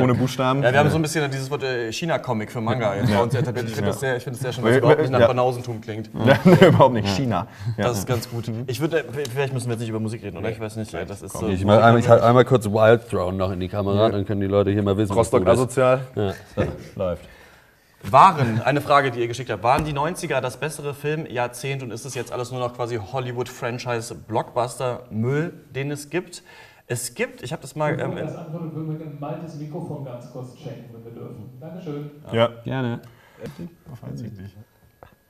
[0.00, 0.62] ohne Buchstaben.
[0.62, 3.34] Ja, wir haben so ein bisschen dieses Wort äh, China-Comic für Manga jetzt bei uns
[3.34, 3.68] etabliert.
[3.68, 5.26] Ich finde das, sehr- ich finde das sehr schön, weil es überhaupt nicht nach Ja.
[5.26, 6.10] Banausentum klingt.
[6.60, 7.08] Ja, überhaupt nicht.
[7.16, 7.46] China.
[7.76, 7.84] Ja.
[7.88, 8.50] Das ist ganz gut.
[8.66, 10.50] Ich würde, vielleicht müssen wir jetzt nicht über Musik reden, oder?
[10.50, 10.92] Ich weiß nicht.
[10.94, 11.48] äh, Das ist so.
[11.48, 14.40] ich, mal, einmal, ich halt einmal kurz Wild Thrown noch in die Kamera, dann können
[14.40, 16.00] die Leute hier mal wissen, Rostock asozial.
[16.14, 16.32] Ja,
[16.96, 17.22] läuft.
[18.02, 22.04] Waren, eine Frage, die ihr geschickt habt, waren die 90er das bessere Filmjahrzehnt und ist
[22.04, 26.42] es jetzt alles nur noch quasi Hollywood-Franchise-Blockbuster-Müll, den es gibt?
[26.86, 27.98] Es gibt, ich habe das mal...
[28.00, 31.50] Ähm, das antworten, würden wir mal das Mikrofon ganz kurz checken, wenn wir dürfen.
[31.60, 32.10] Dankeschön.
[32.32, 32.48] Ja.
[32.64, 33.00] Gerne.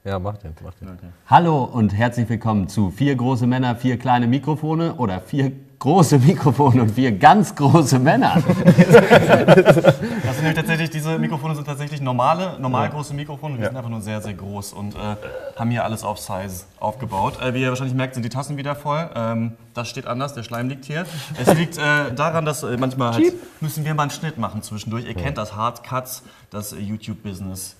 [0.02, 0.90] Ja, macht jetzt, macht jetzt.
[1.26, 6.82] Hallo und herzlich willkommen zu vier große Männer, vier kleine Mikrofone oder vier große Mikrofone
[6.82, 8.42] und vier ganz große Männer.
[8.64, 13.56] Das sind nämlich tatsächlich, diese Mikrofone sind tatsächlich normale, normal große Mikrofone.
[13.56, 15.16] Die sind einfach nur sehr, sehr groß und äh,
[15.56, 17.40] haben hier alles auf Size aufgebaut.
[17.40, 19.10] Äh, wie ihr wahrscheinlich merkt, sind die Tassen wieder voll.
[19.14, 21.06] Ähm, das steht anders, der Schleim liegt hier.
[21.38, 25.06] Es liegt äh, daran, dass äh, manchmal halt müssen wir mal einen Schnitt machen zwischendurch.
[25.06, 27.76] Ihr kennt das Hard Cuts, das YouTube-Business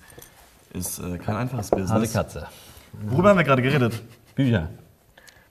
[0.73, 2.13] ist äh, kein einfaches Harte Business.
[2.13, 2.47] Katze.
[2.93, 4.01] Worüber haben wir gerade geredet?
[4.35, 4.69] Bücher.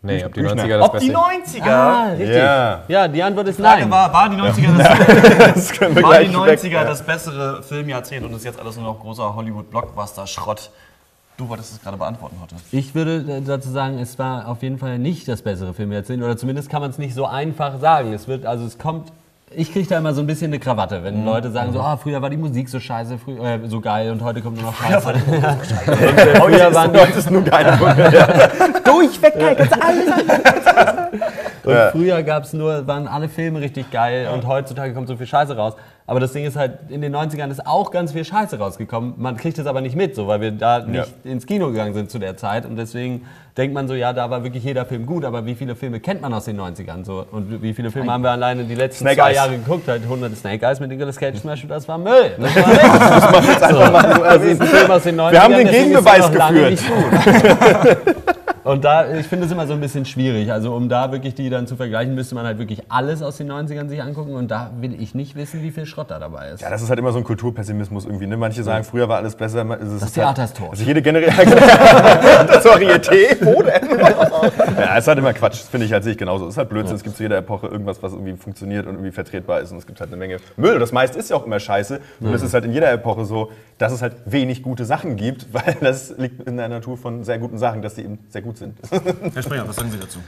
[0.03, 1.69] Nee, ob die 90er das Ob die Beste 90er?
[1.69, 2.37] Ah, richtig.
[2.37, 2.83] Ja.
[2.89, 3.91] Ja, die Antwort ist Frage nein.
[3.91, 6.73] war, war die 90er das, Das war die gleich 90er weg.
[6.73, 6.85] Ja.
[6.85, 10.71] das bessere Filmjahrzehnt und ist jetzt alles nur noch großer Hollywood-Blockbuster-Schrott?
[11.37, 12.55] Du wolltest es gerade beantworten heute.
[12.71, 16.71] Ich würde dazu sagen, es war auf jeden Fall nicht das bessere Filmjahrzehnt oder zumindest
[16.71, 18.13] kann man es nicht so einfach sagen.
[18.13, 19.13] Es wird, also es kommt,
[19.53, 22.23] ich kriege da immer so ein bisschen eine Krawatte, wenn Leute sagen so, ah, früher
[22.23, 25.09] war die Musik so scheiße, früher, äh, so geil und heute kommt nur noch Scheiße.
[25.09, 27.77] und, äh, früher waren die, Heute ist nur geiler.
[28.85, 30.07] durchweg geil, du alles
[31.65, 35.57] Und früher gab's nur, waren alle Filme richtig geil und heutzutage kommt so viel Scheiße
[35.57, 35.75] raus.
[36.07, 39.15] Aber das Ding ist halt, in den 90ern ist auch ganz viel Scheiße rausgekommen.
[39.17, 42.11] Man kriegt es aber nicht mit, so, weil wir da nicht ins Kino gegangen sind
[42.11, 42.67] zu der Zeit.
[42.67, 43.27] Und deswegen
[43.57, 46.21] denkt man so, ja, da war wirklich jeder Film gut, aber wie viele Filme kennt
[46.21, 47.05] man aus den 90ern?
[47.05, 47.25] So?
[47.31, 49.37] Und wie viele Filme haben wir alleine die letzten Snake zwei Eyes.
[49.37, 49.87] Jahre geguckt?
[49.87, 52.33] Halt 100 Snake Eyes mit Nicolas Cage zum Beispiel, das war Müll.
[52.39, 53.69] Das war nichts.
[53.69, 53.79] so,
[54.25, 55.31] das ist ein Film aus den 90ern.
[55.33, 56.81] Wir haben den Gegenbeweis geführt.
[58.63, 60.53] Und da, ich finde es immer so ein bisschen schwierig.
[60.53, 63.51] Also um da wirklich die dann zu vergleichen, müsste man halt wirklich alles aus den
[63.51, 64.35] 90ern sich angucken.
[64.35, 66.61] Und da will ich nicht wissen, wie viel Schrott da dabei ist.
[66.61, 68.27] Ja, das ist halt immer so ein Kulturpessimismus irgendwie.
[68.27, 68.37] Ne?
[68.37, 69.65] Manche sagen, früher war alles besser.
[69.81, 70.71] Es Das Theater ist tot.
[70.71, 71.51] Also jede Generation.
[71.57, 73.89] das Varieté, wo denn?
[74.81, 75.59] ja, es ist halt immer Quatsch.
[75.59, 76.47] Finde ich halt, sehe ich genauso.
[76.47, 76.97] Es ist halt Blödsinn.
[76.97, 79.72] Es gibt zu jeder Epoche irgendwas, was irgendwie funktioniert und irgendwie vertretbar ist.
[79.72, 80.78] Und es gibt halt eine Menge Müll.
[80.78, 82.01] Das meiste ist ja auch immer scheiße.
[82.20, 85.47] Und es ist halt in jeder Epoche so, dass es halt wenig gute Sachen gibt,
[85.53, 88.59] weil das liegt in der Natur von sehr guten Sachen, dass die eben sehr gut
[88.59, 88.78] sind.
[88.91, 90.18] Herr Springer, was sagen Sie dazu?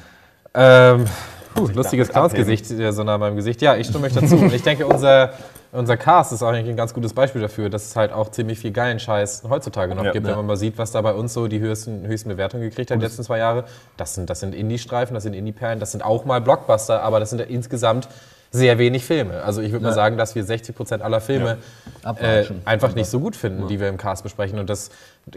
[0.54, 1.06] Ähm,
[1.54, 3.62] puh, lustiges damit Clownsgesicht, äh, so nah an meinem Gesicht.
[3.62, 4.36] Ja, ich stimme euch dazu.
[4.36, 5.32] Und ich denke, unser,
[5.72, 8.72] unser Cast ist eigentlich ein ganz gutes Beispiel dafür, dass es halt auch ziemlich viel
[8.72, 10.12] geilen Scheiß heutzutage noch Ja.
[10.12, 10.26] gibt.
[10.26, 10.32] Ja.
[10.32, 12.98] Wenn man mal sieht, was da bei uns so die höchsten, höchsten Bewertungen gekriegt hat
[12.98, 13.64] die letzten zwei Jahre.
[13.96, 17.30] Das sind, das sind Indie-Streifen, das sind Indie-Perlen, das sind auch mal Blockbuster, aber das
[17.30, 18.08] sind ja insgesamt
[18.54, 19.42] sehr wenig Filme.
[19.42, 21.56] Also ich würde mal sagen, dass wir 60 Prozent aller Filme
[22.02, 22.60] äh, Abwatschen.
[22.66, 24.58] einfach nicht so gut finden, die wir im Cast besprechen.
[24.58, 24.90] Und das,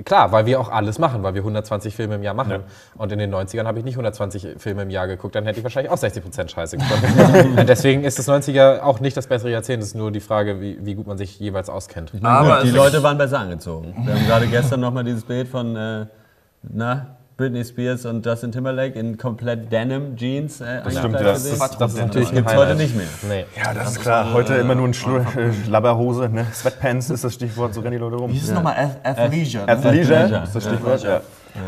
[0.04, 2.64] klar, weil wir auch alles machen, weil wir 120 Filme im Jahr machen.
[2.98, 5.64] Und in den 90ern habe ich nicht 120 Filme im Jahr geguckt, dann hätte ich
[5.64, 7.46] wahrscheinlich auch 60 Prozent Scheiße geguckt.
[7.60, 10.60] Und Deswegen ist das 90er auch nicht das bessere Jahrzehnt, es ist nur die Frage,
[10.60, 12.12] wie, wie gut man sich jeweils auskennt.
[12.22, 13.96] Aber die Leute waren besser angezogen.
[14.04, 16.06] Wir haben gerade gestern nochmal dieses Bild von äh,
[16.64, 21.34] na, Britney Spears und Justin Timberlake in komplett Denim Jeans äh, stimmt, eingekleidet ja.
[21.34, 21.60] gesehen.
[21.60, 23.08] Das Das ist natürlich ein Gibt's heute nicht mehr.
[23.28, 23.46] Nee.
[23.62, 24.32] Ja, das ist klar.
[24.34, 26.46] Heute immer nur ein Schlu äh, Labberhose, ne?
[26.54, 28.32] Sweatpants ist das Stichwort, so rennen die Leute rum.
[28.32, 28.76] Wie ist es nochmal?
[28.76, 29.66] Ath- Athleisure.
[29.66, 29.72] ne?
[29.72, 31.22] Athleisure ist das Stichwort, ja.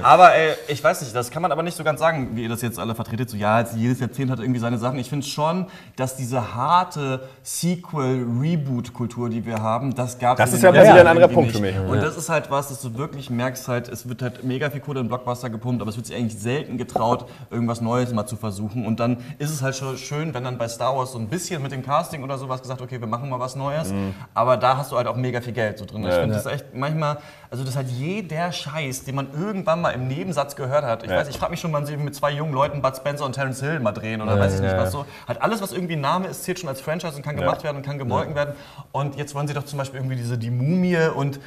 [0.03, 2.49] Aber äh, ich weiß nicht, das kann man aber nicht so ganz sagen, wie ihr
[2.49, 3.29] das jetzt alle vertretet.
[3.29, 4.99] So, ja, jedes Jahrzehnt hat irgendwie seine Sachen.
[4.99, 10.63] Ich finde schon, dass diese harte Sequel-Reboot-Kultur, die wir haben, das gab Das es ist
[10.63, 11.77] in den ja wieder ein 90ern anderer Punkt für nicht.
[11.79, 11.89] mich.
[11.89, 14.81] Und das ist halt was, dass du wirklich merkst halt, es wird halt mega viel
[14.81, 18.35] Kohle in Blockbuster gepumpt, aber es wird sich eigentlich selten getraut, irgendwas Neues mal zu
[18.35, 18.85] versuchen.
[18.85, 21.61] Und dann ist es halt schon schön, wenn dann bei Star Wars so ein bisschen
[21.61, 23.93] mit dem Casting oder sowas gesagt, okay, wir machen mal was Neues.
[24.33, 26.03] Aber da hast du halt auch mega viel Geld so drin.
[26.03, 27.17] Ich finde das echt manchmal,
[27.49, 31.03] also das hat jeder Scheiß, den man irgendwann mal im Nebensatz gehört hat.
[31.03, 33.33] Ich weiß, ich frage mich schon, wann sie mit zwei jungen Leuten Bud Spencer und
[33.33, 35.05] Terence Hill mal drehen oder weiß ich nicht was so.
[35.27, 37.77] Hat alles, was irgendwie ein Name ist, zählt schon als Franchise und kann gemacht werden
[37.77, 38.55] und kann gemolken werden.
[38.91, 41.39] Und jetzt wollen sie doch zum Beispiel irgendwie diese Die Mumie und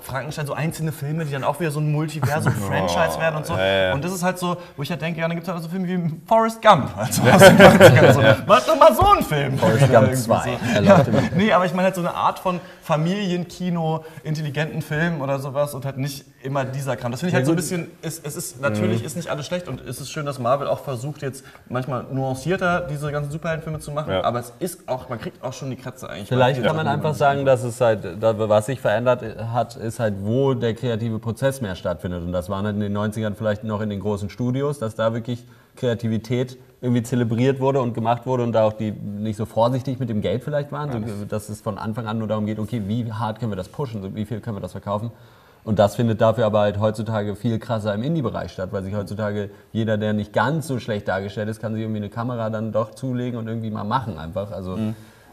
[0.00, 3.54] Frankenstein, so einzelne Filme, die dann auch wieder so ein Multiversum-Franchise werden und so.
[3.54, 5.68] Und das ist halt so, wo ich halt denke, ja, dann gibt es halt so
[5.68, 6.90] Filme wie Forrest Gump.
[6.98, 8.22] Also, 80ern so.
[8.46, 9.58] Mach doch mal so einen Film.
[9.58, 10.58] Forrest Gump 2.
[10.74, 11.22] Er läuft immer.
[11.34, 15.84] Nee, aber ich meine halt so eine Art von Familienkino, intelligenten Film oder sowas und
[15.84, 17.10] halt nicht immer dieser Kram.
[17.10, 19.66] Das finde ich halt so ein bisschen, es, es ist, natürlich ist nicht alles schlecht
[19.66, 23.90] und es ist schön, dass Marvel auch versucht jetzt manchmal nuancierter diese ganzen Superheldenfilme zu
[23.90, 24.22] machen, Ja.
[24.24, 26.28] aber es ist auch, man kriegt auch schon die Kratze eigentlich.
[26.28, 29.22] Vielleicht kann man einfach sagen, dass es halt, was sich verändert
[29.52, 32.22] hat, ist halt, wo der kreative Prozess mehr stattfindet.
[32.22, 35.12] Und das waren halt in den 90ern vielleicht noch in den großen Studios, dass da
[35.12, 35.44] wirklich
[35.76, 40.08] Kreativität irgendwie zelebriert wurde und gemacht wurde und da auch die nicht so vorsichtig mit
[40.08, 43.12] dem Geld vielleicht waren, so, dass es von Anfang an nur darum geht, okay, wie
[43.12, 45.10] hart können wir das pushen, so, wie viel können wir das verkaufen.
[45.68, 49.50] Und das findet dafür aber halt heutzutage viel krasser im Indie-Bereich statt, weil sich heutzutage
[49.70, 52.92] jeder, der nicht ganz so schlecht dargestellt ist, kann sich irgendwie eine Kamera dann doch
[52.92, 54.50] zulegen und irgendwie mal machen einfach.
[54.50, 54.78] Also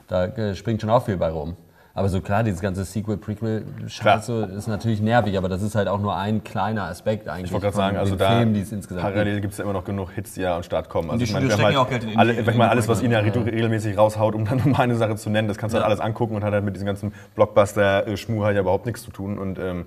[0.10, 1.56] da äh, springt schon auch viel bei rum.
[1.94, 6.02] Aber so klar, dieses ganze Sequel-Prequel-Scheiß so, ist natürlich nervig, aber das ist halt auch
[6.02, 9.08] nur ein kleiner Aspekt eigentlich Ich wollte gerade sagen, also da Filmen, die es insgesamt
[9.08, 11.12] parallel gibt es ja immer noch genug Hits, die ja an den Start kommen.
[11.12, 13.02] Also die ich meine, stecken halt auch Geld in alle, in ich meine, alles, was
[13.02, 15.78] ihn ja regelmäßig raushaut, um dann nur mal eine Sache zu nennen, das kannst du
[15.78, 19.12] halt alles angucken und hat halt mit diesem ganzen Blockbuster-Schmuh halt ja überhaupt nichts zu
[19.12, 19.40] tun.
[19.40, 19.86] Und ähm,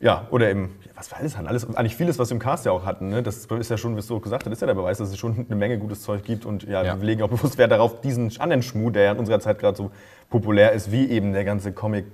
[0.00, 2.64] ja, oder eben, ja, was wir alles haben, alles, eigentlich vieles, was wir im Cast
[2.64, 3.22] ja auch hatten, ne?
[3.22, 5.44] das ist ja schon, wie du gesagt hast, ist ja der Beweis, dass es schon
[5.46, 6.98] eine Menge gutes Zeug gibt und ja, Ja.
[6.98, 9.76] wir legen auch bewusst Wert darauf, diesen anderen Schmuh, der ja in unserer Zeit gerade
[9.76, 9.90] so
[10.30, 12.06] populär ist, wie eben der ganze Comic,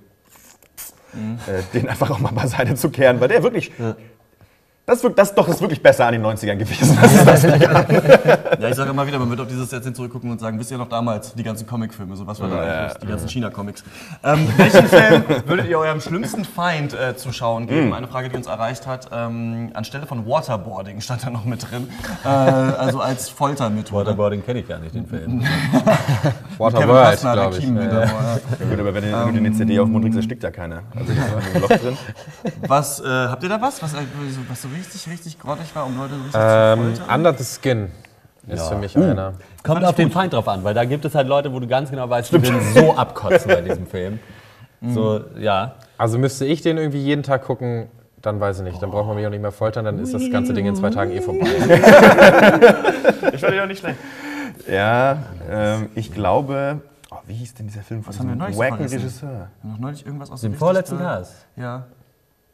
[1.47, 3.71] äh, den einfach auch mal beiseite zu kehren, weil der wirklich,
[4.87, 6.97] das, wirkt, das doch ist wirklich besser an den 90ern gewesen.
[8.59, 10.79] Ja, ich sage immer wieder, man wird auf dieses Jahrzehnt zurückgucken und sagen, wisst ihr
[10.79, 13.85] noch damals, die ganzen Comicfilme, so was war da eigentlich los, die ganzen China-Comics.
[14.25, 17.93] Ähm, welchen Film würdet ihr eurem schlimmsten Feind äh, zu schauen geben?
[17.93, 19.11] Eine Frage, die uns erreicht hat.
[19.13, 21.89] Ähm, anstelle von Waterboarding stand da noch mit drin.
[22.25, 24.07] Äh, also als Foltermethode.
[24.07, 25.45] Waterboarding kenne ich gar nicht, den Film.
[26.59, 27.65] Waterworld, glaube ich.
[27.65, 27.91] Ja, ja.
[28.13, 28.41] mal.
[28.59, 30.83] Ja, gut, aber wenn du eine CD auf den Mund kriegst, erstickt ja keiner.
[30.95, 31.99] Also da ist ein Loch drin.
[32.67, 33.99] Was, äh, habt ihr da was, was, äh,
[34.49, 37.15] was so richtig, richtig grottig war, um Leute richtig Ähm, zu foltern?
[37.19, 37.89] Under the Skin
[38.49, 39.35] ist für mich einer.
[39.63, 41.91] Kommt auf den Feind drauf an, weil da gibt es halt Leute, wo du ganz
[41.91, 44.19] genau weißt, die würden so abkotzen bei diesem Film.
[44.89, 45.75] So, ja.
[45.97, 47.89] Also müsste ich den irgendwie jeden Tag gucken,
[48.21, 48.81] dann weiß ich nicht.
[48.81, 50.91] Dann braucht man mich auch nicht mehr foltern, dann ist das ganze Ding in zwei
[50.91, 51.47] Tagen eh vorbei.
[53.33, 53.99] Ich fand den auch nicht schlecht.
[54.71, 55.17] Ja,
[55.51, 56.81] ähm, ich glaube.
[57.11, 58.87] Oh, wie hieß denn dieser Film von Was haben wir diesem wacken?
[58.87, 59.49] Regisseur?
[59.63, 61.47] Noch neulich irgendwas aus richtig vorletzten Cast.
[61.57, 61.87] Ja.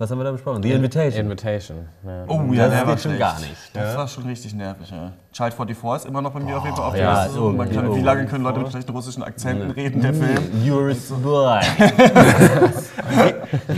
[0.03, 0.65] Was haben wir da besprochen?
[0.65, 1.21] The Invitation.
[1.27, 1.89] Invitation.
[2.05, 2.25] Ja.
[2.27, 3.55] Oh ja, Das der war geht schon gar nicht.
[3.73, 5.13] Das war schon richtig nervig, ja.
[5.33, 7.39] Child 44 ist immer noch bei mir auf jeden Fall auf der ja, Liste.
[7.39, 7.95] So, man kann, oh.
[7.95, 10.39] wie lange können Leute mit schlechten russischen Akzenten reden, der Film?
[10.65, 11.65] You're spy.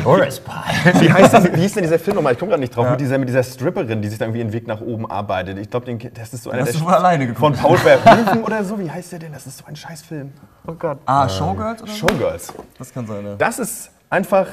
[0.03, 1.03] You're.
[1.03, 2.33] Wie, heißt das, wie hieß denn dieser Film nochmal?
[2.33, 2.89] Ich komme gerade nicht drauf.
[2.89, 5.59] Mit, dieser, mit dieser Stripperin, die sich da irgendwie ihren Weg nach oben arbeitet.
[5.59, 7.61] Ich glaube, das ist so einer Hast du wohl alleine von geguckt?
[7.61, 8.79] Paul Verhoeven oder so.
[8.79, 9.35] Wie heißt der denn?
[9.35, 10.33] Das ist so ein Scheißfilm.
[10.66, 11.01] Oh Gott.
[11.05, 11.99] Ah, Showgirls oder so?
[11.99, 12.55] Showgirls.
[12.79, 13.35] Das kann sein, ja.
[13.35, 14.47] Das ist einfach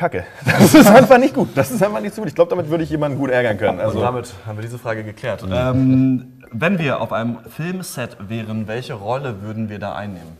[0.00, 0.24] Kacke.
[0.46, 1.50] Das ist einfach nicht gut.
[1.54, 2.28] Das ist einfach nicht so gut.
[2.30, 3.80] Ich glaube, damit würde ich jemanden gut ärgern können.
[3.80, 5.44] Also Also, damit haben wir diese Frage geklärt.
[5.52, 10.38] Ähm, wenn wir auf einem Filmset wären, welche Rolle würden wir da einnehmen?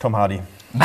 [0.00, 0.40] Tom Hardy.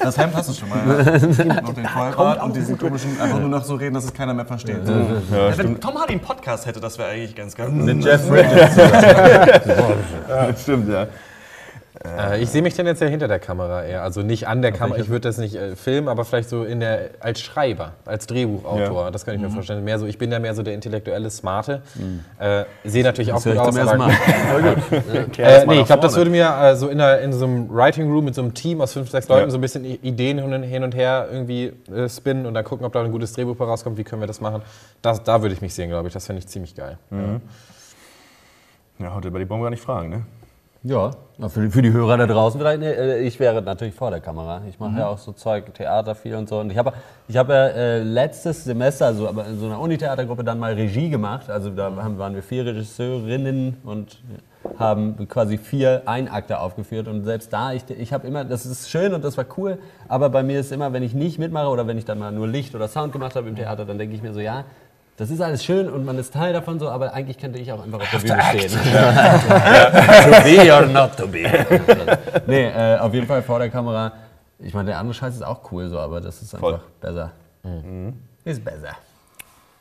[0.00, 0.78] Das Hemd hast du schon mal.
[1.48, 1.60] Ja.
[1.60, 4.44] Noch den Vollbart und diesen komischen, einfach nur noch so reden, dass es keiner mehr
[4.44, 4.80] versteht.
[4.86, 7.70] Ja, wenn Tom Hardy einen Podcast hätte, das wäre eigentlich ganz geil.
[8.00, 8.76] Jeff Bridges.
[10.28, 11.06] Das stimmt, ja.
[12.04, 14.02] Äh, ich sehe mich tendenziell hinter der Kamera eher.
[14.02, 16.80] Also nicht an der Kamera, ich würde das nicht äh, filmen, aber vielleicht so in
[16.80, 19.10] der, als Schreiber, als Drehbuchautor.
[19.10, 19.82] Das kann ich mir vorstellen.
[19.84, 21.82] Mehr so, ich bin ja mehr so der intellektuelle, smarte.
[22.38, 23.76] Äh, sehe natürlich auch höre gut aus.
[23.78, 24.10] aber- Mal.
[25.38, 28.10] Äh, nee, ich glaube, das würde mir äh, so in, einer, in so einem Writing
[28.10, 29.50] Room mit so einem Team aus fünf, sechs Leuten Ja.
[29.50, 33.02] so ein bisschen Ideen hin und, her irgendwie äh, spinnen und dann gucken, ob da
[33.02, 34.62] ein gutes Drehbuch rauskommt, wie können wir das machen.
[35.02, 36.14] Das, da würde ich mich sehen, glaube ich.
[36.14, 36.98] Das fände ich ziemlich geil.
[38.98, 40.22] Ja, heute bei die Bombe gar nicht fragen, ne?
[40.88, 41.10] Ja,
[41.48, 42.80] für, die- für die Hörer da draußen vielleicht.
[42.80, 44.62] Nee, äh, ich wäre natürlich vor der Kamera.
[44.68, 44.98] Ich mache Mhm.
[44.98, 46.58] ja auch so Zeug, Theater viel und so.
[46.60, 46.92] Und ich habe
[47.28, 51.10] ich hab ja äh, letztes Semester, also aber in so einer Unitheatergruppe, dann mal Regie
[51.10, 51.50] gemacht.
[51.50, 54.18] Also da haben, waren wir vier Regisseurinnen und
[54.78, 57.06] haben quasi vier Einakte aufgeführt.
[57.06, 59.78] Und selbst da, ich, ich habe immer, das ist schön und das war cool,
[60.08, 62.48] aber bei mir ist immer, wenn ich nicht mitmache oder wenn ich dann mal nur
[62.48, 64.64] Licht oder Sound gemacht habe im Theater, dann denke ich mir so, ja,
[65.18, 67.82] das ist alles schön und man ist Teil davon so, aber eigentlich könnte ich auch
[67.82, 68.70] einfach auf der Bühne stehen.
[70.32, 71.42] to be or not to be.
[72.46, 74.12] nee, äh, auf jeden Fall vor der Kamera.
[74.60, 76.80] Ich meine, der andere Scheiß ist auch cool so, aber das ist einfach Voll.
[77.00, 77.32] besser.
[78.44, 78.96] Ist besser.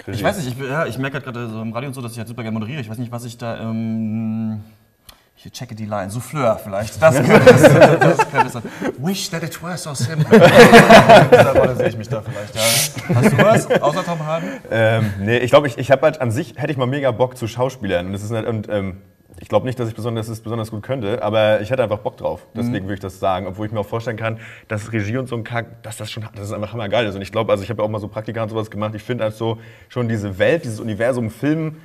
[0.07, 2.13] Ich weiß nicht, ich, ja, ich merke halt gerade so im Radio und so, dass
[2.13, 2.81] ich halt super gerne moderiere.
[2.81, 3.59] Ich weiß nicht, was ich da.
[3.59, 4.63] Ähm,
[5.45, 6.09] ich checke die Line.
[6.09, 7.01] Souffleur vielleicht.
[7.01, 8.63] Das könnte es, das könnte es sein.
[8.97, 10.35] Wish that it were so simple.
[10.35, 13.15] In dieser Rolle sehe ich mich da vielleicht, ja.
[13.15, 13.81] Hast du was?
[13.81, 14.47] Außer Tom Hardy?
[14.71, 17.37] Ähm, nee, ich glaube, ich, ich habe halt an sich, hätte ich mal mega Bock
[17.37, 18.07] zu Schauspielern.
[18.07, 18.97] Und, das ist nicht, und ähm,
[19.39, 22.17] ich glaube nicht, dass ich besonders, das besonders gut könnte, aber ich hätte einfach Bock
[22.17, 22.47] drauf.
[22.55, 23.45] Deswegen würde ich das sagen.
[23.45, 26.27] Obwohl ich mir auch vorstellen kann, dass Regie und so ein Kack, dass das schon,
[26.35, 27.15] das einfach hammergeil ist.
[27.15, 28.95] Und ich glaube, also ich habe ja auch mal so Praktika und sowas gemacht.
[28.95, 29.59] Ich finde halt so
[29.89, 31.77] schon diese Welt, dieses Universum, Film,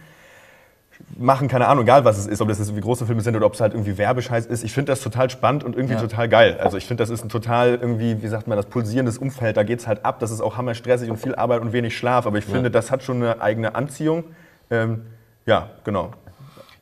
[1.18, 3.46] machen, keine Ahnung, egal was es ist, ob das jetzt irgendwie große Filme sind oder
[3.46, 4.64] ob es halt irgendwie Werbescheiß ist.
[4.64, 6.58] Ich finde das total spannend und irgendwie total geil.
[6.60, 9.56] Also ich finde, das ist ein total irgendwie, wie sagt man, das pulsierendes Umfeld.
[9.56, 10.20] Da geht's halt ab.
[10.20, 12.26] Das ist auch hammerstressig und viel Arbeit und wenig Schlaf.
[12.26, 14.24] Aber ich finde, das hat schon eine eigene Anziehung.
[14.70, 15.02] Ähm,
[15.46, 16.12] ja, genau.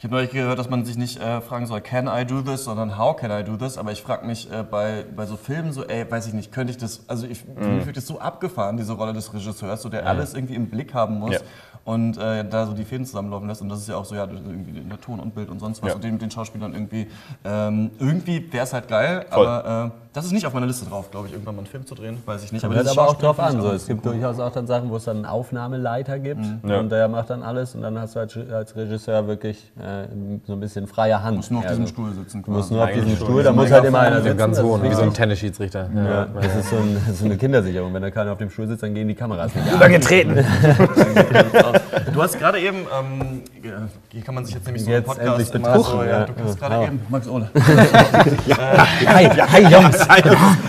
[0.00, 2.64] Ich habe neulich gehört, dass man sich nicht äh, fragen soll, can I do this,
[2.64, 3.76] sondern how can I do this?
[3.76, 6.70] Aber ich frage mich äh, bei, bei so Filmen so, ey, weiß ich nicht, könnte
[6.70, 9.90] ich das, also ich, für mich wird das so abgefahren, diese Rolle des Regisseurs, so
[9.90, 11.44] der alles irgendwie im Blick haben muss.
[11.84, 13.62] Und äh, da so die Fäden zusammenlaufen lässt.
[13.62, 15.88] Und das ist ja auch so, ja, irgendwie der Ton und Bild und sonst was.
[15.90, 15.94] Ja.
[15.96, 17.06] Und den mit den Schauspielern irgendwie.
[17.44, 19.46] Ähm, irgendwie wäre es halt geil, Voll.
[19.46, 21.86] aber äh, das ist nicht auf meiner Liste drauf, glaube ich, irgendwann mal einen Film
[21.86, 22.18] zu drehen.
[22.26, 22.62] Weiß ich nicht.
[22.62, 23.60] Kommt halt dieses aber auch drauf an.
[23.60, 23.70] So.
[23.70, 24.12] Es gibt cool.
[24.14, 26.80] durchaus auch dann Sachen, wo es dann einen Aufnahmeleiter gibt Ja.
[26.80, 30.06] und der macht dann alles und dann hast du als, als Regisseur wirklich äh,
[30.46, 31.32] so ein bisschen freie Hand.
[31.32, 32.42] Du musst nur auf Also, diesem Stuhl sitzen.
[32.42, 32.74] Du musst quasi.
[32.74, 34.36] nur auf diesem Stuhl, da muss halt immer einer sitzen.
[34.36, 35.14] ganz das hohen, wie so ein.
[35.14, 35.88] Tennisschiedsrichter.
[35.94, 37.94] Ja, das ist so, ein, das so eine Kindersicherung.
[37.94, 39.74] Wenn da keiner auf dem Stuhl sitzt, dann gehen die Kameras nicht an.
[39.76, 40.44] Übergetreten!
[42.12, 43.42] Du hast gerade eben, ähm,
[44.10, 46.58] hier kann man sich jetzt nämlich so Jetzt einen Podcast immer so, ja, du hast
[46.58, 46.84] gerade Ja.
[46.84, 47.50] eben, Max Ole,
[49.06, 49.96] Hi, hi Jungs!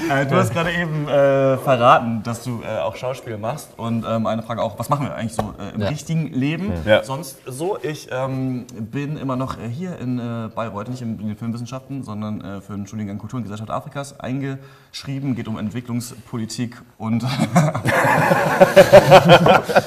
[0.10, 4.26] äh, du hast gerade eben äh, verraten, dass du äh, auch Schauspiel machst und ähm,
[4.28, 5.88] eine Frage auch, was machen wir eigentlich so äh, im Ja.
[5.90, 6.72] richtigen Leben?
[6.86, 7.04] Ja.
[7.04, 11.28] Sonst so, ich ähm, bin immer noch äh, hier in äh, Bayreuth, nicht in, in
[11.28, 16.82] den Filmwissenschaften, sondern äh, für den Studiengang Kultur und Gesellschaft Afrikas eingeschrieben, geht um Entwicklungspolitik
[16.98, 17.24] und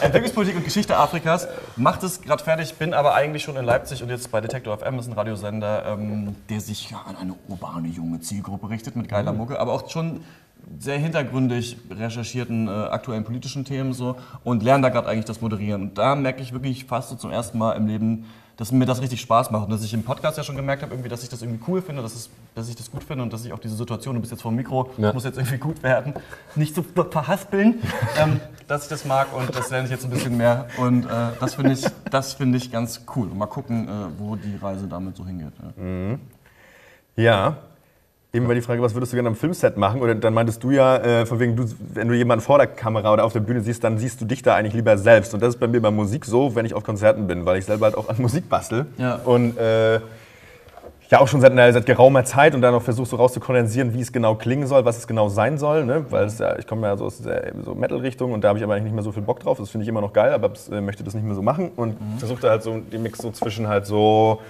[0.03, 1.46] Entwicklungspolitik und Geschichte Afrikas.
[1.76, 4.98] Macht es gerade fertig, bin aber eigentlich schon in Leipzig und jetzt bei Detektor FM,
[4.98, 9.32] ist ein Radiosender, ähm, der sich ja an eine urbane junge Zielgruppe richtet mit geiler
[9.32, 10.22] Mucke, aber auch schon
[10.78, 15.82] sehr hintergründig recherchierten äh, aktuellen politischen Themen so und lerne da gerade eigentlich das Moderieren.
[15.82, 18.24] Und da merke ich wirklich fast so zum ersten Mal im Leben,
[18.57, 20.94] dass mir das richtig Spaß macht und dass ich im Podcast ja schon gemerkt habe,
[20.94, 23.32] irgendwie, dass ich das irgendwie cool finde, dass, es, dass ich das gut finde und
[23.32, 25.07] dass ich auch diese Situation, du bist jetzt vor dem Mikro, Ja.
[25.07, 26.14] das muss jetzt irgendwie gut werden,
[26.55, 27.82] nicht so verhaspeln,
[28.18, 31.09] ähm, dass ich das mag und das lerne ich jetzt ein bisschen mehr und äh,
[31.40, 33.28] das finde ich, das finde ich ganz cool.
[33.28, 35.52] Und mal gucken, äh, wo die Reise damit so hingeht.
[35.78, 36.18] Ja.
[37.16, 37.57] Ja.
[38.35, 40.03] Eben war die Frage, was würdest du gerne am Filmset machen?
[40.03, 43.12] Oder dann meintest du ja, äh, von wegen, du, wenn du jemanden vor der Kamera
[43.12, 45.32] oder auf der Bühne siehst, dann siehst du dich da eigentlich lieber selbst.
[45.35, 47.64] Und das ist bei mir bei Musik so, wenn ich auf Konzerten bin, weil ich
[47.64, 48.87] selber halt auch an Musik bastel.
[48.99, 49.20] Ja.
[49.24, 50.01] Und äh,
[51.11, 54.01] ja auch schon seit, einer- seit geraumer Zeit und dann auch versuche so rauszukondensieren, wie
[54.01, 55.85] es genau klingen soll, was es genau sein soll.
[55.85, 56.05] Ne?
[56.11, 58.64] Weil es, ja, ich komme ja so aus der so Metal-Richtung und da habe ich
[58.64, 59.59] aber eigentlich nicht mehr so viel Bock drauf.
[59.59, 61.70] Das finde ich immer noch geil, aber äh, möchte das nicht mehr so machen.
[61.76, 64.41] Und versuche da halt so den Mix so zwischen halt so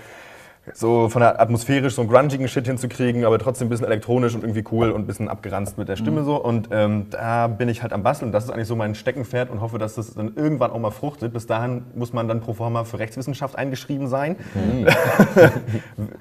[0.73, 4.43] so von der atmosphärisch so einen grungigen Shit hinzukriegen, aber trotzdem ein bisschen elektronisch und
[4.43, 6.37] irgendwie cool und ein bisschen abgeranzt mit der Stimme so.
[6.37, 8.33] Und ähm, da bin ich halt am Basteln.
[8.33, 11.33] Das ist eigentlich so mein Steckenpferd und hoffe, dass das dann irgendwann auch mal fruchtet.
[11.33, 14.37] Bis dahin muss man dann pro forma für Rechtswissenschaft eingeschrieben sein.
[14.55, 14.87] Ein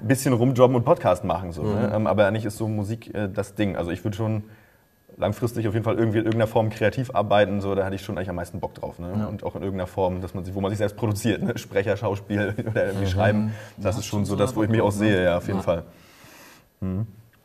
[0.02, 1.52] bisschen rumjobben und Podcast machen.
[1.52, 1.92] So, ne?
[1.94, 3.76] ähm, aber eigentlich ist so Musik äh, das Ding.
[3.76, 4.44] Also ich würde schon
[5.16, 8.16] langfristig auf jeden Fall irgendwie in irgendeiner Form kreativ arbeiten, so, da hatte ich schon
[8.16, 8.98] eigentlich am meisten Bock drauf.
[8.98, 9.26] Ne?
[9.28, 11.56] Und auch in irgendeiner Form, dass man sich, wo man sich selbst produziert, ne?
[11.56, 13.54] Sprecher, Schauspiel oder irgendwie schreiben.
[13.76, 15.84] Das ist schon so das, wo ich mich auch sehe, ja, auf jeden Fall.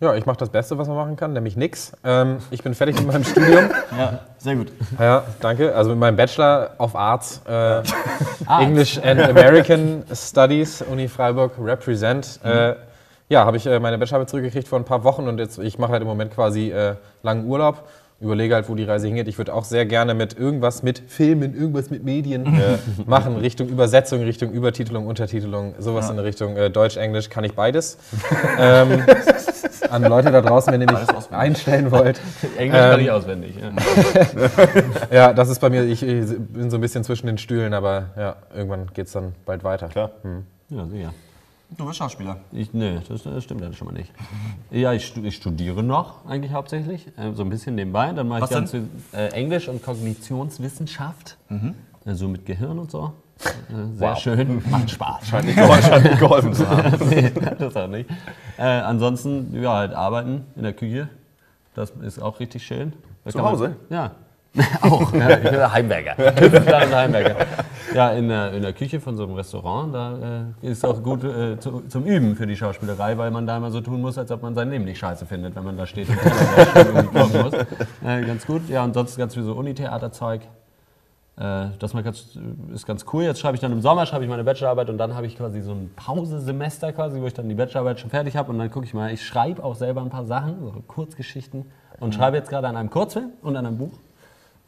[0.02, 1.92] Ja, ich mache das Beste, was man machen kann, nämlich nix.
[2.06, 3.70] Ähm, ich bin fertig mit meinem Studium.
[3.98, 4.72] ja, sehr gut.
[4.98, 5.76] Ja, danke.
[5.76, 7.82] Also mit meinem Bachelor of Arts, äh,
[8.62, 12.40] English and American Studies, Uni Freiburg, Represent.
[12.44, 12.76] Äh,
[13.30, 15.92] ja, habe ich äh, meine Bachelorarbeit zurückgekriegt vor ein paar Wochen und jetzt, ich mache
[15.92, 17.88] halt im Moment quasi äh, langen Urlaub.
[18.22, 19.30] Überlege halt, wo die Reise hingeht.
[19.30, 23.70] Ich würde auch sehr gerne mit irgendwas mit Filmen, irgendwas mit Medien äh, machen, Richtung
[23.70, 27.98] Übersetzung, Richtung Übertitelung, Untertitelung, sowas in der Richtung äh, Deutsch, Englisch, kann ich beides.
[28.60, 29.04] ähm,
[29.90, 32.20] an Leute da draußen, wenn ihr mich einstellen wollt.
[32.58, 33.56] Englisch kann Ähm, ich auswendig.
[33.58, 33.72] Ja.
[35.12, 38.08] Ja, das ist bei mir, ich, ich bin so ein bisschen zwischen den Stühlen, aber
[38.18, 39.88] ja, irgendwann geht es dann bald weiter.
[39.88, 40.12] Klar.
[40.70, 41.14] ja, sicher.
[41.78, 42.38] Du bist Schauspieler.
[42.52, 44.12] Ich, nee, das, das stimmt ja schon mal nicht.
[44.72, 48.12] Ja, ich, ich studiere noch eigentlich hauptsächlich, äh, so ein bisschen nebenbei.
[48.14, 51.38] Dann mache ich ganz viel äh, Englisch und Kognitionswissenschaft,
[52.06, 53.14] also mit Gehirn und so.
[53.70, 55.28] Äh, sehr schön, macht Spaß.
[55.28, 57.10] Scheint nicht, geholfen, scheint nicht geholfen zu haben.
[57.10, 58.10] nee, das auch nicht.
[58.58, 61.10] Äh, ansonsten, ja, halt arbeiten in der Küche.
[61.76, 62.94] Das ist auch richtig schön.
[63.24, 63.76] Da Zu kann man- Hause?
[63.90, 64.12] Ja.
[64.82, 65.14] auch.
[65.14, 65.38] Ja.
[65.38, 67.46] Kleiner Heimwerker.
[67.94, 71.24] Ja, in der, in der Küche von so einem Restaurant, da äh, ist auch gut
[71.24, 74.32] äh, zu, zum Üben für die Schauspielerei, weil man da immer so tun muss, als
[74.32, 76.18] ob man sein Leben nicht scheiße findet, wenn man da steht und
[76.76, 77.54] irgendwie kochen muss.
[78.06, 78.70] Äh, ganz gut.
[78.70, 80.42] Ja, und sonst ganz viel so Unitheaterzeug.
[81.38, 82.38] Äh, das ganz,
[82.74, 83.24] ist ganz cool.
[83.24, 85.62] Jetzt schreibe ich dann im Sommer schreibe ich meine Bachelorarbeit und dann habe ich quasi
[85.62, 88.86] so ein Pausesemester quasi, wo ich dann die Bachelorarbeit schon fertig habe und dann gucke
[88.86, 89.14] ich mal.
[89.14, 91.66] Ich schreibe auch selber ein paar Sachen, so Kurzgeschichten
[92.00, 93.94] und schreibe jetzt gerade an einem Kurzfilm und an einem Buch.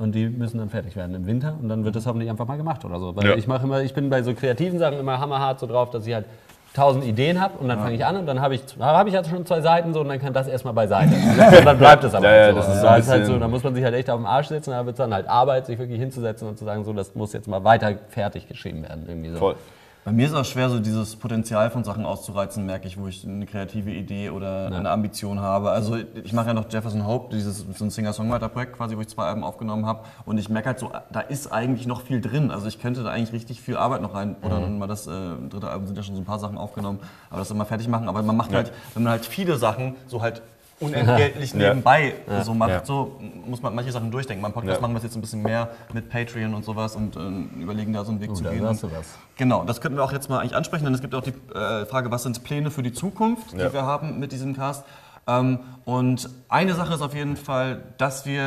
[0.02, 2.58] Und die müssen dann fertig werden im Winter und dann wird das hoffentlich einfach mal
[2.58, 3.16] gemacht oder so.
[3.16, 3.36] Weil Ja.
[3.36, 6.14] ich mache immer, ich bin bei so kreativen Sachen immer hammerhart so drauf, dass ich
[6.14, 6.26] halt
[6.74, 9.28] tausend Ideen habe und dann fange ich an und dann habe ich, habe ich halt
[9.28, 11.14] schon zwei Seiten so und dann kann das erstmal beiseite.
[11.58, 13.26] und dann bleibt es aber Ja, ja, halt das ist so da ein ist halt
[13.26, 15.14] so, da muss man sich halt echt auf den Arsch setzen, da wird es dann
[15.14, 18.48] halt Arbeit, sich wirklich hinzusetzen und zu sagen, so, das muss jetzt mal weiter fertig
[18.48, 19.04] geschrieben werden.
[19.08, 19.38] Irgendwie so.
[19.38, 19.56] Voll.
[20.04, 23.08] Bei mir ist es auch schwer, so dieses Potenzial von Sachen auszureizen, merke ich, wo
[23.08, 25.70] ich eine kreative Idee oder eine Ambition habe.
[25.70, 29.26] Also ich mache ja noch Jefferson Hope, dieses so ein Singer-Songwriter-Projekt quasi, wo ich zwei
[29.26, 30.04] Alben aufgenommen habe.
[30.26, 32.50] Und ich merke halt so, da ist eigentlich noch viel drin.
[32.50, 34.38] Also ich könnte da eigentlich richtig viel Arbeit noch rein.
[34.42, 35.12] Oder mal das äh,
[35.50, 37.00] dritte Album sind ja schon so ein paar Sachen aufgenommen,
[37.30, 38.10] aber das immer fertig machen.
[38.10, 40.42] Aber man macht halt, wenn man halt viele Sachen so halt
[40.82, 42.14] unentgeltlich nebenbei
[42.44, 42.70] so macht.
[42.70, 42.86] Ja.
[42.86, 44.42] So muss man manche Sachen durchdenken.
[44.42, 44.82] Beim Podcast Ja.
[44.82, 48.04] machen wir es jetzt ein bisschen mehr mit Patreon und sowas und äh, überlegen da
[48.04, 48.66] so einen Weg zu da gehen.
[48.66, 49.06] Und du was.
[49.38, 51.86] Genau, das könnten wir auch jetzt mal eigentlich ansprechen, denn es gibt auch die äh,
[51.86, 54.84] Frage, was sind Pläne für die Zukunft, die wir haben mit diesem Cast.
[55.28, 58.42] Ähm, und eine Sache ist auf jeden Fall, dass wir,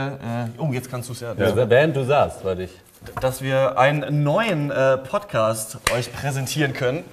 [0.57, 2.70] äh, oh, jetzt kannst du es ja, Also, während du sagst, wollte ich.
[3.20, 7.05] dass wir einen neuen äh, Podcast euch präsentieren können.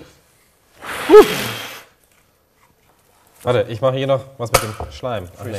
[3.44, 5.24] Warte, ich mache hier noch was mit dem Schleim.
[5.40, 5.58] Ach, nee.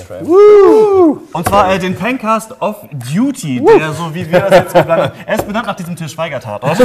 [1.32, 2.76] Und zwar äh, den Pencast of
[3.12, 5.12] Duty, der so wie wir das jetzt geplant haben.
[5.26, 6.78] Er ist benannt nach diesem Til Schweiger-Tatort.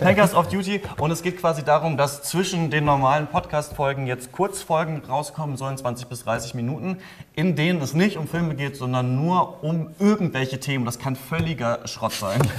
[0.00, 0.80] Pencast of Duty.
[0.98, 6.08] Und es geht quasi darum, dass zwischen den normalen Podcast-Folgen jetzt Kurzfolgen rauskommen sollen, 20
[6.08, 6.96] bis 30 Minuten,
[7.34, 10.86] in denen es nicht um Filme geht, sondern nur um irgendwelche Themen.
[10.86, 12.40] Das kann völliger Schrott sein.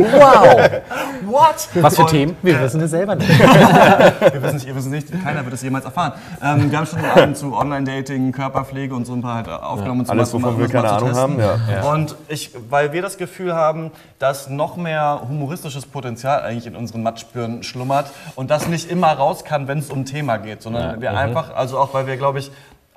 [0.00, 0.80] Wow!
[1.26, 1.68] What?
[1.74, 2.36] Was für Und- Themen?
[2.42, 3.28] Wir wissen es selber nicht.
[3.38, 6.12] Wir wissen nicht, ihr wisst es nicht, keiner wird es jemals erfahren.
[6.42, 10.00] Ähm, wir haben schon Abend zu Online-Dating, Körperpflege und so ein paar halt aufgenommen.
[10.00, 11.92] und so Alles, wovon wir keine zu Ahnung haben, ja.
[11.92, 17.02] Und ich, weil wir das Gefühl haben, dass noch mehr humoristisches Potenzial eigentlich in unseren
[17.02, 21.00] Matschbirnen schlummert und das nicht immer raus kann, wenn es um ein Thema geht, sondern
[21.00, 22.50] wir einfach, also auch weil wir, glaube ich,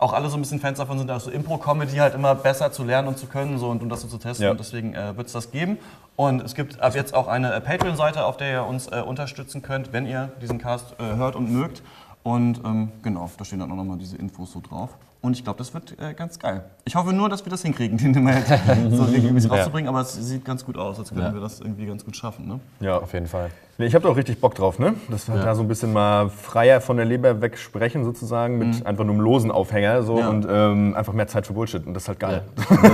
[0.04, 2.84] auch alle so ein bisschen Fans davon sind, dass so Impro-Comedy halt immer besser zu
[2.84, 4.46] lernen und zu können so, und um das so zu testen.
[4.46, 4.52] Ja.
[4.52, 5.78] Und deswegen äh, wird es das geben.
[6.16, 9.62] Und es gibt ab jetzt auch eine äh, Patreon-Seite, auf der ihr uns äh, unterstützen
[9.62, 11.82] könnt, wenn ihr diesen Cast äh, hört und mögt.
[12.24, 14.98] Und ähm, genau, da stehen dann auch nochmal diese Infos so drauf.
[15.22, 16.66] Und ich glaube, das wird äh, ganz geil.
[16.84, 19.88] Ich hoffe nur, dass wir das hinkriegen, den immer halt so regelmäßig rauszubringen.
[19.90, 22.48] Aber es sieht ganz gut aus, als könnten wir das irgendwie ganz gut schaffen.
[22.48, 22.60] Ne?
[22.80, 23.50] Ja, Auf jeden Fall.
[23.80, 24.94] Nee, ich habe da auch richtig Bock drauf, ne?
[25.10, 29.04] Das war da so ein bisschen mal freier von der Leber wegsprechen sozusagen, mit einfach
[29.04, 30.30] nur einem losen Aufhänger so Ja.
[30.30, 32.44] und ähm, einfach mehr Zeit für Bullshit und das ist halt geil.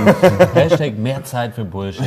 [0.54, 2.04] Hashtag mehr Zeit für Bullshit.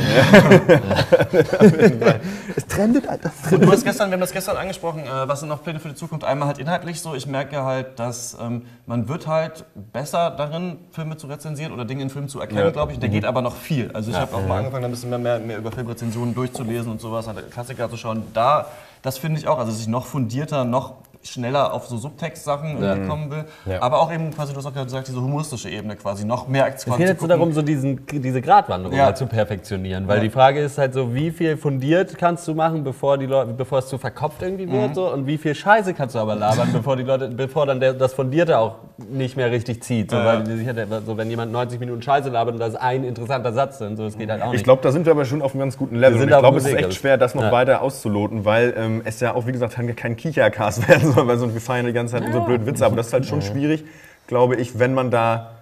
[2.56, 3.30] Es trendet, Alter.
[3.50, 5.88] Und du hast gestern, wir haben das gestern angesprochen, äh, was sind noch Pläne für
[5.88, 6.24] die Zukunft?
[6.24, 11.16] Einmal halt inhaltlich so, ich merke halt, dass ähm, man wird halt besser darin, Filme
[11.16, 12.70] zu rezensieren oder Dinge in Filmen zu erkennen, Ja.
[12.70, 12.98] glaube ich.
[12.98, 13.90] Da geht aber noch viel.
[13.92, 17.00] Also ich habe auch mal angefangen, ein bisschen mehr, mehr, mehr über Filmrezensionen durchzulesen und
[17.00, 18.22] sowas, halt Klassiker zu schauen.
[18.34, 18.63] Da,
[19.04, 20.94] das finde ich auch, also dass ich noch fundierter, noch
[21.26, 23.44] schneller auf so Subtext-Sachen irgendwie kommen will.
[23.66, 23.82] Ja.
[23.82, 26.66] Aber auch eben quasi, du hast auch gerade gesagt, diese humoristische Ebene quasi, noch mehr
[26.74, 29.06] Es geht jetzt so darum, so diesen, diese Gratwanderung Ja.
[29.06, 30.06] halt zu perfektionieren.
[30.08, 33.52] Weil die Frage ist halt so, wie viel fundiert kannst du machen, bevor, die Leute,
[33.52, 34.94] bevor es zu verkopft irgendwie wird?
[34.94, 37.94] So, und wie viel Scheiße kannst du aber labern, bevor, die Leute, bevor dann der,
[37.94, 40.10] das Fundierte auch nicht mehr richtig zieht.
[40.10, 43.52] So, weil halt, so, wenn jemand 90 Minuten Scheiße labert und da ist ein interessanter
[43.52, 44.56] Satz drin, so, das geht halt auch nicht.
[44.60, 46.20] Ich glaube, da sind wir aber schon auf einem ganz guten Level.
[46.20, 47.52] Ich glaube, es ist echt schwer, das noch Ja.
[47.52, 51.52] weiter auszuloten, weil ähm, es ja auch, wie gesagt, kein Kichercast werden soll, weil so,
[51.52, 52.84] wir feiern die ganze Zeit unsere blöden Witze.
[52.84, 53.84] Aber das ist halt schon schwierig,
[54.26, 55.53] glaube ich, wenn man da.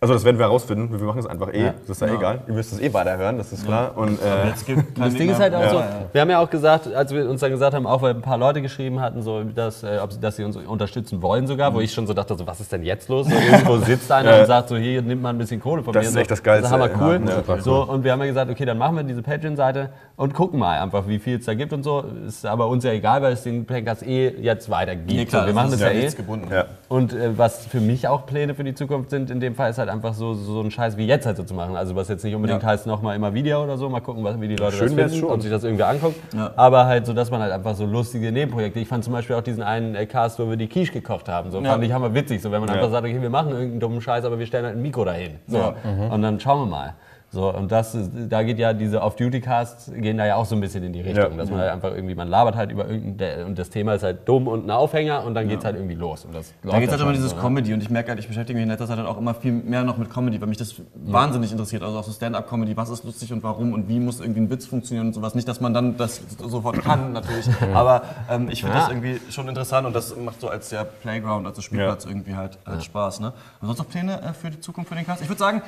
[0.00, 2.38] Also das werden wir herausfinden, wir machen es einfach eh, das ist ja, egal.
[2.46, 3.96] Ihr müsst es eh weiterhören, das ist klar.
[3.96, 4.52] Und, äh,
[4.96, 5.88] Das Ding ist halt auch Ja, so, ja.
[6.12, 8.38] wir haben ja auch gesagt, als wir uns dann gesagt haben, auch weil ein paar
[8.38, 11.80] Leute geschrieben hatten, so, dass, äh, ob sie, dass sie uns unterstützen wollen sogar, wo
[11.80, 13.26] ich schon so dachte, so, was ist denn jetzt los?
[13.26, 14.40] So, irgendwo sitzt einer Ja.
[14.42, 16.06] und sagt so, hier, nimmt mal ein bisschen Kohle von Das mir.
[16.10, 17.20] ist so, echt das Geilste, Das ist hammer cool.
[17.26, 20.32] ja, super so, und wir haben ja gesagt, okay, dann machen wir diese Patreon-Seite und
[20.32, 22.04] gucken mal einfach, wie viel es da gibt und so.
[22.24, 25.10] Ist aber uns ja egal, weil es den Podcast eh jetzt weitergibt.
[25.10, 26.08] Nee, klar, so, wir machen das ist ja, eh.
[26.12, 26.46] gebunden.
[26.52, 26.66] ja.
[26.88, 29.78] Und äh, was für mich auch Pläne für die Zukunft sind, in dem Fall ist
[29.78, 31.76] halt einfach so, so ein Scheiß wie jetzt halt so zu machen.
[31.76, 32.68] Also was jetzt nicht unbedingt Ja.
[32.70, 35.26] heißt, nochmal immer Video oder so, mal gucken, was, wie die Leute schön das finden
[35.26, 36.16] und sich das irgendwie anguckt.
[36.34, 36.52] Ja.
[36.56, 38.78] Aber halt so, dass man halt einfach so lustige Nebenprojekte.
[38.80, 41.50] Ich fand zum Beispiel auch diesen einen äh, Cast, wo wir die Quiche gekocht haben.
[41.50, 41.72] So Ja.
[41.72, 42.40] fand ich hammer witzig.
[42.42, 44.76] So wenn man einfach sagt, okay, wir machen irgendeinen dummen Scheiß, aber wir stellen halt
[44.76, 45.32] ein Mikro dahin.
[45.46, 45.58] So.
[45.58, 45.74] Ja.
[46.10, 46.94] Und dann schauen wir mal.
[47.30, 50.62] So, und das, ist- da geht ja diese Off-Duty-Casts gehen da ja auch so ein
[50.62, 51.36] bisschen in die Richtung, Ja.
[51.36, 54.26] dass man halt einfach irgendwie, man labert halt über irgendein, und das Thema ist halt
[54.26, 56.24] dumm und ein Aufhänger und dann geht's halt irgendwie los.
[56.24, 57.42] Und das Da geht es halt läuft immer dieses so, ne?
[57.42, 59.52] Comedy und ich merke halt, ich beschäftige mich in letzter Zeit halt auch immer viel
[59.52, 61.82] mehr noch mit Comedy, weil mich das wahnsinnig interessiert.
[61.82, 64.64] Also auch so Stand-up-Comedy, was ist lustig und warum und wie muss irgendwie ein Witz
[64.66, 65.34] funktionieren und sowas.
[65.34, 68.80] Nicht, dass man dann das sofort kann, natürlich, aber ähm, ich finde Ja.
[68.84, 72.34] das irgendwie schon interessant und das macht so als der Playground, als der Spielplatz irgendwie
[72.36, 73.20] halt, halt Spaß.
[73.20, 73.34] Ne?
[73.60, 75.20] Und sonst noch Pläne äh, für die Zukunft für den Cast?
[75.20, 75.60] Ich würde sagen,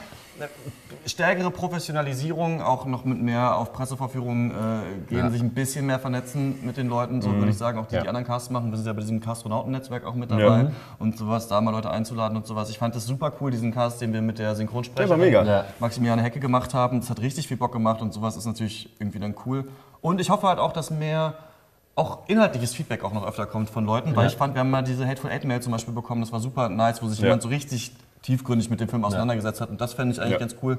[1.07, 4.55] stärkere Professionalisierung, auch noch mit mehr auf Pressevorführungen äh,
[5.09, 7.99] gehen, sich ein bisschen mehr vernetzen mit den Leuten, so würde ich sagen, auch die,
[7.99, 8.71] die anderen Casts machen.
[8.71, 10.71] Wir sind ja bei diesem Castronauten-Netzwerk auch mit dabei Ja.
[10.99, 12.71] und sowas, da mal Leute einzuladen und sowas.
[12.71, 15.33] Ich fand das super cool, diesen Cast, den wir mit der Synchronsprecherin.
[15.33, 15.65] Ja.
[15.79, 17.01] Maximiliane Hecke gemacht haben.
[17.01, 19.69] Das hat richtig viel Bock gemacht und sowas ist natürlich irgendwie dann cool.
[20.01, 21.35] Und ich hoffe halt auch, dass mehr
[21.97, 24.83] auch inhaltliches Feedback auch noch öfter kommt von Leuten, weil ich fand, wir haben mal
[24.83, 27.25] diese Hateful Eight Mail zum Beispiel bekommen, das war super nice, wo sich Ja.
[27.27, 27.93] jemand so richtig
[28.23, 30.39] tiefgründig mit dem Film auseinandergesetzt hat und das fände ich eigentlich Ja.
[30.39, 30.79] ganz cool.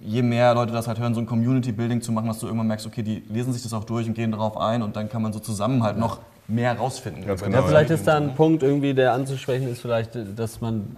[0.00, 2.86] Je mehr Leute das halt hören, so ein Community-Building zu machen, dass du irgendwann merkst,
[2.86, 5.32] okay, die lesen sich das auch durch und gehen darauf ein und dann kann man
[5.32, 7.26] so zusammen halt noch mehr rausfinden.
[7.26, 10.96] Ganz genau, Ja, vielleicht ist da ein Punkt irgendwie, der anzusprechen ist, vielleicht, dass man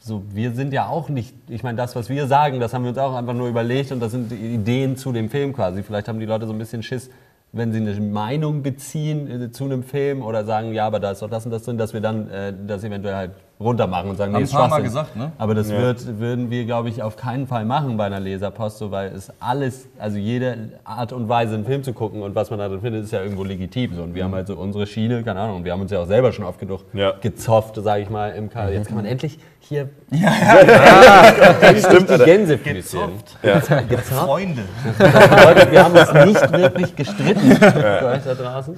[0.00, 2.90] so, wir sind ja auch nicht, ich meine, das, was wir sagen, das haben wir
[2.90, 5.82] uns auch einfach nur überlegt und das sind die Ideen zu dem Film quasi.
[5.82, 7.10] Vielleicht haben die Leute so ein bisschen Schiss,
[7.52, 11.22] wenn sie eine Meinung beziehen äh, zu einem Film oder sagen, ja, aber da ist
[11.22, 13.30] doch das und das drin, dass wir dann äh, das eventuell halt
[13.60, 14.84] runter machen und sagen, nee, Haben ist paar Mal Schwachsinn.
[14.84, 15.32] gesagt, ne?
[15.38, 18.90] Aber das wird, würden wir, glaube ich, auf keinen Fall machen bei einer Leserpost, so,
[18.90, 22.58] weil es alles, also jede Art und Weise, einen Film zu gucken und was man
[22.58, 23.94] da drin findet, ist ja irgendwo legitim.
[23.94, 24.02] So.
[24.02, 26.06] Und wir haben halt so unsere Schiene, keine Ahnung, und wir haben uns ja auch
[26.06, 27.12] selber schon oft genug Ja.
[27.20, 28.72] gezofft, sage ich mal, im Kanal.
[28.72, 29.88] Jetzt kann man endlich hier
[31.78, 33.10] Stimmt, die Gänsefüßchen.
[33.88, 34.04] Gezofft.
[34.08, 34.62] Freunde.
[34.98, 38.76] Das bedeutet, wir haben uns nicht wirklich gestritten für euch da draußen.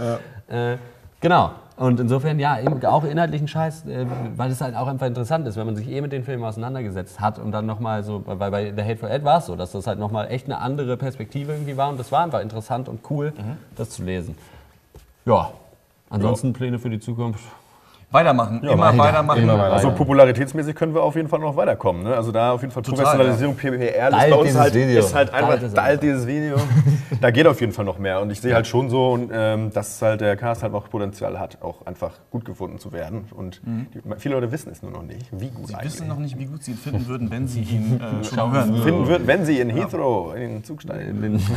[0.48, 0.76] Äh,
[1.20, 1.50] genau.
[1.76, 5.66] Und insofern, ja, auch inhaltlichen Scheiß, äh, weil es halt auch einfach interessant ist, wenn
[5.66, 8.82] man sich eh mit den Filmen auseinandergesetzt hat und dann nochmal so, weil bei The
[8.82, 11.90] Hateful Eight war es so, dass das halt nochmal echt eine andere Perspektive irgendwie war
[11.90, 13.34] und das war einfach interessant und cool,
[13.76, 14.38] das zu lesen.
[15.26, 15.50] Ja,
[16.08, 17.44] ansonsten Pläne für die Zukunft.
[18.12, 19.42] Weitermachen, immer weitermachen.
[19.42, 19.72] Immer weiter.
[19.72, 22.04] Also popularitätsmäßig können wir auf jeden Fall noch weiterkommen.
[22.04, 22.14] Ne?
[22.14, 25.00] Also da auf jeden Fall Professionalisierung, PPR, das bei uns halt, Video.
[25.00, 26.56] ist halt einfach dalt dieses Video.
[27.20, 28.20] da geht auf jeden Fall noch mehr.
[28.20, 31.38] Und ich sehe halt schon so, und, ähm, dass halt der Cast halt auch Potenzial
[31.40, 33.24] hat, auch einfach gut gefunden zu werden.
[33.34, 35.92] Und die, viele Leute wissen es nur noch nicht, wie gut Sie eigentlich.
[35.92, 38.68] wissen noch nicht, wie gut sie ihn finden würden, wenn sie ihn äh, schon hören
[38.68, 38.82] würden.
[38.84, 41.42] finden wird, wenn sie in Heathrow in den Zug steigen.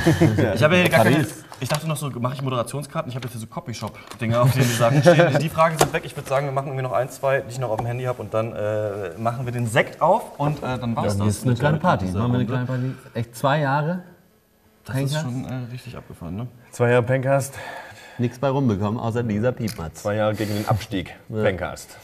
[0.56, 1.26] Ich habe ja hier gar keine,
[1.60, 3.10] ich dachte noch so, mache ich Moderationskarten?
[3.10, 5.38] Ich habe jetzt hier so Copyshop-Dinger, auf denen die Sachen stehen.
[5.40, 6.04] Die Fragen sind weg.
[6.06, 8.03] Ich würde sagen, wir machen irgendwie noch ein, zwei, die ich noch auf dem Handy
[8.06, 11.38] habe und dann äh, machen wir den Sekt auf und äh, dann war's Ja, das.
[11.38, 12.06] ist eine kleine Party.
[12.06, 12.95] Machen wir eine kleine Party.
[13.14, 14.03] Echt zwei Jahre?
[14.86, 16.48] Das ist schon äh, richtig abgefahren, ne?
[16.72, 17.53] Zwei Jahre Pencast,
[18.18, 20.02] Nichts bei rumbekommen, außer dieser Piepmatz.
[20.02, 21.16] zwei Jahre gegen den Abstieg.
[21.30, 21.98] Pencast.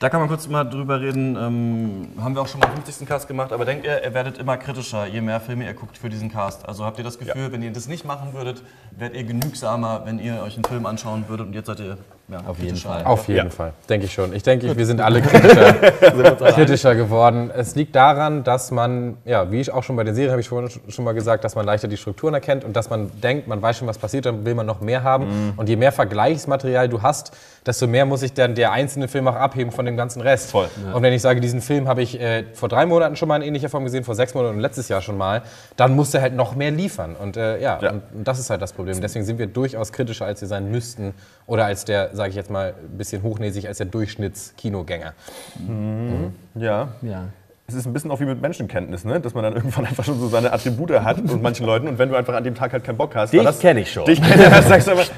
[0.00, 1.34] Da kann man kurz mal drüber reden.
[1.36, 3.08] Ähm, haben wir auch schon mal den 50.
[3.08, 6.08] Cast gemacht, aber denkt ihr, ihr werdet immer kritischer, je mehr Filme ihr guckt für
[6.08, 6.68] diesen Cast?
[6.68, 8.62] Also habt ihr das Gefühl, wenn ihr das nicht machen würdet,
[8.92, 11.98] werdet ihr genügsamer, wenn ihr euch einen Film anschauen würdet und jetzt seid ihr
[12.30, 12.76] ja, Auf jeden.
[12.76, 13.04] Fall.
[13.04, 14.34] Auf jeden Fall, denke ich schon.
[14.34, 15.72] Ich denke, wir sind alle kritischer,
[16.52, 17.50] kritischer geworden.
[17.54, 20.48] Es liegt daran, dass man, ja, wie ich auch schon bei den Serien habe ich
[20.48, 23.62] vorhin schon mal gesagt, dass man leichter die Strukturen erkennt und dass man denkt, man
[23.62, 25.54] weiß schon, was passiert, dann will man noch mehr haben.
[25.56, 27.32] Und je mehr Vergleichsmaterial du hast,
[27.68, 30.50] desto mehr muss sich dann der einzelne Film auch abheben von dem ganzen Rest.
[30.50, 30.68] Voll.
[30.92, 33.42] Und wenn ich sage, diesen Film habe ich äh, vor drei Monaten schon mal in
[33.42, 35.42] ähnlicher Form gesehen, vor sechs Monaten und letztes Jahr schon mal,
[35.76, 37.14] dann muss er halt noch mehr liefern.
[37.14, 37.90] Und äh, ja, Ja.
[37.92, 39.00] Und, und das ist halt das Problem.
[39.00, 41.14] Deswegen sind wir durchaus kritischer, als wir sein müssten.
[41.46, 45.12] Oder als der, sage ich jetzt mal, ein bisschen hochnäsig, als der Durchschnittskinoganger.
[46.54, 46.88] Ja.
[47.02, 47.28] Ja.
[47.70, 49.20] Es ist ein bisschen auch wie mit Menschenkenntnis, ne?
[49.20, 52.08] dass man dann irgendwann einfach schon so seine Attribute hat und manchen Leuten und wenn
[52.08, 54.06] du einfach an dem Tag halt keinen Bock hast, Dich dann das- kenn ich schon.
[54.06, 55.10] Dich kenn ich, dann sagst du einfach,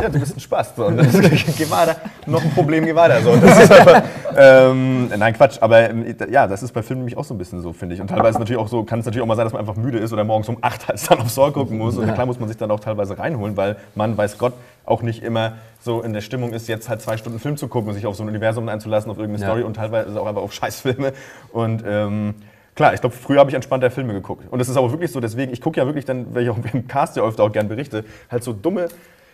[0.00, 0.76] ja, du bist ein Spaß.
[0.76, 1.10] So, und dann
[1.58, 1.96] geh weiter,
[2.26, 3.20] noch ein Problem, geh weiter.
[3.22, 4.02] So, und das ist einfach,
[4.36, 7.60] ähm, nein, Quatsch, aber ähm, ja, das ist bei Filmen nämlich auch so ein bisschen
[7.60, 8.00] so, finde ich.
[8.00, 9.98] Und teilweise natürlich auch so, kann es natürlich auch mal sein, dass man einfach müde
[9.98, 11.96] ist oder morgens um 8 halt dann auf Saw gucken muss.
[11.98, 14.52] Und klar muss man sich dann auch teilweise reinholen, weil man, weiß Gott,
[14.84, 17.88] auch nicht immer so in der Stimmung ist, jetzt halt zwei Stunden Film zu gucken
[17.88, 19.50] und sich auf so ein Universum einzulassen, auf irgendeine Ja.
[19.52, 21.12] Story und teilweise auch einfach auf Scheißfilme.
[21.52, 22.34] Und ähm,
[22.74, 24.44] klar, ich glaube, früher habe ich entspannter Filme geguckt.
[24.50, 26.58] Und es ist aber wirklich so, deswegen, ich gucke ja wirklich dann, weil ich auch
[26.72, 28.88] im Cast ja öfter auch gern berichte, halt so dumme,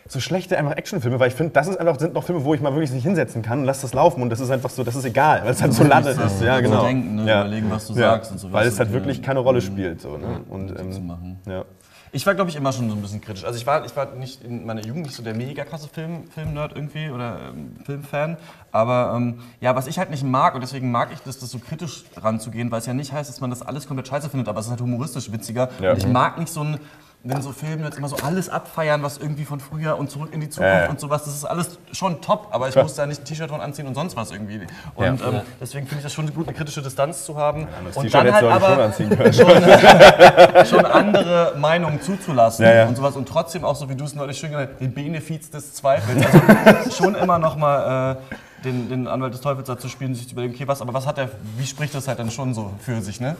[0.09, 2.61] so schlechte einfach Actionfilme, weil ich finde, das ist einfach, sind noch Filme, wo ich
[2.61, 4.97] mal wirklich nicht hinsetzen kann und lass das laufen und das ist einfach so, das
[4.97, 6.43] ist egal, weil es halt so landet ist.
[6.43, 6.85] Ja, genau.
[6.85, 7.27] denken, ne?
[7.29, 7.41] ja.
[7.43, 8.13] Überlegen, was du ja.
[8.13, 10.01] sagst und so Weil es halt wirklich äh, keine Rolle spielt.
[10.01, 10.41] So, ne?
[10.49, 11.39] Und, zu ähm, machen.
[11.47, 11.65] ja.
[12.13, 13.45] Ich war, glaube ich, immer schon so ein bisschen kritisch.
[13.45, 16.25] Also ich war, ich war nicht in meiner Jugend nicht so der mega krasse Film,
[16.29, 18.37] Film-Nerd irgendwie oder ähm, Filmfan.
[18.73, 21.59] Aber ähm, ja, was ich halt nicht mag, und deswegen mag ich das, das so
[21.59, 24.59] kritisch ranzugehen, weil es ja nicht heißt, dass man das alles komplett scheiße findet, aber
[24.59, 25.69] es ist halt humoristisch witziger.
[25.81, 25.93] Ja.
[25.93, 26.81] Und ich mag nicht so ein,
[27.23, 30.41] wenn so Filme jetzt immer so alles abfeiern, was irgendwie von früher und zurück in
[30.41, 30.89] die Zukunft Ja.
[30.89, 33.61] und sowas, das ist alles schon top, aber ich muss da nicht ein T-Shirt von
[33.61, 34.61] anziehen und sonst was irgendwie.
[34.95, 35.29] Und Ja.
[35.29, 37.69] ähm, deswegen finde ich das schon gut, eine kritische Distanz zu haben.
[37.85, 39.33] Das und dann halt schon aber anziehen können.
[40.67, 42.87] schon andere Meinungen zuzulassen Ja, ja.
[42.87, 45.51] und sowas und trotzdem auch so wie du es neulich schön genannt hast, den Benefiz
[45.51, 46.25] des Zweifels.
[46.25, 48.35] Also schon immer noch mal äh,
[48.65, 51.19] den, den Anwalt des Teufels dazu spielen, sich zu überlegen, okay, was, aber was hat
[51.19, 53.37] er, wie spricht das halt dann schon so für sich, ne?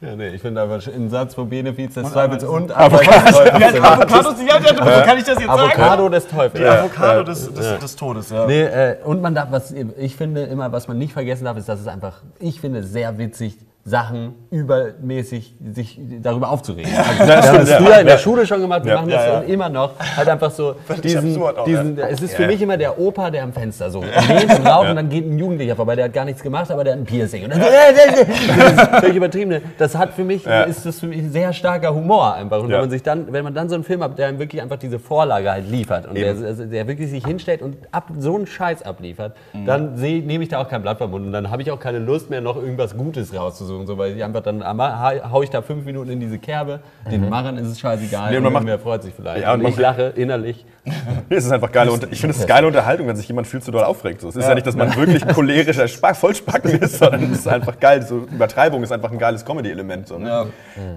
[0.00, 2.52] Ja, nee, ich finde einfach einen Satz von Benefiz des Avocado.
[2.52, 3.80] und Avocado des Teufels.
[3.80, 6.68] Avocados, ja, ja, wo kann ich das jetzt Avocado des Teufels.
[6.68, 8.46] Avocado des, des, des Todes, ja.
[8.46, 11.68] Nee, äh, und man darf, was ich finde immer, was man nicht vergessen darf, ist,
[11.68, 13.56] dass es einfach, ich finde, sehr witzig,
[13.86, 16.90] Sachen übermäßig sich darüber aufzuregen.
[16.96, 19.32] Also, wir haben das früher in der Schule schon gemacht, wir Ja, machen das ja,
[19.34, 19.40] ja.
[19.40, 19.92] dann immer noch.
[20.16, 22.06] Halt einfach so diesen, auch, diesen ja.
[22.08, 24.96] es ist für mich immer der Opa, der am Fenster so lehnt und raucht und
[24.96, 27.44] dann geht ein Jugendlicher vorbei, der hat gar nichts gemacht, aber der hat ein Piercing.
[27.44, 27.60] Und dann,
[28.56, 29.60] das ist völlig übertrieben.
[29.76, 30.62] Das hat für mich, Ja.
[30.62, 32.60] ist das für mich sehr starker Humor einfach.
[32.62, 32.76] Und Ja.
[32.76, 34.78] wenn man sich dann, wenn man dann so einen Film hat, der einem wirklich einfach
[34.78, 38.82] diese Vorlage halt liefert und der, der wirklich sich hinstellt und ab, so einen Scheiß
[38.82, 39.36] abliefert,
[39.66, 41.78] dann seh- nehme ich da auch kein Blatt vom Mund und dann habe ich auch
[41.80, 45.50] keine Lust mehr, noch irgendwas Gutes rauszusuchen, so, weil ich einfach dann ha- hau ich
[45.50, 46.80] da fünf Minuten in diese Kerbe,
[47.10, 49.42] den Machern ist es scheißegal, Nee, und und man macht- irgendwer freut sich vielleicht.
[49.42, 50.64] Ja, und und ich lache innerlich.
[51.28, 53.60] Es ist einfach geile Unter ich finde es ist geile Unterhaltung, wenn sich jemand viel
[53.62, 54.20] zu doll aufregt.
[54.20, 57.48] So, Es ist ja, nicht, dass man wirklich cholerischer Spack, Vollspacken ist, sondern es ist
[57.48, 58.02] einfach geil.
[58.02, 60.06] So, Übertreibung ist einfach ein geiles Comedy-Element.
[60.08, 60.28] So, ne?
[60.28, 60.46] Ja.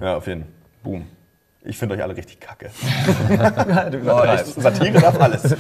[0.01, 0.51] ja, auf jeden Fall.
[0.83, 1.05] Boom.
[1.63, 2.69] Ich finde euch alle richtig kacke.
[3.91, 4.61] du übertreibst.
[4.61, 5.55] Satire darf alles.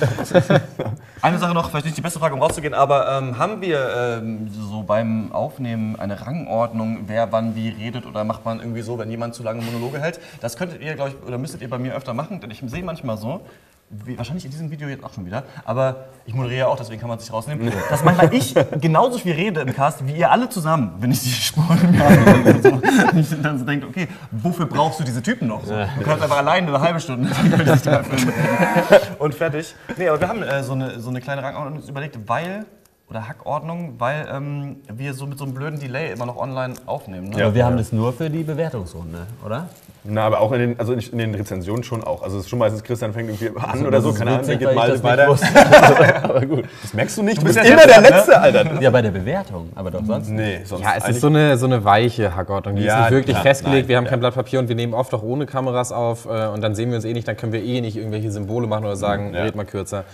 [1.21, 4.49] Eine Sache noch, vielleicht nicht die beste Frage, um rauszugehen, aber ähm, haben wir ähm,
[4.51, 9.09] so beim Aufnehmen eine Rangordnung, wer wann wie redet oder macht man irgendwie so, wenn
[9.09, 10.19] jemand zu lange Monologe hält?
[10.41, 12.83] Das könntet ihr, glaube ich, oder müsstet ihr bei mir öfter machen, denn ich sehe
[12.83, 13.41] manchmal so,
[13.89, 17.07] wahrscheinlich in diesem Video jetzt auch schon wieder, aber ich moderiere ja auch, deswegen kann
[17.07, 20.49] man es sich rausnehmen, dass manchmal ich genauso viel rede im Cast wie ihr alle
[20.49, 22.61] zusammen, wenn ich die Spuren mache.
[22.61, 22.69] so.
[22.69, 25.63] Und ich dann so denke, okay, wofür brauchst du diese Typen noch?
[25.63, 25.73] So?
[25.73, 27.29] Du kannst einfach alleine eine halbe Stunde
[29.19, 29.73] und fertig.
[29.95, 32.65] Nee, aber wir haben äh, so, eine, so eine kleine Rangordnung uns überlegt, weil,
[33.09, 37.29] oder Hackordnung, weil ähm, wir so mit so einem blöden Delay immer noch online aufnehmen.
[37.29, 37.41] Ne?
[37.41, 39.69] Aber wir haben das nur für die Bewertungsrunde, oder?
[40.09, 42.23] Na, aber auch in den, also in den Rezensionen schon auch.
[42.23, 45.03] Also es ist schon meistens, Christian fängt irgendwie an oder so, keine Ahnung, geht mal
[45.03, 45.27] weiter.
[45.27, 45.47] wusste.
[46.23, 47.41] aber gut, das merkst du nicht.
[47.41, 48.81] Du, bist, bist ja immer der selbst, Letzte, Alter.
[48.81, 50.29] Ja, bei der Bewertung, aber doch sonst.
[50.29, 52.75] Nee, sonst Ja, es ist so eine, so eine weiche Hackordnung.
[52.75, 53.81] Die Ja, ist nicht wirklich klar, festgelegt.
[53.83, 54.09] nein, wir haben ja.
[54.11, 56.89] kein Blatt Papier und wir nehmen oft auch ohne Kameras auf äh, und dann sehen
[56.89, 57.27] wir uns eh nicht.
[57.27, 59.43] Dann können wir eh nicht irgendwelche Symbole machen oder sagen, Ja.
[59.43, 60.05] red mal kürzer.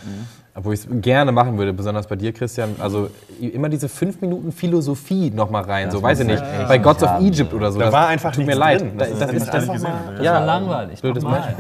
[0.56, 2.76] Obwohl ich es gerne machen würde, besonders bei dir, Christian.
[2.80, 3.10] Also
[3.40, 5.90] immer diese fünf Minuten Philosophie noch mal rein.
[5.90, 6.44] so, weiß ich nicht.
[6.68, 7.80] Bei Gods of Egypt oder so.
[7.80, 8.82] Da das war einfach Tut mir leid.
[8.82, 8.92] drin.
[8.98, 9.92] Das, Das das, ist das alles gesehen.
[10.16, 11.02] Das ja, war langweilig.
[11.02, 11.56] blödes Nochmal.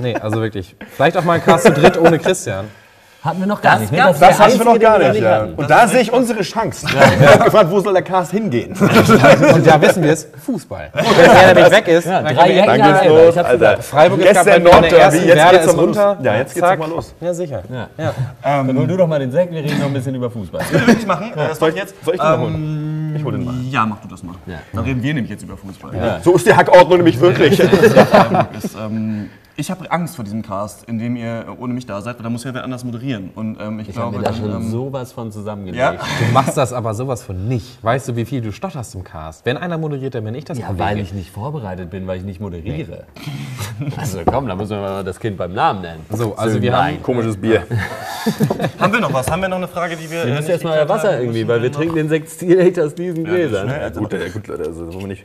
[0.00, 0.74] Nee, also wirklich.
[0.94, 2.66] Vielleicht auch mal ein Cast zu dritt ohne Christian.
[3.26, 3.90] Hatten wir noch gar nicht.
[3.92, 3.98] Ne?
[3.98, 5.20] Das der hatten wir noch gar nicht.
[5.20, 5.48] Ja.
[5.56, 6.86] Und da sehe ich unsere Chance.
[7.20, 8.72] Er hat gefragt, wo soll der Cast hingehen?
[9.54, 10.90] Und da wissen wir es, Fußball.
[10.94, 13.82] Wenn er nämlich weg ist, Ja, dann drei Jahre Dann geht's los, ich hab's Alter.
[13.82, 15.96] Freiburg ist Gestern gerade der Nordderby, ersten, jetzt Werder geht's ist doch mal los.
[15.98, 16.18] runter.
[16.22, 17.14] Ja, jetzt geht's mal los.
[17.20, 17.62] Ja, sicher.
[17.98, 18.12] Ja.
[18.42, 20.60] Dann hol du doch mal den Sekt, wir reden noch ein bisschen über Fußball.
[20.70, 21.32] will ich machen.
[21.34, 21.94] Äh, Das soll ich jetzt.
[22.04, 23.14] Soll ich den mal holen?
[23.16, 23.54] Ich hol den mal.
[23.70, 24.34] Ja, mach du das mal.
[24.46, 24.56] Ja.
[24.72, 26.20] Dann reden wir nämlich jetzt über Fußball.
[26.22, 27.60] So ist die Hackordnung nämlich wirklich.
[29.58, 32.30] ich habe Angst vor diesem Cast, in dem ihr ohne mich da seid, weil da
[32.30, 33.30] muss ja wer anders moderieren.
[33.34, 35.78] Und ähm, ich, Ich habe glaube, mir da dann, schon ähm, sowas von zusammengelegt.
[35.80, 35.92] ja.
[35.92, 37.82] Du machst das aber sowas von nicht.
[37.82, 39.46] Weißt du, wie viel du stotterst im Cast?
[39.46, 40.84] Wenn einer moderiert, dann bin ich das Ja, bewege.
[40.84, 43.04] weil ich nicht vorbereitet bin, weil ich nicht moderiere.
[43.98, 46.00] Also komm, da müssen wir mal das Kind beim Namen nennen.
[46.10, 47.62] So, also wir haben- Komisches Bier.
[48.78, 49.30] Haben wir noch was?
[49.30, 50.24] Haben wir noch eine Frage, die wir.
[50.24, 53.68] Wir äh, müssen erstmal Wasser irgendwie, weil wir trinken den Sekt direkt aus diesen Gläsern.
[53.68, 55.24] Ja, Gut, ja, gut, Leute, also wollen wir nicht.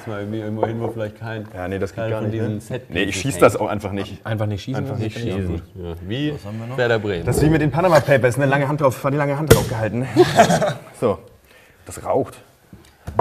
[0.00, 1.46] Erstmal irgendwie irgendwo hin, wo vielleicht kein.
[1.54, 2.32] Ja, nee, das geht gar nicht.
[2.32, 2.60] diesen Ne?
[2.62, 4.24] Set Nee, ich schieße das auch einfach nicht.
[4.24, 4.82] Einfach nicht schießen.
[4.82, 5.60] Einfach nicht schießen.
[5.74, 6.32] Ja, wie
[6.76, 7.26] Werder Bremen.
[7.26, 9.52] Das ist wie mit den Panama Papers, eine lange Hand drauf, war die lange Hand
[9.52, 10.06] drauf gehalten.
[11.00, 11.18] So,
[11.86, 12.38] das raucht.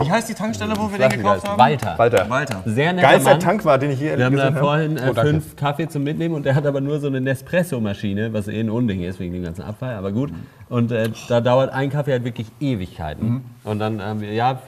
[0.01, 1.57] Wie heißt die Tankstelle, wo wir den gekauft haben?
[1.59, 1.97] Walter.
[1.97, 2.29] Walter.
[2.29, 2.61] Walter.
[2.65, 3.39] Sehr netter Geilster Mann.
[3.39, 6.35] Tank war, den ich hier Wir haben da vorhin äh, Oh, fünf Kaffee zum Mitnehmen
[6.35, 9.43] und der hat aber nur so eine Nespresso-Maschine, was eh ein Unding ist wegen dem
[9.43, 10.31] ganzen Abfall, aber gut.
[10.69, 13.43] Und äh, da dauert ein Kaffee halt wirklich Ewigkeiten.
[13.63, 14.59] Und dann haben wir, ja,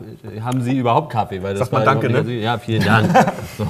[0.44, 1.42] haben Sie überhaupt Kaffee?
[1.44, 2.24] Weil das Sag mal war danke, ne?
[2.24, 3.08] nicht- Ja, vielen Dank.
[3.58, 3.68] so.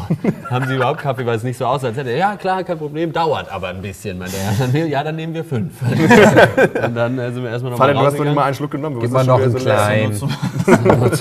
[0.49, 2.77] Haben Sie überhaupt Kaffee, weil es nicht so aussah, als hätte er, ja klar, kein
[2.77, 4.17] Problem, dauert aber ein bisschen.
[4.17, 4.35] Meinte
[4.73, 4.87] er.
[4.87, 5.73] Ja, dann nehmen wir fünf.
[5.81, 8.71] und dann äh, sind wir erstmal nochmal Vater, du hast doch nicht mal einen Schluck
[8.71, 8.95] genommen.
[8.95, 10.27] Du Gib mal noch einen so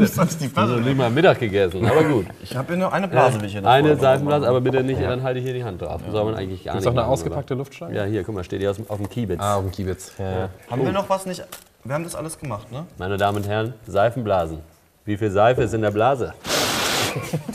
[0.00, 2.26] ist sonst die Also nicht mal Mittag gegessen, aber gut.
[2.42, 5.22] Ich habe hier nur eine Blase, wie ich hier Eine Seifenblase, aber bitte nicht, dann
[5.22, 6.00] halte ich hier die Hand drauf.
[6.10, 7.96] Soll man eigentlich gar Ist nicht auch eine machen, ausgepackte Luftschlange?
[7.96, 9.40] Ja, hier, guck mal, steht hier auf dem Kiebitz.
[9.40, 10.12] Ah, auf dem Kiebitz.
[10.70, 11.44] Haben wir noch was nicht?
[11.84, 12.84] Wir haben das alles gemacht, ne?
[12.98, 14.58] Meine Damen und Herren, Seifenblasen.
[15.04, 16.34] Wie viel Seife ist in der Blase?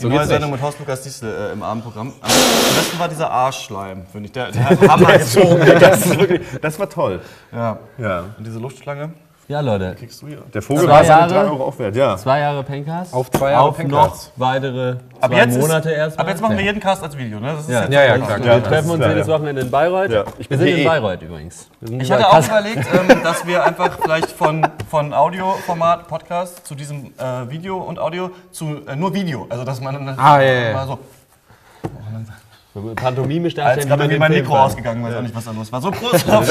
[0.00, 2.12] Die neue Sendung mit Horst Lukas Diesel äh, im Abendprogramm.
[2.20, 2.30] Am
[2.76, 4.32] besten war dieser Arschschleim, finde ich.
[4.32, 5.60] Der, der hat Hammer gezogen.
[5.80, 7.20] Das, ist wirklich, das war toll.
[7.52, 7.78] Ja.
[7.98, 8.24] Ja.
[8.36, 9.10] Und diese Luftschlange
[9.46, 10.38] Ja, Leute, kriegst du hier.
[10.54, 11.44] Der Vogel Zwei war seine Jahre?
[11.46, 12.16] 3 Euro aufwert, ja.
[12.16, 13.12] zwei Jahre Pencast.
[13.12, 14.32] Auf zwei Jahre Auf Pencast.
[14.38, 16.24] noch weitere Ab zwei jetzt, Monate erstmal.
[16.26, 17.48] ab jetzt machen wir jeden Cast als Video, ne?
[17.52, 17.82] Das ist Ja.
[17.82, 18.56] jetzt Ja, ja, klar, klar.
[18.56, 19.28] wir treffen uns klar, jedes.
[19.28, 20.10] Wochenende in Bayreuth.
[20.10, 21.68] Ja, ich wir bin sind in Bayreuth übrigens.
[21.80, 26.74] Wir Ich hatte auch überlegt, ähm, dass wir einfach vielleicht von, von Audioformat, Podcast zu
[26.74, 29.46] diesem äh, Video und Audio zu äh, nur Video.
[29.50, 30.72] Also, dass man dann Ah, ja, ja, ja.
[30.72, 30.98] mal so,
[32.96, 35.44] Pantomimisch als darstellen, gerade wie irgendwie man mein Mikro Film ausgegangen, weiß auch nicht, was
[35.44, 35.80] da los war.
[35.80, 36.48] So, Prost drauf.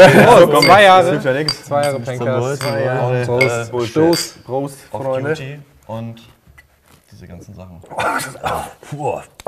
[0.54, 1.20] Oh, zwei Jahre.
[1.22, 1.66] ja nichts.
[1.66, 2.62] Zwei Jahre Pencast.
[2.62, 3.26] Zwei Jahre.
[3.26, 3.72] Prost.
[3.72, 3.90] Prost.
[3.90, 4.36] Stoß.
[4.46, 5.30] Prost, auf Freunde.
[5.32, 6.22] Duty und
[7.12, 7.82] diese ganzen Sachen.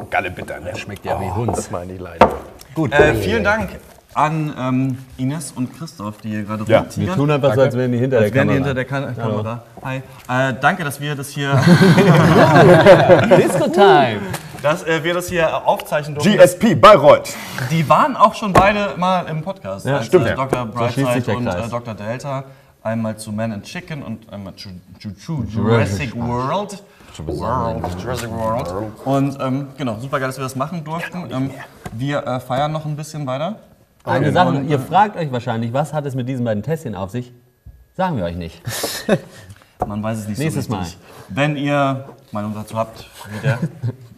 [0.10, 0.76] Galle bitter, ne?
[0.76, 1.58] Schmeckt ja wie Hund.
[1.58, 2.28] Das meine ich leider.
[2.74, 2.92] Gut.
[2.92, 3.70] Äh, vielen Dank
[4.14, 6.80] an ähm, Ines und Christoph, die hier gerade Ja.
[6.80, 7.08] rumtigern.
[7.08, 8.54] Wir tun einfach so, als wären die hinter der Wären Kamera.
[8.54, 9.64] die hinter der Kan Kamera.
[9.84, 9.98] Hi.
[9.98, 11.52] Äh, danke, dass wir das hier,
[13.38, 14.20] Disco Time.
[14.62, 16.38] Dass äh, wir das hier aufzeichnen durften.
[16.38, 17.34] GSP Bayreuth.
[17.72, 19.86] Die waren auch schon beide mal im Podcast.
[19.86, 20.28] Ja, als, stimmt.
[20.28, 20.66] Äh, Dr.
[20.66, 21.94] So Brightside der und äh, Dr.
[21.94, 22.44] Delta.
[22.84, 24.70] Einmal zu Man and Chicken und einmal zu,
[25.00, 26.84] zu, zu Jurassic World.
[27.18, 28.02] World.
[28.02, 28.74] Jurassic World.
[29.06, 31.32] Und ähm, genau, super geil, dass wir das machen durften.
[31.32, 31.52] Ähm,
[31.94, 33.56] wir äh, feiern noch ein bisschen weiter.
[34.04, 37.34] Eine Sache, ihr fragt euch wahrscheinlich, was hat es mit diesen beiden Tässchen auf sich?
[37.96, 38.62] Sagen wir euch nicht.
[39.88, 40.98] Man weiß es nicht Nächstes so richtig.
[41.30, 42.06] Wenn ihr
[42.36, 43.58] Meinung dazu habt, wie der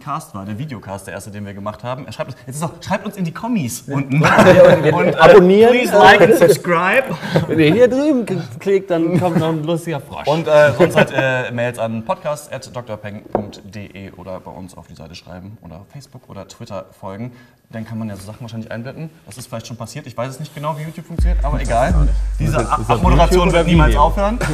[0.03, 2.05] Cast war, der Videocast, der erste, den wir gemacht haben.
[2.05, 4.21] Er schreibt, uns, jetzt ist auch, schreibt uns in die Kommis unten.
[4.21, 5.71] Und abonnieren.
[5.71, 7.03] Please like and subscribe.
[7.47, 8.25] Wenn ihr hier drüben
[8.59, 10.25] klickt, dann kommt noch ein lustiger Frosch.
[10.27, 15.57] Und äh, sonst halt äh, Mails an podcast.drpeng.de oder bei uns auf die Seite schreiben
[15.61, 17.33] oder Facebook oder Twitter folgen.
[17.69, 19.09] Dann kann man ja so Sachen wahrscheinlich einblenden.
[19.25, 20.07] Das ist vielleicht schon passiert.
[20.07, 21.93] Ich weiß es nicht genau, wie YouTube funktioniert, aber egal.
[22.39, 24.39] Diese Abmoderation wird niemals aufhören.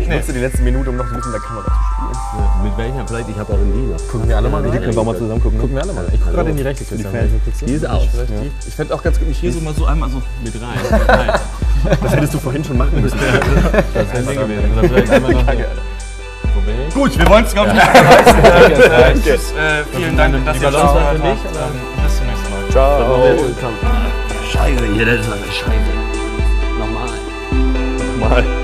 [0.00, 2.12] Ich nutze die letzte Minute, um noch ein bisschen in der Kamera zu spielen.
[2.62, 3.01] Mit welcher?
[3.06, 4.08] Vielleicht, ich habe auch in die noch.
[4.08, 5.58] Gucken wir alle mal Die können wir auch mal zusammen gucken.
[5.58, 6.04] Gucken wir alle mal.
[6.12, 7.12] Ich gucke gerade in die rechte Christian.
[7.66, 8.08] Die ist aus.
[8.66, 10.22] Ich fände auch ganz gut, mich hier so mal so einmal so.
[10.44, 11.40] Mit rein.
[12.02, 13.18] Das hättest du vorhin schon machen müssen.
[13.94, 15.82] Das wäre ein Ding gewesen.
[16.94, 17.86] Gut, wir wollen es, glaube ich, nicht
[18.90, 19.20] Danke.
[19.22, 21.42] Tschüss, äh, vielen Dank, dass ihr Balance war zugehört für habt.
[21.42, 21.66] mich, oder?
[21.66, 22.70] Ähm, Bis zum nächsten Mal.
[22.70, 23.36] Ciao.
[24.52, 25.92] Scheiße, hier, das ist eine Scheiße.
[26.78, 28.44] Nochmal.
[28.44, 28.61] Mal.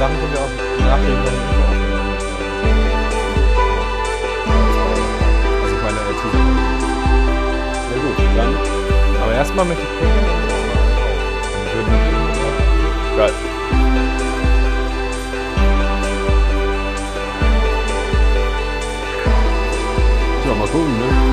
[0.00, 0.48] Sachen können wir auch
[0.80, 1.40] nach dem Film
[5.62, 6.40] Also meine, Teaser.
[7.90, 10.10] Ja gut, dann Aber erstmal möchte ich gucken.
[13.18, 13.32] Geil.
[20.46, 21.29] ja, mal gucken, ne?